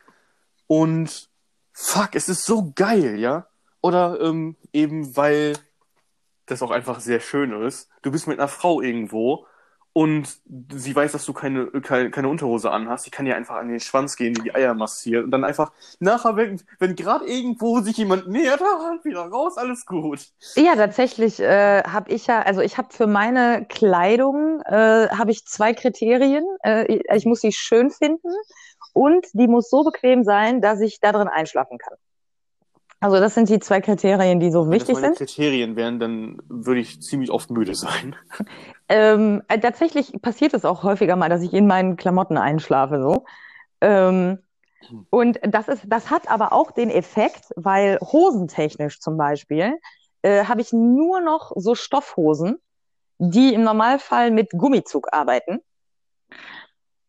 [0.66, 1.30] Und
[1.72, 3.46] fuck, es ist so geil, ja?
[3.80, 5.54] Oder ähm, eben weil
[6.46, 7.88] das auch einfach sehr schön ist.
[8.02, 9.46] Du bist mit einer Frau irgendwo
[9.92, 10.38] und
[10.72, 13.04] sie weiß, dass du keine, keine, keine Unterhose anhast.
[13.04, 15.72] Sie kann dir einfach an den Schwanz gehen, die die Eier massiert und dann einfach
[15.98, 18.60] nachher, wenn, wenn gerade irgendwo sich jemand nähert,
[19.04, 20.28] wieder raus, alles gut.
[20.54, 25.44] Ja, tatsächlich äh, habe ich ja, also ich habe für meine Kleidung äh, habe ich
[25.46, 26.44] zwei Kriterien.
[26.62, 28.30] Äh, ich, muss sie schön finden
[28.92, 31.96] und die muss so bequem sein, dass ich da drin einschlafen kann.
[33.02, 35.16] Also das sind die zwei Kriterien, die so Wenn das wichtig meine sind.
[35.16, 38.14] Kriterien wären, dann würde ich ziemlich oft müde sein.
[38.90, 43.24] Ähm, äh, tatsächlich passiert es auch häufiger mal, dass ich in meinen Klamotten einschlafe so.
[43.80, 44.40] Ähm,
[45.10, 49.78] und das ist, das hat aber auch den Effekt, weil hosentechnisch zum Beispiel
[50.22, 52.56] äh, habe ich nur noch so Stoffhosen,
[53.18, 55.60] die im Normalfall mit Gummizug arbeiten.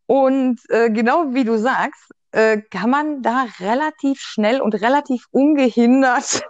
[0.06, 6.44] Und äh, genau wie du sagst, äh, kann man da relativ schnell und relativ ungehindert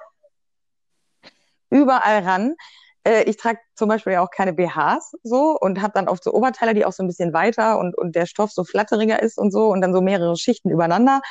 [1.69, 2.55] überall ran.
[3.03, 6.34] Äh, ich trage zum Beispiel ja auch keine BHs so und habe dann oft so
[6.34, 9.52] Oberteile, die auch so ein bisschen weiter und, und der Stoff so flatteriger ist und
[9.52, 11.22] so und dann so mehrere Schichten übereinander.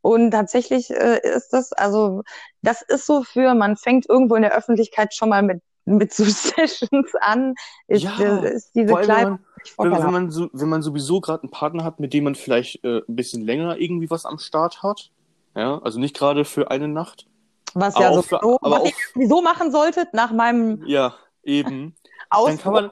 [0.00, 2.22] Und tatsächlich äh, ist das, also
[2.60, 6.24] das ist so für, man fängt irgendwo in der Öffentlichkeit schon mal mit mit so
[6.24, 7.54] Sessions an,
[7.88, 9.38] ist, Ja, äh, ist diese allem,
[9.78, 12.84] wenn wenn, man so, wenn man sowieso gerade einen Partner hat, mit dem man vielleicht
[12.84, 15.10] äh, ein bisschen länger irgendwie was am Start hat.
[15.56, 17.26] Ja, also nicht gerade für eine Nacht.
[17.74, 21.94] Was aber ja so, so was auch- ihr sowieso machen solltet nach meinem Ja, eben.
[22.30, 22.90] Dann kann man,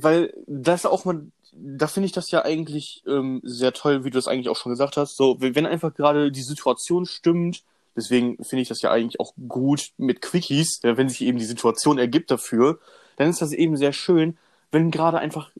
[0.00, 4.18] weil das auch mal, da finde ich das ja eigentlich ähm, sehr toll, wie du
[4.18, 5.16] es eigentlich auch schon gesagt hast.
[5.16, 7.62] So, wenn einfach gerade die Situation stimmt,
[7.96, 11.44] deswegen finde ich das ja eigentlich auch gut mit Quickies, ja, wenn sich eben die
[11.44, 12.78] Situation ergibt dafür,
[13.16, 14.36] dann ist das eben sehr schön,
[14.72, 15.50] wenn gerade einfach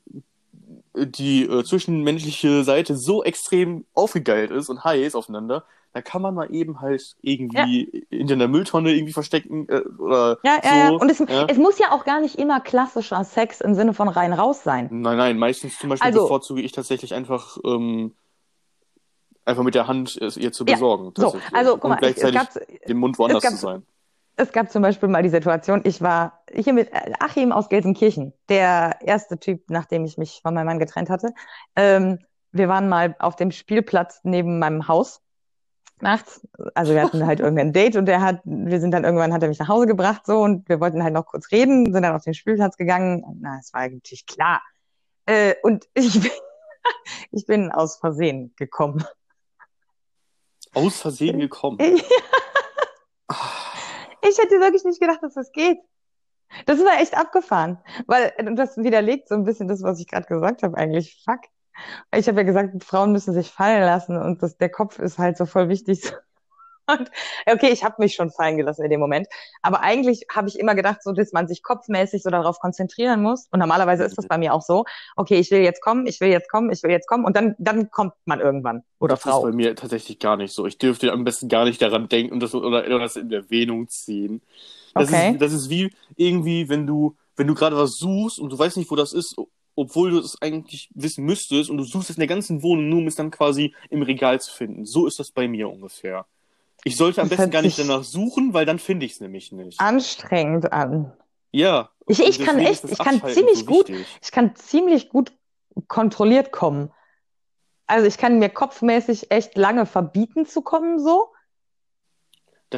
[0.95, 6.35] äh, die äh, zwischenmenschliche Seite so extrem aufgegeilt ist und heiß aufeinander, da kann man
[6.35, 10.77] mal eben halt irgendwie hinter einer Mülltonne irgendwie verstecken äh, oder Ja, ja, so.
[10.77, 10.91] ja.
[10.91, 11.47] Und es, ja.
[11.49, 14.89] es muss ja auch gar nicht immer klassischer Sex im Sinne von rein raus sein.
[14.91, 18.13] Nein, nein, meistens zum Beispiel Also- bevorzuge ich tatsächlich einfach, ähm,
[19.45, 21.13] einfach mit der Hand es ihr zu Ja, besorgen.
[21.17, 21.55] So, tatsächlich.
[21.55, 23.83] also guck Und mal, es, es, gleichzeitig gab, den Mund woanders gab- zu sein.
[24.37, 26.91] es gab zum Beispiel mal die Situation, ich war hier mit
[27.21, 31.33] Achim aus Gelsenkirchen, der erste Typ, nachdem ich mich von meinem Mann getrennt hatte.
[31.77, 32.19] Ähm,
[32.51, 35.21] wir waren mal auf dem Spielplatz neben meinem Haus
[36.01, 36.47] nachts.
[36.75, 39.49] Also wir hatten halt irgendein Date und der hat, wir sind dann irgendwann, hat er
[39.49, 42.25] mich nach Hause gebracht so und wir wollten halt noch kurz reden, sind dann auf
[42.25, 43.25] den Spielplatz gegangen.
[43.41, 44.63] Na, es war eigentlich klar.
[45.27, 46.31] Äh, und ich bin,
[47.33, 49.05] ich bin aus Versehen gekommen.
[50.75, 51.79] Aus Versehen gekommen.
[54.27, 55.79] Ich hätte wirklich nicht gedacht, dass das geht.
[56.67, 60.27] Das war echt abgefahren, weil und das widerlegt so ein bisschen das, was ich gerade
[60.27, 61.23] gesagt habe eigentlich.
[61.25, 61.41] Fuck.
[62.15, 65.37] Ich habe ja gesagt, Frauen müssen sich fallen lassen und das, der Kopf ist halt
[65.37, 66.13] so voll wichtig.
[66.87, 67.11] Und
[67.47, 69.27] okay, ich habe mich schon fallen gelassen in dem Moment,
[69.63, 73.49] aber eigentlich habe ich immer gedacht, so dass man sich kopfmäßig so darauf konzentrieren muss.
[73.51, 74.85] Und normalerweise ist das bei mir auch so.
[75.17, 77.55] Okay, ich will jetzt kommen, ich will jetzt kommen, ich will jetzt kommen und dann
[77.59, 79.43] dann kommt man irgendwann oder das ist Frau.
[79.43, 80.67] bei mir tatsächlich gar nicht so.
[80.67, 83.89] Ich dürfte am besten gar nicht daran denken und das oder, oder das in Erwähnung
[83.89, 84.43] ziehen.
[84.95, 85.33] Das, Okay.
[85.33, 88.77] ist, das ist wie irgendwie, wenn du, wenn du gerade was suchst und du weißt
[88.77, 89.37] nicht, wo das ist,
[89.77, 92.99] obwohl du es eigentlich wissen müsstest und du suchst es in der ganzen Wohnung, nur
[93.01, 94.85] um es dann quasi im Regal zu finden.
[94.85, 96.27] So ist das bei mir ungefähr.
[96.85, 99.51] Ich sollte am Das besten gar nicht danach suchen, weil dann finde ich es nämlich
[99.53, 99.81] nicht.
[99.81, 101.13] Anstrengend an.
[101.51, 101.91] Ja.
[102.07, 105.33] Ich- ich kann echt- ich kann ziemlich so gut- ich kann ziemlich gut
[105.89, 106.91] kontrolliert kommen.
[107.87, 111.29] Also ich kann mir kopfmäßig echt lange verbieten zu kommen, so.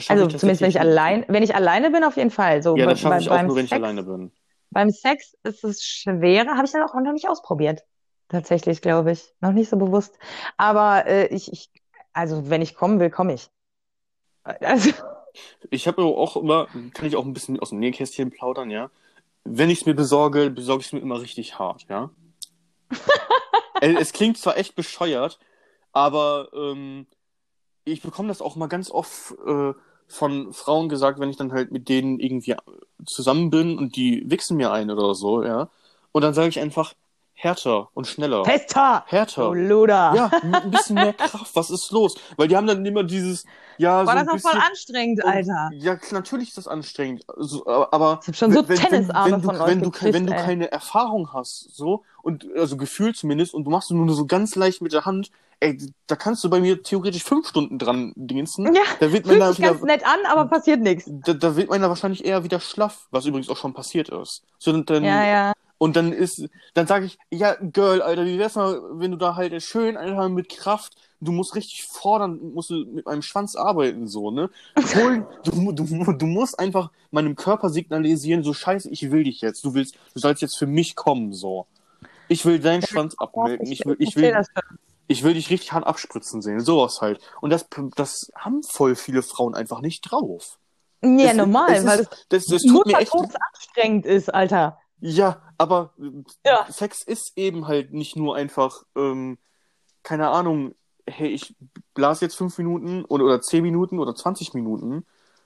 [0.08, 2.62] Also zumindest wenn ich allein, wenn ich alleine bin, auf jeden Fall.
[2.62, 2.76] So.
[2.76, 4.30] Ja, bei- das schaffe bei- ich auch nur, wenn ich Sex, alleine bin.
[4.76, 7.80] Beim Sex ist es schwerer, habe ich dann auch noch nicht ausprobiert.
[8.28, 9.32] Tatsächlich, glaube ich.
[9.40, 10.18] Noch nicht so bewusst.
[10.58, 11.70] Aber äh, ich, ich,
[12.12, 13.48] also wenn ich kommen will, komme ich.
[14.42, 14.90] Also,
[15.70, 18.90] Ich habe auch immer, kann ich auch ein bisschen aus dem Nähkästchen plaudern, ja.
[19.44, 22.10] Wenn ich es mir besorge, besorge ich es mir immer richtig hart, ja.
[23.80, 25.38] es, es klingt zwar echt bescheuert,
[25.92, 27.06] aber ähm,
[27.84, 29.72] ich bekomme das auch mal ganz oft äh,
[30.08, 32.54] von Frauen gesagt, wenn ich dann halt mit denen irgendwie
[33.06, 35.70] zusammen bin und die wichsen mir ein oder so, ja.
[36.12, 36.94] Und dann sage ich einfach
[37.38, 38.44] härter und schneller.
[38.44, 39.04] fester!
[39.06, 39.48] Härter.
[39.48, 40.12] Du Luder!
[40.16, 41.54] Ja, ein bisschen mehr Kraft.
[41.54, 42.14] Was ist los?
[42.36, 43.44] Weil die haben dann immer dieses,
[43.78, 45.70] ja, War so das auch voll anstrengend, und- Alter.
[45.74, 47.24] Ja, klar, natürlich ist das anstrengend.
[47.28, 49.90] Also, aber- Ich hab schon so wenn, wenn, Tennisarme wenn, du, von euch wenn, du,
[49.90, 50.42] gekriegt, wenn du ey.
[50.44, 54.80] keine Erfahrung hast, so, und also gefühlt zumindest, und du machst nur so ganz leicht
[54.80, 55.30] mit der Hand,
[55.60, 58.74] ey, da kannst du bei mir theoretisch fünf Stunden dran diensten.
[58.74, 61.04] Ja, Da wird man fühlt da sich ganz nett an, aber passiert nichts.
[61.06, 64.42] da, da wird man da wahrscheinlich eher wieder schlaff, was übrigens auch schon passiert ist.
[64.58, 65.52] So, und dann, Ja, ja.
[65.78, 69.36] Und dann ist, dann sage ich, ja, Girl, Alter, wie wär's mal, wenn du da
[69.36, 74.06] halt schön, Alter, mit Kraft, du musst richtig fordern, musst du mit meinem Schwanz arbeiten,
[74.06, 74.50] so, ne?
[74.94, 79.64] Hol, du, du, du musst einfach meinem Körper signalisieren, so scheiße, ich will dich jetzt,
[79.64, 81.66] du willst, du sollst jetzt für mich kommen, so.
[82.28, 84.78] Ich will deinen Schwanz abmelden, ich will, ich will, das schon.
[85.06, 87.20] ich will dich richtig hart abspritzen sehen, sowas halt.
[87.40, 90.58] Und das, das haben voll viele Frauen einfach nicht drauf.
[91.02, 94.78] Ja, Es- normal, weil ist, es das, das tut mir echt, anstrengend ist, Alter.
[95.00, 95.92] Ja, aber
[96.44, 96.66] Ja.
[96.70, 99.38] Sex ist eben halt nicht nur einfach, ähm,
[100.02, 100.74] keine Ahnung,
[101.06, 101.54] hey, ich
[101.94, 105.04] blas jetzt fünf Minuten oder, oder zehn Minuten oder 20 Minuten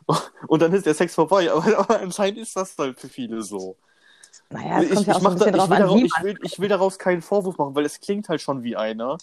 [0.49, 1.51] und dann ist der Sex vorbei.
[1.53, 3.77] Aber, aber anscheinend ist das halt für viele so.
[4.49, 7.75] Naja, ich, ja so da, will an, ich, will, ich will daraus keinen Vorwurf machen,
[7.75, 9.19] weil es klingt halt schon wie einer.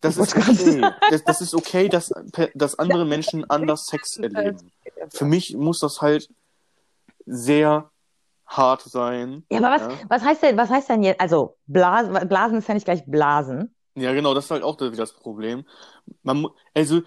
[0.00, 0.80] Das ist okay.
[1.10, 2.12] Das, das ist okay, dass,
[2.54, 4.70] dass andere Menschen anders Sex erleben.
[5.10, 6.28] Für mich muss das halt
[7.26, 7.90] sehr
[8.48, 9.44] hart sein.
[9.50, 9.98] Ja, aber was, Ja.
[10.08, 13.74] was heißt denn, was heißt denn jetzt, also Blasen, Blasen ist ja nicht gleich Blasen.
[13.94, 15.64] Ja, genau, das ist halt auch wieder das Problem.
[16.22, 17.02] Man, also,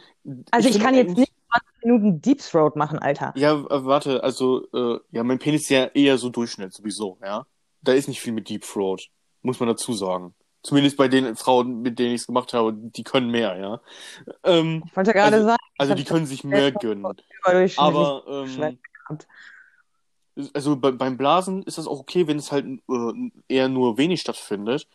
[0.52, 3.34] Also ich, finde kann jetzt nicht 20 Minuten Deep Throat machen, Alter.
[3.36, 7.46] Ja, äh, warte, also, äh, ja, mein Penis ist ja eher so Durchschnitt sowieso, ja.
[7.82, 9.08] Da ist nicht viel mit Deep Throat,
[9.42, 10.36] muss man dazu sagen.
[10.64, 13.82] Zumindest bei den Frauen, mit denen ich es gemacht habe, die können mehr, ja.
[14.44, 17.04] Ähm, Ich wollte gerade Also- sagen, also die können sich mehr gönnen.
[17.78, 18.78] Aber, ähm.
[20.54, 24.22] Also bei, beim Blasen ist das auch okay, wenn es halt äh, eher nur wenig
[24.22, 24.88] stattfindet.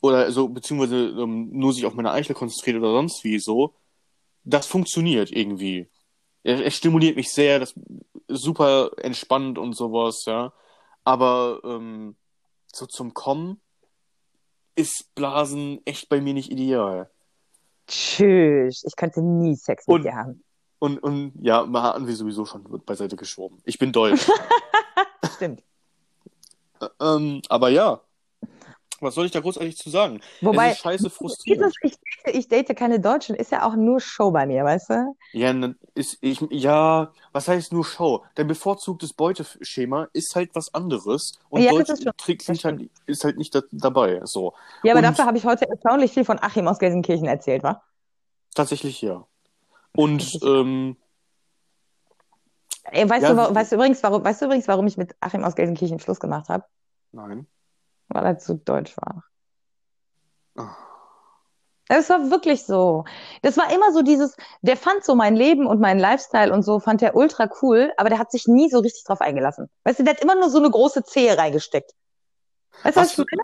[0.00, 3.74] Oder so, beziehungsweise ähm, nur sich auf meine Eichel konzentriert oder sonst wie so.
[4.44, 5.88] Das funktioniert irgendwie.
[6.42, 7.74] Es, es stimuliert mich sehr, das
[8.28, 10.52] ist super entspannt und sowas, ja.
[11.04, 12.16] Aber ähm,
[12.72, 13.60] so zum Kommen
[14.74, 17.10] ist Blasen echt bei mir nicht ideal.
[17.86, 18.84] Tschüss.
[18.86, 20.43] Ich könnte nie Sex mit Und- dir haben.
[20.84, 23.56] Und, und ja, mal hatten wir sowieso schon beiseite geschoben.
[23.64, 24.28] Ich bin deutsch.
[25.36, 25.62] Stimmt.
[27.00, 28.02] Ähm, aber ja,
[29.00, 30.20] was soll ich da großartig zu sagen?
[30.42, 31.74] Wobei, es ist scheiße frustrierend.
[31.80, 35.16] ich, date, ich date keine Deutschen, ist ja auch nur Show bei mir, weißt du?
[35.32, 35.54] Ja,
[35.94, 38.22] ist, ich, ja, was heißt nur Show?
[38.34, 43.54] Dein bevorzugtes Beuteschema ist halt was anderes und Ja, schon- Tricks halt, ist halt nicht
[43.54, 44.20] da, dabei.
[44.24, 44.52] So,
[44.82, 47.82] Ja, aber Und- dafür habe ich heute erstaunlich viel von Achim aus Gelsenkirchen erzählt, wa?
[48.54, 49.26] tatsächlich ja.
[49.96, 50.96] Und ähm,
[52.84, 55.42] Ey, weißt, Ja, du, weißt, du übrigens, warum, weißt du übrigens, warum ich mit Achim
[55.44, 56.64] aus Gelsenkirchen Schluss gemacht habe?
[57.12, 57.46] nein.
[58.08, 59.24] Weil er zu deutsch war.
[60.56, 60.76] Ah.
[61.88, 63.04] Es war wirklich so.
[63.42, 66.80] Das war immer so dieses, der fand so mein Leben und meinen Lifestyle und so,
[66.80, 69.68] fand der ultra cool, aber der hat sich nie so richtig drauf eingelassen.
[69.84, 71.92] Weißt du, der hat immer nur so eine große Zehe reingesteckt.
[72.82, 73.42] Weißt du, was ich du- meine?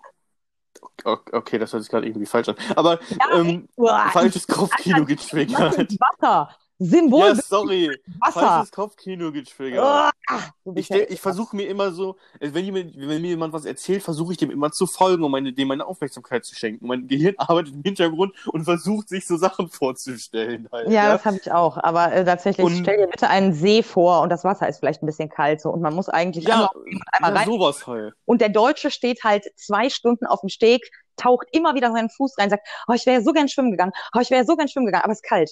[1.05, 2.57] Okay, das hört sich gerade irgendwie falsch an.
[2.77, 3.69] Aber Ja, ähm,
[4.13, 5.77] falsches Kopfkino getriggert.
[6.01, 6.51] Wasser?
[6.83, 7.91] Symbol Ja, sorry.
[8.21, 8.41] Wasser.
[8.41, 10.13] Falsches Kopfkino getriggert.
[10.65, 13.67] Du Ich, ja ich versuche mir immer so, äh, wenn, jemand, wenn mir jemand was
[13.67, 16.87] erzählt, versuche ich dem immer zu folgen, um meine, dem meine Aufmerksamkeit zu schenken.
[16.87, 20.69] Mein Gehirn arbeitet im Hintergrund und versucht sich so Sachen vorzustellen.
[20.73, 21.77] Halt, Ja, das habe ich auch.
[21.77, 25.03] Aber äh, tatsächlich, Und- stell dir bitte einen See vor und das Wasser ist vielleicht
[25.03, 26.71] ein bisschen kalt so und man muss eigentlich ja, einmal,
[27.13, 27.47] einmal ja rein.
[27.47, 28.15] sowas halt.
[28.25, 32.39] Und der Deutsche steht halt zwei Stunden auf dem Steg, taucht immer wieder seinen Fuß
[32.39, 34.87] rein, sagt, oh, ich wäre so gern schwimmen gegangen, oh, ich wäre so gern schwimmen
[34.87, 35.51] gegangen, aber es ist kalt.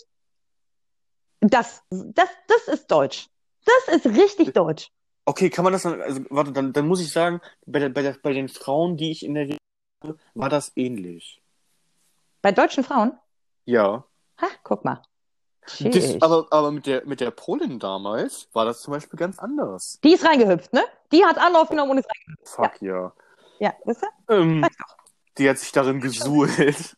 [1.40, 3.28] Das, das, das ist deutsch.
[3.65, 4.90] Das ist richtig deutsch.
[5.24, 8.02] Okay, kann man das dann, also warte, dann, dann muss ich sagen, bei, der, bei,
[8.02, 9.59] der, bei den Frauen, die ich in der Regel
[10.02, 11.43] habe, war das ähnlich.
[12.40, 13.12] Bei deutschen Frauen?
[13.66, 14.05] Ja.
[14.40, 15.02] Ha, guck mal.
[15.81, 19.98] Das, aber aber mit, der, mit der Polin damals war das zum Beispiel ganz anders.
[20.02, 20.82] Die ist reingehüpft, ne?
[21.12, 22.48] Die hat Anlauf genommen und ist reingehüpft.
[22.48, 23.12] Fuck ja.
[23.59, 24.35] Ja, wisst ihr?
[24.35, 24.66] Ähm,
[25.36, 26.97] die hat sich darin gesuhlt.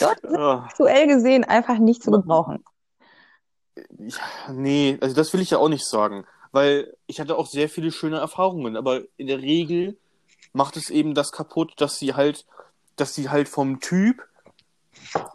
[0.00, 0.64] Dort sind Ah.
[0.66, 2.62] aktuell gesehen einfach nicht zu gebrauchen.
[3.98, 7.68] Ja, nee, also das will ich ja auch nicht sagen, weil ich hatte auch sehr
[7.68, 9.96] viele schöne Erfahrungen, aber in der Regel
[10.52, 12.46] macht es eben das kaputt, dass sie halt,
[12.96, 14.22] dass sie halt vom Typ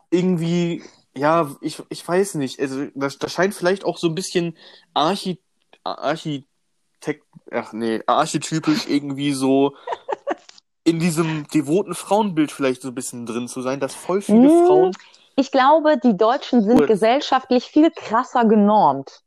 [0.10, 0.84] irgendwie,
[1.16, 4.58] ja, ich, ich weiß nicht, also das, das scheint vielleicht auch so ein bisschen
[4.94, 5.40] Archi,
[5.84, 9.76] Architekt, ach nee, archetypisch irgendwie so
[10.84, 14.66] in diesem devoten Frauenbild vielleicht so ein bisschen drin zu sein, dass voll viele Mm.
[14.66, 14.92] Frauen
[15.36, 19.22] Ich glaube, die Deutschen sind Oder- gesellschaftlich viel krasser genormt.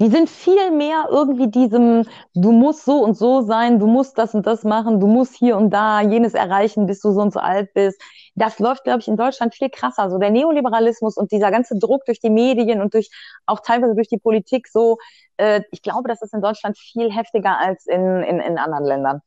[0.00, 4.34] Die sind viel mehr irgendwie diesem, du musst so und so sein, du musst das
[4.34, 7.38] und das machen, du musst hier und da jenes erreichen, bis du so und so
[7.38, 8.02] alt bist.
[8.34, 10.10] Das läuft, glaube ich, in Deutschland viel krasser.
[10.10, 13.08] So der Neoliberalismus und dieser ganze Druck durch die Medien und durch
[13.46, 14.98] auch teilweise durch die Politik so,
[15.36, 19.20] äh, ich glaube, das ist in Deutschland viel heftiger als in, in, in anderen Ländern.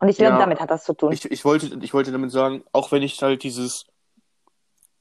[0.00, 0.38] Und ich glaube, Ja.
[0.38, 1.12] damit hat das zu tun.
[1.12, 3.84] Ich, ich, wollte, ich wollte damit sagen, auch wenn ich halt dieses,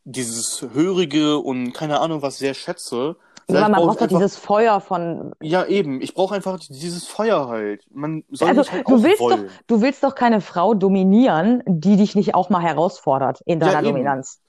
[0.03, 3.15] dieses Hörige und keine Ahnung was sehr schätze,
[3.47, 7.47] vielleicht man braucht doch einfach, dieses Feuer von ja eben, ich brauche einfach dieses Feuer
[7.47, 7.83] halt.
[7.91, 9.49] Man soll Also, halt du willst wollen.
[9.67, 13.79] Du willst doch keine Frau dominieren, die dich nicht auch mal herausfordert in Ja, deiner
[13.79, 13.87] eben.
[13.89, 14.39] Dominanz.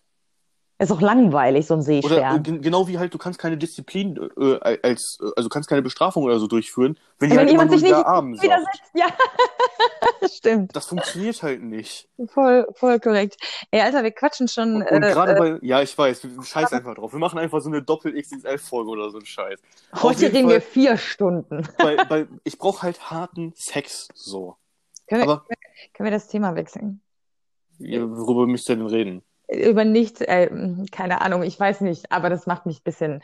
[0.79, 2.43] Ist doch langweilig, so ein Oder Seestern.
[2.43, 6.24] gen- genau wie halt, du kannst keine Disziplin äh, als, äh, also kannst keine Bestrafung
[6.24, 8.83] oder so durchführen, wenn die Wenn halt jemand sich Ja nicht widersetzt.
[8.95, 9.07] Ja,
[10.36, 10.74] stimmt.
[10.77, 12.09] Das funktioniert halt nicht.
[12.28, 13.36] Voll, voll korrekt.
[13.70, 14.77] Ey, Alter, wir quatschen schon.
[14.77, 17.12] Und, und äh, gerade äh, bei, ja, ich weiß, wir scheiß einfach drauf.
[17.12, 19.61] Wir machen einfach so eine Doppel-XXL-Folge oder so ein Scheiß.
[20.03, 21.69] heute reden Fall- wir vier Stunden.
[21.78, 24.57] Weil, weil ich brauche halt harten Sex, so.
[25.07, 25.47] Können wir, Aber
[25.94, 27.01] können wir das Thema wechseln?
[27.78, 29.23] worüber müsst ihr denn reden?
[29.49, 30.49] Über nichts, äh,
[30.93, 33.23] keine Ahnung, ich weiß nicht, aber das macht mich ein bisschen.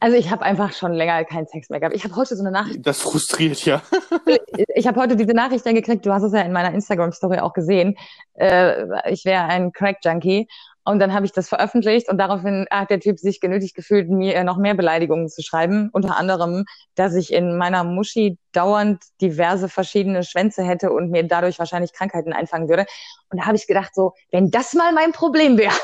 [0.00, 1.96] Also ich habe einfach schon länger keinen Sex mehr gehabt.
[1.96, 3.82] Ich habe heute so eine Nachricht Das frustriert ja.
[4.74, 7.52] Ich habe heute diese Nachricht dann gekriegt, du hast es ja in meiner Instagram-Story auch
[7.52, 7.96] gesehen.
[8.34, 10.48] Äh, ich wäre ein Crack-Junkie.
[10.86, 14.44] Und dann habe ich das veröffentlicht und daraufhin hat der Typ sich genötigt gefühlt, mir
[14.44, 15.90] noch mehr Beleidigungen zu schreiben.
[15.92, 16.64] Unter anderem,
[16.94, 22.32] dass ich in meiner Muschi dauernd diverse verschiedene Schwänze hätte und mir dadurch wahrscheinlich Krankheiten
[22.32, 22.86] einfangen würde.
[23.30, 25.74] Und da habe ich gedacht, so, wenn das mal mein Problem wäre.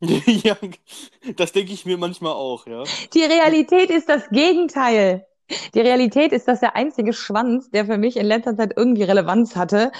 [0.26, 0.56] ja,
[1.36, 2.84] das denke ich mir manchmal auch, ja.
[3.12, 5.26] Die Realität ist das Gegenteil.
[5.74, 9.56] Die Realität ist, dass der einzige Schwanz, der für mich in letzter Zeit irgendwie Relevanz
[9.56, 9.92] hatte,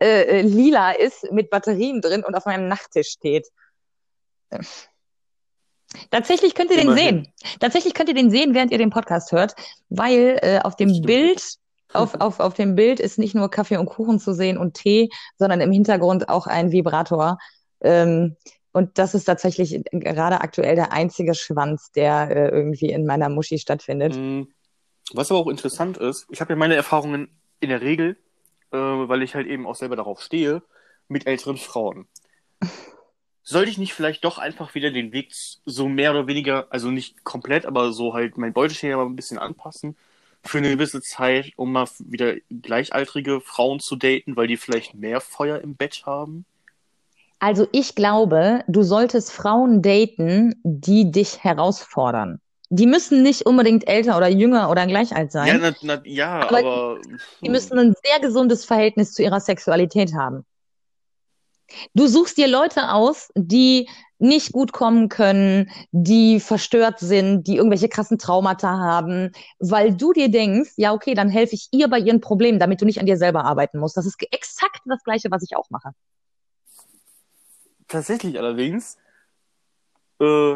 [0.00, 3.48] äh, äh, lila ist, mit Batterien drin und auf meinem Nachttisch steht.
[6.10, 7.24] Tatsächlich könnt ihr den Immerhin.
[7.24, 7.32] sehen.
[7.60, 9.54] Tatsächlich könnt ihr den sehen, während ihr den Podcast hört,
[9.90, 11.06] weil äh, auf dem stimmt.
[11.06, 11.58] Bild
[11.92, 15.10] auf, auf, auf dem Bild ist nicht nur Kaffee und Kuchen zu sehen und Tee,
[15.36, 17.38] sondern im Hintergrund auch ein Vibrator.
[17.82, 18.36] Ähm,
[18.72, 23.58] und das ist tatsächlich gerade aktuell der einzige Schwanz, der äh, irgendwie in meiner Muschi
[23.58, 24.16] stattfindet.
[24.16, 24.44] Mm,
[25.12, 27.28] Was aber auch interessant ist, ich habe ja meine Erfahrungen
[27.60, 28.16] in der Regel,
[28.72, 30.62] äh, weil ich halt eben auch selber darauf stehe,
[31.08, 32.06] mit älteren Frauen.
[33.44, 35.32] Sollte ich nicht vielleicht doch einfach wieder den Weg
[35.66, 39.96] so mehr oder weniger, also nicht komplett, aber so halt mein Beuteschema ein bisschen anpassen
[40.44, 45.20] für eine gewisse Zeit, um mal wieder gleichaltrige Frauen zu daten, weil die vielleicht mehr
[45.20, 46.44] Feuer im Bett haben?
[47.42, 52.40] Also ich glaube, du solltest Frauen daten, die dich herausfordern.
[52.70, 55.48] Die müssen nicht unbedingt älter oder jünger oder gleich alt sein.
[55.48, 57.00] Ja, na, na, ja Aber aber.
[57.40, 60.44] Die müssen ein sehr gesundes Verhältnis zu ihrer Sexualität haben.
[61.94, 63.88] Du suchst dir Leute aus, die
[64.20, 70.30] nicht gut kommen können, die verstört sind, die irgendwelche krassen Traumata haben, weil du dir
[70.30, 73.16] denkst, ja, okay, dann helfe ich ihr bei ihren Problemen, damit du nicht an dir
[73.16, 73.96] selber arbeiten musst.
[73.96, 75.90] Das ist exakt das Gleiche, was ich auch mache.
[77.92, 78.96] Tatsächlich allerdings,
[80.20, 80.54] äh,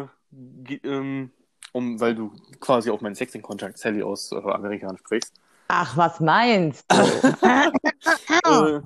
[0.83, 1.31] ähm,
[1.71, 5.33] um, weil du quasi auf meinen Sexing-Kontakt Sally aus äh, Amerika ansprichst.
[5.67, 6.97] Ach, was meinst du?
[8.43, 8.81] Äh,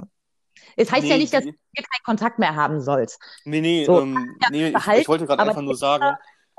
[0.76, 3.20] Es heißt ja nee, nicht, dass du die- hier keinen Kontakt mehr haben sollst.
[3.46, 6.18] nee, nee, So, ähm, nee ich, Verhalten, ich wollte gerade einfach nur sagen,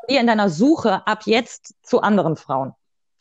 [0.09, 2.73] Dir in deiner Suche ab jetzt zu anderen Frauen.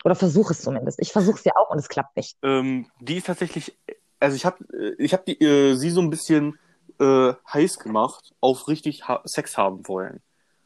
[0.03, 0.99] Oder versuch es zumindest.
[1.01, 2.37] Ich versuche es ja auch und es klappt nicht.
[2.43, 3.77] ähm, die ist tatsächlich,
[4.19, 6.57] also ich habe ich hab die, äh, sie so ein bisschen
[7.01, 10.21] äh, heiß gemacht auf richtig ha Sex haben wollen.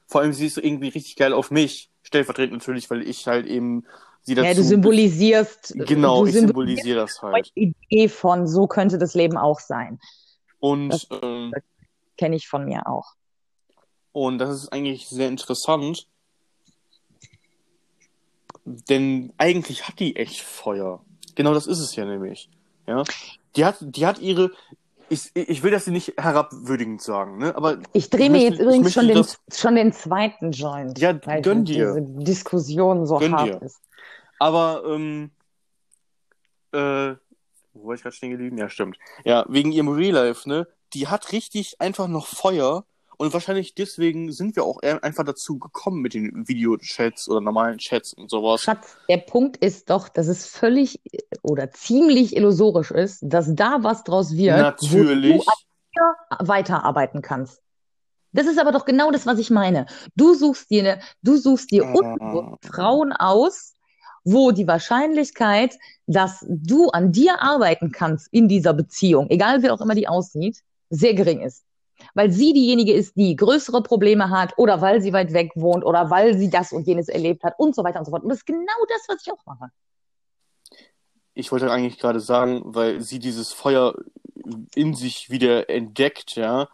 [0.07, 3.85] Vor allem sie ist irgendwie richtig geil auf mich, stellvertretend natürlich, weil ich halt eben
[4.21, 4.47] sie dazu...
[4.47, 5.73] Ja, du symbolisierst.
[5.77, 7.51] Genau, du ich symbolisiere das halt.
[7.55, 9.99] die Idee von, so könnte das Leben auch sein.
[10.59, 11.53] Und, Das- ähm,
[12.17, 13.13] Kenne ich von mir auch.
[14.13, 16.07] und das ist eigentlich sehr interessant,
[18.65, 21.03] denn eigentlich hat die echt Feuer.
[21.35, 22.49] Genau das ist es ja nämlich.
[22.87, 23.03] Ja,
[23.55, 24.51] die hat, die hat ihre,
[25.09, 29.07] ich, ich will das nicht herabwürdigend sagen, ne, aber Ich drehe mir jetzt übrigens schon
[29.07, 30.99] den, schon den zweiten Joint.
[30.99, 31.93] Ja, weil gönn dir.
[31.93, 33.61] diese Diskussion so Gönn hart dir.
[33.61, 33.79] ist.
[34.39, 35.31] Aber, ähm,
[36.71, 37.15] äh,
[37.73, 38.57] wo war ich gerade stehen geblieben?
[38.57, 38.97] Ja, stimmt.
[39.23, 40.67] Ja, wegen ihrem Real Life, ne?
[40.93, 42.85] Die hat richtig einfach noch Feuer
[43.17, 48.13] und wahrscheinlich deswegen sind wir auch einfach dazu gekommen mit den Videochats oder normalen Chats
[48.13, 48.61] und sowas.
[48.61, 53.79] Schatz, der Punkt ist doch, dass es völlig äh, oder ziemlich illusorisch ist, dass da
[53.81, 55.37] was draus wird, Natürlich.
[55.37, 55.43] wo
[55.95, 57.61] du weiterarbeiten kannst.
[58.33, 59.85] Das ist aber doch genau das, was ich meine.
[60.15, 62.57] Du suchst dir, ne- du suchst dir Ah.
[62.61, 63.73] Frauen aus,
[64.25, 65.77] wo die Wahrscheinlichkeit,
[66.07, 70.61] dass du an dir arbeiten kannst in dieser Beziehung, egal wie auch immer die aussieht,
[70.89, 71.63] sehr gering ist.
[72.15, 76.09] Weil sie diejenige ist, die größere Probleme hat oder weil sie weit weg wohnt oder
[76.09, 78.23] weil sie das und jenes erlebt hat und so weiter und so fort.
[78.23, 79.69] Und das ist genau das, was ich auch mache.
[81.33, 83.93] Ich wollte eigentlich gerade sagen, weil sie dieses Feuer
[84.73, 86.69] in sich wieder entdeckt, ja,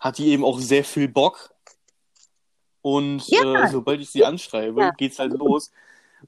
[0.00, 1.54] hat die eben auch sehr viel Bock.
[2.82, 3.62] Und Ja.
[3.62, 4.90] äh, sobald ich sie anschreibe, Ja.
[4.90, 5.70] geht's halt los.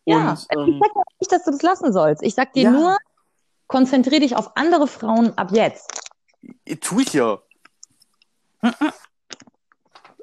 [0.04, 2.22] Ja, Und ich ähm, sag ja nicht, dass du das lassen sollst.
[2.22, 2.70] Ich sag dir Ja.
[2.70, 2.96] nur,
[3.66, 5.90] konzentrier dich auf andere Frauen ab jetzt.
[6.80, 7.42] tue ich ja.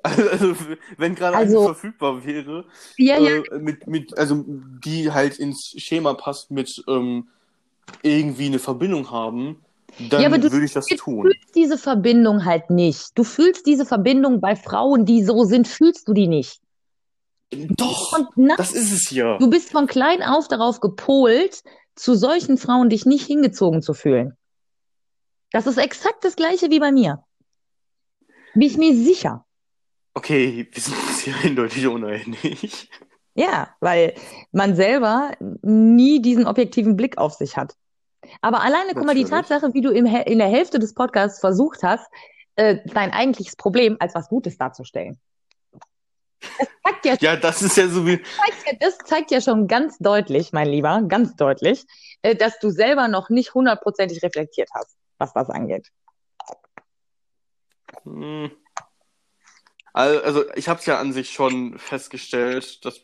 [0.02, 0.56] Also,
[0.98, 2.66] wenn gerade Also- verfügbar wäre,
[2.98, 3.41] Ja, ja.
[3.52, 7.28] äh, mit, mit, also die halt ins Schema passt mit ähm,
[8.02, 9.61] irgendwie eine Verbindung haben,
[10.10, 11.24] dann Ja, du- würde ich das du tun.
[11.24, 13.11] fühlst diese Verbindung halt nicht.
[13.16, 16.61] Du fühlst diese Verbindung bei Frauen, die so sind, fühlst du die nicht.
[17.52, 19.38] Doch, na, das ist es ja.
[19.38, 21.64] du bist von klein auf darauf gepolt,
[21.95, 24.38] zu solchen Frauen dich nicht hingezogen zu fühlen.
[25.52, 27.24] Das ist exakt das Gleiche wie bei mir.
[28.53, 29.45] Bin ich mir sicher.
[30.13, 32.89] Okay, wir sind uns hier eindeutig uneinig.
[33.35, 34.15] Ja, weil
[34.51, 35.31] man selber
[35.61, 37.76] nie diesen objektiven Blick auf sich hat.
[38.41, 39.23] Aber alleine, guck mal, die.
[39.23, 42.05] Tatsache, wie du im, in der Hälfte des Podcasts versucht hast,
[42.55, 45.19] äh, dein eigentliches Problem als was Gutes darzustellen.
[46.41, 48.21] Das zeigt ja, Ja, das ist ja so wie.
[48.21, 51.85] zeigt ja, das zeigt ja schon ganz deutlich, mein Lieber, ganz deutlich,
[52.21, 55.88] äh, dass du selber noch nicht hundertprozentig reflektiert hast, was das angeht.
[58.03, 58.51] Hm.
[59.93, 62.84] Al- Also, ich habe es ja an sich schon festgestellt.
[62.85, 63.01] Das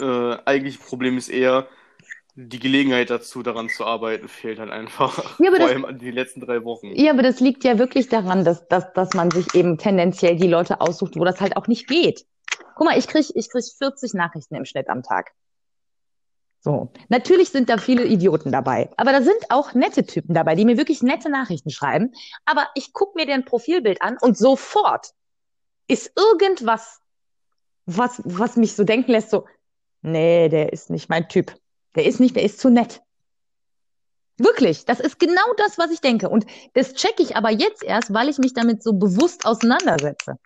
[0.00, 1.68] äh, eigentliche Problem ist eher,
[2.34, 5.38] die Gelegenheit dazu, daran zu arbeiten, fehlt halt einfach.
[5.38, 6.94] Ja, aber Vor das- allem an die letzten drei Wochen.
[6.94, 10.48] Ja, aber das liegt ja wirklich daran, dass, dass, dass man sich eben tendenziell die
[10.48, 12.24] Leute aussucht, wo das halt auch nicht geht.
[12.74, 15.32] Guck mal, ich krieg, ich krieg 40 Nachrichten im Schnitt am Tag.
[16.64, 16.92] So.
[17.08, 18.88] Natürlich sind da viele Idioten dabei.
[18.96, 22.12] Aber da sind auch nette Typen dabei, die mir wirklich nette Nachrichten schreiben.
[22.44, 25.08] Aber ich guck mir deren Profilbild an und sofort
[25.88, 27.00] ist irgendwas,
[27.84, 29.46] was, was mich so denken lässt, so,
[30.02, 31.52] nee, der ist nicht mein Typ.
[31.96, 33.02] Der ist nicht, der ist zu nett.
[34.38, 36.28] Wirklich, das ist genau das, was ich denke.
[36.28, 40.38] Und das checke ich aber jetzt erst, weil ich mich damit so bewusst auseinandersetze.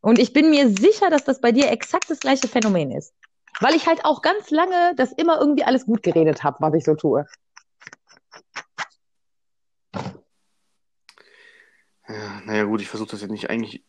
[0.00, 3.12] Und ich bin mir sicher, dass das bei dir exakt das gleiche Phänomen ist.
[3.60, 6.84] Weil ich halt auch ganz lange das immer irgendwie alles gut geredet habe, was ich
[6.84, 7.26] so tue.
[12.08, 13.84] Ja, naja, gut, ich versuche das jetzt nicht eigentlich.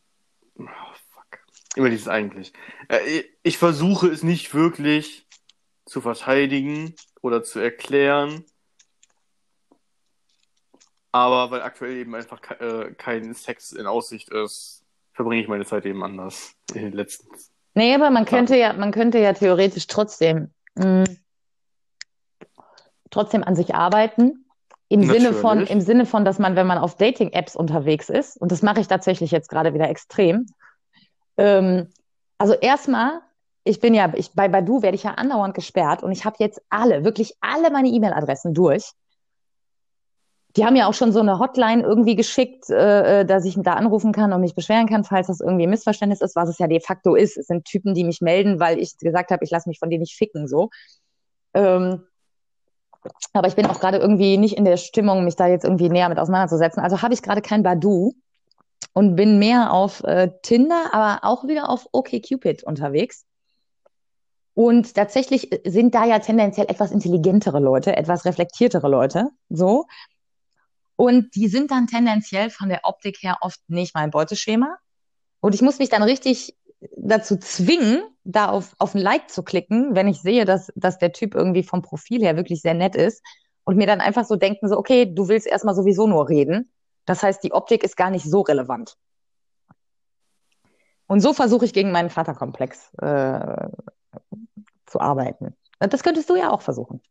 [0.57, 0.65] Oh,
[1.11, 1.39] fuck.
[1.75, 2.51] Immer dieses eigentlich.
[2.89, 5.25] Äh, ich versuche es nicht wirklich
[5.85, 8.43] zu verteidigen oder zu erklären.
[11.11, 14.83] Aber weil aktuell eben einfach äh, kein Sex in Aussicht ist,
[15.13, 17.29] verbringe ich meine Zeit eben anders in den letzten.
[17.79, 21.05] Nee, aber man könnte ja, man könnte ja theoretisch trotzdem mh,
[23.09, 24.45] trotzdem an sich arbeiten.
[24.89, 28.51] Im Sinne von, im Sinne von, dass man, wenn man auf Dating-Apps unterwegs ist, und
[28.51, 30.47] das mache ich tatsächlich jetzt gerade wieder extrem,
[31.37, 31.87] ähm,
[32.37, 33.21] also erstmal,
[33.63, 36.61] ich bin ja, ich, bei Badu werde ich ja andauernd gesperrt und ich habe jetzt
[36.69, 38.91] alle, wirklich alle meine E-Mail-Adressen durch.
[40.55, 43.73] Die haben ja auch schon so eine Hotline irgendwie geschickt, äh, äh, dass ich da
[43.73, 46.67] anrufen kann und mich beschweren kann, falls das irgendwie ein Missverständnis ist, was es ja
[46.67, 47.37] de facto ist.
[47.37, 50.01] Es sind Typen, die mich melden, weil ich gesagt habe, ich lasse mich von denen
[50.01, 50.69] nicht ficken, so.
[51.53, 52.03] Ähm,
[53.33, 56.09] aber ich bin auch gerade irgendwie nicht in der Stimmung, mich da jetzt irgendwie näher
[56.09, 56.81] mit auseinanderzusetzen.
[56.81, 58.13] Also habe ich gerade kein Badu
[58.93, 63.25] und bin mehr auf äh, Tinder, aber auch wieder auf OkCupid unterwegs.
[64.53, 69.85] Und tatsächlich sind da ja tendenziell etwas intelligentere Leute, etwas reflektiertere Leute, so.
[70.99, 74.79] Und die sind dann tendenziell von der Optik her oft nicht mein Beuteschema.
[75.39, 76.57] Und ich muss mich dann richtig
[76.97, 81.13] dazu zwingen, da auf, auf ein Like zu klicken, wenn ich sehe, dass, dass der
[81.13, 83.23] Typ irgendwie vom Profil her wirklich sehr nett ist
[83.63, 86.69] und mir dann einfach so denken, so, okay, du willst erstmal sowieso nur reden.
[87.05, 88.97] Das heißt, die Optik ist gar nicht so relevant.
[91.07, 93.69] Und so versuche ich gegen meinen Vaterkomplex äh,
[94.85, 95.55] zu arbeiten.
[95.79, 97.01] Das könntest du ja auch versuchen.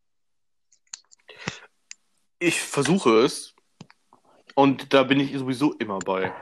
[2.37, 3.55] Ich versuche es.
[4.59, 6.33] Und da bin ich sowieso immer bei.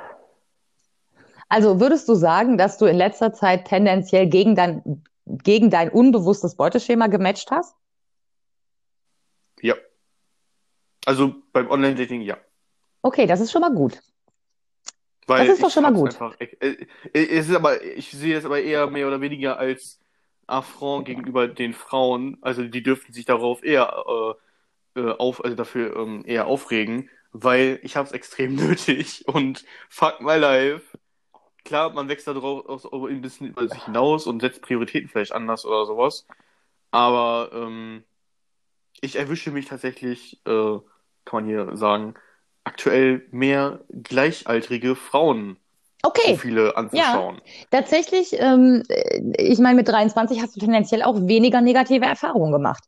[1.49, 6.55] Also würdest du sagen, dass du in letzter Zeit tendenziell gegen dein, gegen dein unbewusstes
[6.55, 7.75] Beuteschema gematcht hast?
[9.61, 9.75] Ja.
[11.05, 12.39] Also beim Online-Dating ja.
[13.03, 14.01] Okay, das ist schon mal gut.
[15.27, 16.19] Weil das ist doch schon mal gut.
[16.19, 19.99] Einfach, äh, äh, es ist aber, ich sehe es aber eher mehr oder weniger als
[20.47, 22.39] Affront gegenüber den Frauen.
[22.41, 23.93] Also die dürften sich darauf eher
[24.95, 29.65] äh, äh auf, also dafür ähm, eher aufregen, weil ich habe es extrem nötig und
[29.89, 30.97] fuck my life
[31.67, 35.33] klar, man wächst da drauf auch ein bisschen über sich hinaus und setzt Prioritäten vielleicht
[35.33, 36.25] anders oder sowas.
[36.91, 38.03] Aber ähm,
[39.01, 40.77] ich erwische mich tatsächlich, äh,
[41.25, 42.15] kann man hier sagen,
[42.63, 45.57] aktuell mehr gleichaltrige Frauen
[46.03, 46.31] okay.
[46.31, 47.41] Profile anzuschauen.
[47.43, 48.83] Ja, tatsächlich, ähm,
[49.37, 52.83] ich meine, mit 23 hast du tendenziell auch weniger negative Erfahrungen gemacht.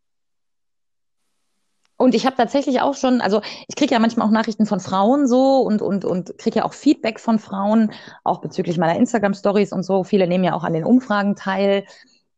[2.02, 5.28] Und ich habe tatsächlich auch schon, also ich kriege ja manchmal auch Nachrichten von Frauen
[5.28, 7.92] so und, und, und kriege ja auch Feedback von Frauen,
[8.24, 10.06] auch bezüglich meiner Instagram-Stories und so.
[10.06, 11.84] Viele nehmen ja auch an den Umfragen teil.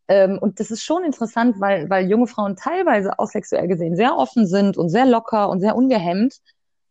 [0.08, 4.18] Ähm, und das ist schon interessant, weil, weil junge Frauen teilweise auch sexuell gesehen sehr
[4.18, 6.40] offen sind und sehr locker und sehr ungehemmt.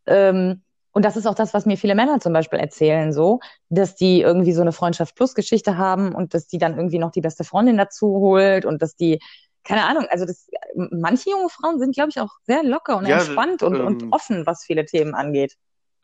[0.05, 0.61] Ähm,
[0.93, 4.21] und das ist auch das, was mir viele Männer zum Beispiel erzählen, so, dass die
[4.21, 7.43] irgendwie so eine Freundschaft plus Geschichte haben und dass die dann irgendwie noch die beste
[7.43, 9.19] Freundin dazu holt und dass die
[9.63, 13.17] keine Ahnung, also das, manche junge Frauen sind, glaube ich, auch sehr locker und ja,
[13.17, 15.57] entspannt und, ähm, und offen, was viele Themen angeht.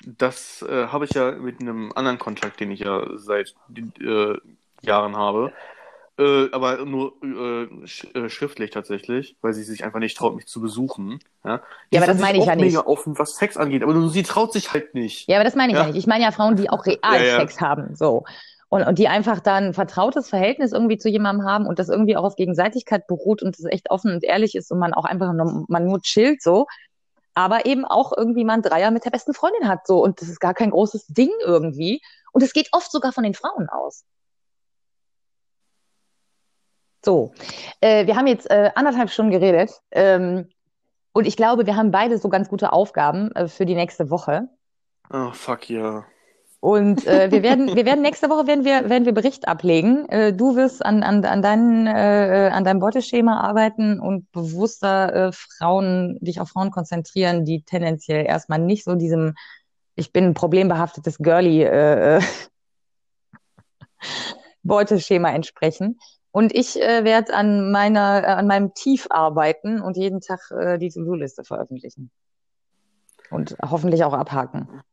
[0.06, 3.56] Das äh, habe ich ja mit einem anderen Kontakt, den ich ja seit
[4.00, 4.36] äh,
[4.82, 5.54] Jahren habe.
[6.20, 10.48] Äh, aber nur äh, sch äh, schriftlich tatsächlich, weil sie sich einfach nicht traut, mich
[10.48, 11.20] zu besuchen.
[11.44, 11.62] Ja,
[11.92, 12.74] ja aber das meine ich ja nicht.
[12.74, 15.28] mega offen, was Sex angeht, aber nur sie traut sich halt nicht.
[15.28, 15.98] Ja, aber das meine ich ja, ja nicht.
[15.98, 17.40] Ich meine ja Frauen, die auch real.
[17.40, 17.96] Sex haben.
[17.96, 18.24] So
[18.70, 22.18] und, und die einfach dann ein vertrautes Verhältnis irgendwie zu jemandem haben und das irgendwie
[22.18, 25.32] auch auf Gegenseitigkeit beruht und das echt offen und ehrlich ist und man auch einfach
[25.34, 26.68] nur, man nur chillt so,
[27.34, 30.28] aber eben auch irgendwie mal ein Dreier mit der besten Freundin hat so und das
[30.28, 32.02] ist gar kein großes Ding irgendwie
[32.34, 34.04] und es geht oft sogar von den Frauen aus.
[37.06, 37.32] So,
[37.80, 40.50] äh, wir haben jetzt äh, anderthalb Stunden geredet ähm,
[41.14, 44.50] und ich glaube, wir haben beide so ganz gute Aufgaben äh, für die nächste Woche.
[45.10, 45.80] Oh, fuck ja.
[45.80, 46.06] Yeah.
[46.60, 50.10] Und äh, wir werden, wir werden nächste Woche werden wir, werden wir Bericht ablegen.
[50.10, 55.32] Äh, du wirst an, an, an, deinen, äh, an deinem Beuteschema arbeiten und bewusster äh,
[55.32, 59.36] Frauen, dich auf Frauen konzentrieren, die tendenziell erstmal nicht so diesem,
[59.96, 62.22] ich bin ein problembehaftetes Girlie äh, äh
[64.64, 66.00] Beuteschema entsprechen.
[66.32, 70.78] Und ich äh, werde an meiner, äh, an meinem Tief arbeiten und jeden Tag äh,
[70.78, 72.12] die To-Do-Liste veröffentlichen.
[73.30, 74.84] Und hoffentlich auch abhaken.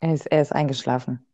[0.00, 1.24] Er ist, er ist eingeschlafen.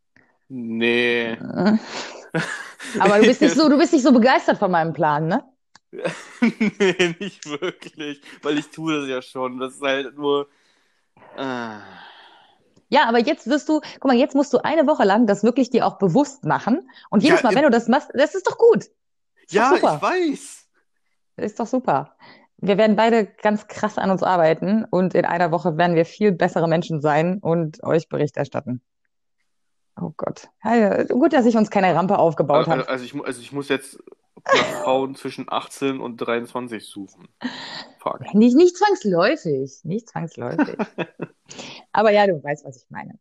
[0.48, 1.36] Nee.
[2.98, 5.44] Aber du bist nicht so, du bist nicht so begeistert von meinem Plan, ne?
[6.40, 8.20] nee, nicht wirklich.
[8.42, 9.58] Weil ich tue das ja schon.
[9.58, 10.48] Das ist halt nur.
[11.36, 11.78] Äh,
[12.88, 15.70] Ja, aber jetzt wirst du, guck mal, jetzt musst du eine Woche lang das wirklich
[15.70, 16.88] dir auch bewusst machen.
[17.10, 18.84] Und jedes Ja, Mal, wenn du das machst, das ist doch gut.
[19.46, 19.96] Ist doch ja, super.
[19.96, 20.68] ich weiß.
[21.36, 22.16] Ist doch super.
[22.66, 26.32] Wir werden beide ganz krass an uns arbeiten und in einer Woche werden wir viel
[26.32, 28.80] bessere Menschen sein und euch Bericht erstatten.
[30.00, 30.48] Oh Gott.
[31.08, 32.88] Gut, dass ich uns keine Rampe aufgebaut Also, habe.
[32.88, 33.98] also, ich, also ich muss jetzt
[34.82, 37.28] Frauen zwischen 18 und 23 suchen.
[37.98, 38.34] Fuck.
[38.34, 40.76] Nicht, nicht zwangsläufig, nicht zwangsläufig.
[41.92, 43.18] Aber ja, du weißt, was ich meine.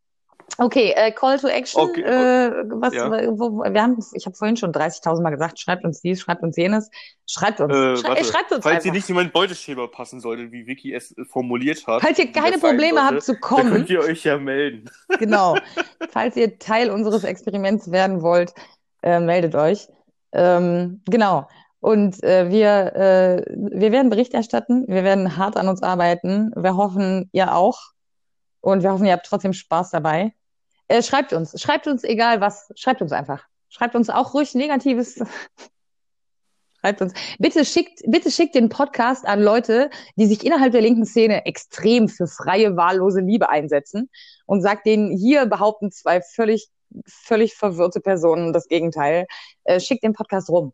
[0.60, 1.82] Okay, äh, Call to Action.
[1.82, 3.10] Okay, Äh, was, ja.
[3.10, 6.44] wo, wo- wir haben, ich habe vorhin schon 30.000 Mal gesagt, schreibt uns dies, schreibt
[6.44, 6.92] uns jenes,
[7.28, 8.24] schreibt uns, Äh, Schrei- warte.
[8.26, 8.94] schreibt uns Falls ihr einfach.
[8.94, 12.60] nicht in mein Beuteschema passen solltet, wie Vicky es äh, formuliert hat, Falls ihr keine
[12.60, 14.90] Probleme sollte, habt zu dann kommen, könnt ihr euch ja melden.
[15.20, 15.56] genau.
[16.12, 18.54] Falls ihr Teil unseres Experiments werden wollt,
[19.02, 19.88] äh, meldet euch.
[20.34, 21.48] Ähm, genau.
[21.80, 24.86] Und äh, wir, äh, wir werden Bericht erstatten.
[24.88, 26.52] Wir werden hart an uns arbeiten.
[26.56, 27.80] Wir hoffen, ihr auch.
[28.62, 30.34] Und wir hoffen, ihr habt trotzdem Spaß dabei.
[30.94, 31.60] Äh, schreibt uns.
[31.60, 32.72] Schreibt uns egal was.
[32.76, 33.44] Schreibt uns einfach.
[33.70, 35.16] Schreibt uns auch ruhig Negatives.
[36.82, 37.14] Schreibt uns.
[37.40, 42.10] Bitte schickt, bitte schickt den Podcast an Leute, die sich innerhalb der linken Szene extrem
[42.10, 44.08] für freie, wahllose Liebe einsetzen
[44.46, 46.70] und sagt denen, hier behaupten zwei völlig,
[47.08, 49.26] völlig verwirrte Personen das Gegenteil.
[49.64, 50.74] Äh, schickt den Podcast rum.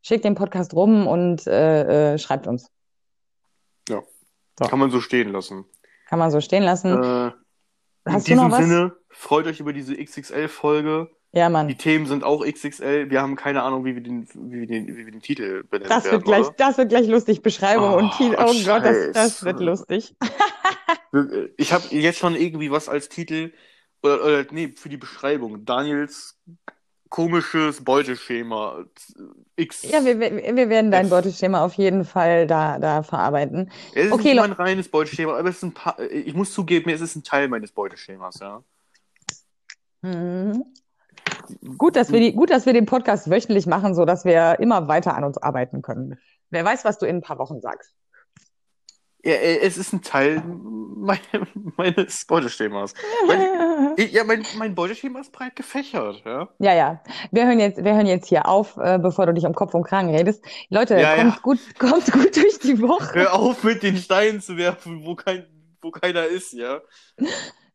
[0.00, 2.68] Schickt den Podcast rum und äh, äh, schreibt uns.
[3.88, 4.02] So.
[4.56, 5.66] Kann man so stehen lassen.
[6.08, 7.32] Kann man so stehen lassen.
[8.06, 8.50] In Hast du diesem?
[8.52, 11.10] Sinne, freut euch über diese XXL-Folge.
[11.34, 11.78] Ja, Die Mann.
[11.78, 13.08] Themen sind auch XXL.
[13.10, 15.88] Wir haben keine Ahnung, wie wir den, wie wir den, wie wir den Titel benennen
[15.88, 16.54] Das werden, wird gleich, oder?
[16.58, 17.42] das wird gleich lustig.
[17.42, 18.36] Beschreibung und Oh, Titel.
[18.38, 20.14] Oh Gott, das, das wird lustig.
[21.56, 23.52] Ich habe jetzt schon irgendwie was als Titel,
[24.02, 25.64] oder, oder nee, für die Beschreibung.
[25.64, 26.38] Daniels
[27.12, 28.86] komisches Beuteschema.
[29.54, 29.82] X.
[29.82, 31.10] Ja, wir, wir, werden dein.
[31.10, 33.70] Beuteschema auf jeden Fall da, da verarbeiten.
[33.94, 36.90] Es ist Okay, nicht mein reines Beuteschema, aber es ist ein paar, ich muss zugeben,
[36.90, 38.64] es ist ein Teil meines Beuteschemas, ja.
[40.00, 40.64] Mhm.
[41.76, 44.88] Gut, dass wir die, gut, dass wir den Podcast wöchentlich machen, so dass wir immer
[44.88, 46.18] weiter an uns arbeiten können.
[46.48, 47.94] Wer weiß, was du in ein paar Wochen sagst.
[49.24, 51.18] Ja, äh, es ist ein Teil mein,
[51.76, 52.94] meines Beuteschemas.
[53.96, 56.48] Ich- ja, mein, mein Beuteschema ist breit gefächert, ja.
[56.58, 57.02] Ja, ja.
[57.30, 59.82] Wir hören jetzt, wir hören jetzt hier auf, äh, bevor du dich um Kopf und
[59.84, 60.42] Kragen redest.
[60.70, 61.40] Leute, Ja, kommt ja.
[61.42, 63.14] gut, kommt gut durch die Woche.
[63.14, 65.44] Hör auf mit den Steinen zu werfen, wo kein,
[65.82, 66.80] wo keiner ist, ja.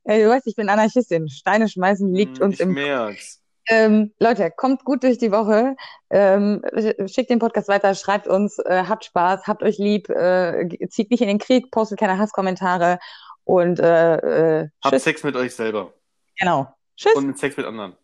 [0.06, 1.30] Äh, du weißt, ich bin Anarchistin.
[1.30, 3.44] Steine schmeißen liegt Hm, uns ich im merk's.
[3.70, 5.76] Ähm, Leute, kommt gut durch die Woche.
[6.10, 10.68] Ähm, sch- schickt den Podcast weiter, schreibt uns, äh, habt Spaß, habt euch lieb, äh,
[10.90, 13.00] zieht nicht in den Krieg, postet keine Hasskommentare
[13.44, 15.00] und äh, äh, Habt.
[15.02, 15.94] Sex mit euch selber.
[16.40, 16.74] Genau.
[16.96, 17.14] Tschüss.
[17.16, 17.96] Und mit Sex mit anderen.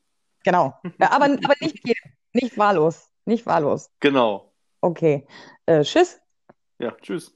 [0.43, 0.73] Genau.
[0.99, 2.11] Ja, aber, aber nicht mit jedem.
[2.33, 3.09] Nicht wahllos.
[3.25, 3.89] Nicht wahllos.
[3.99, 4.51] Genau.
[4.81, 5.25] Okay.
[5.65, 6.19] Äh, tschüss.
[6.79, 7.33] Ja, tschüss.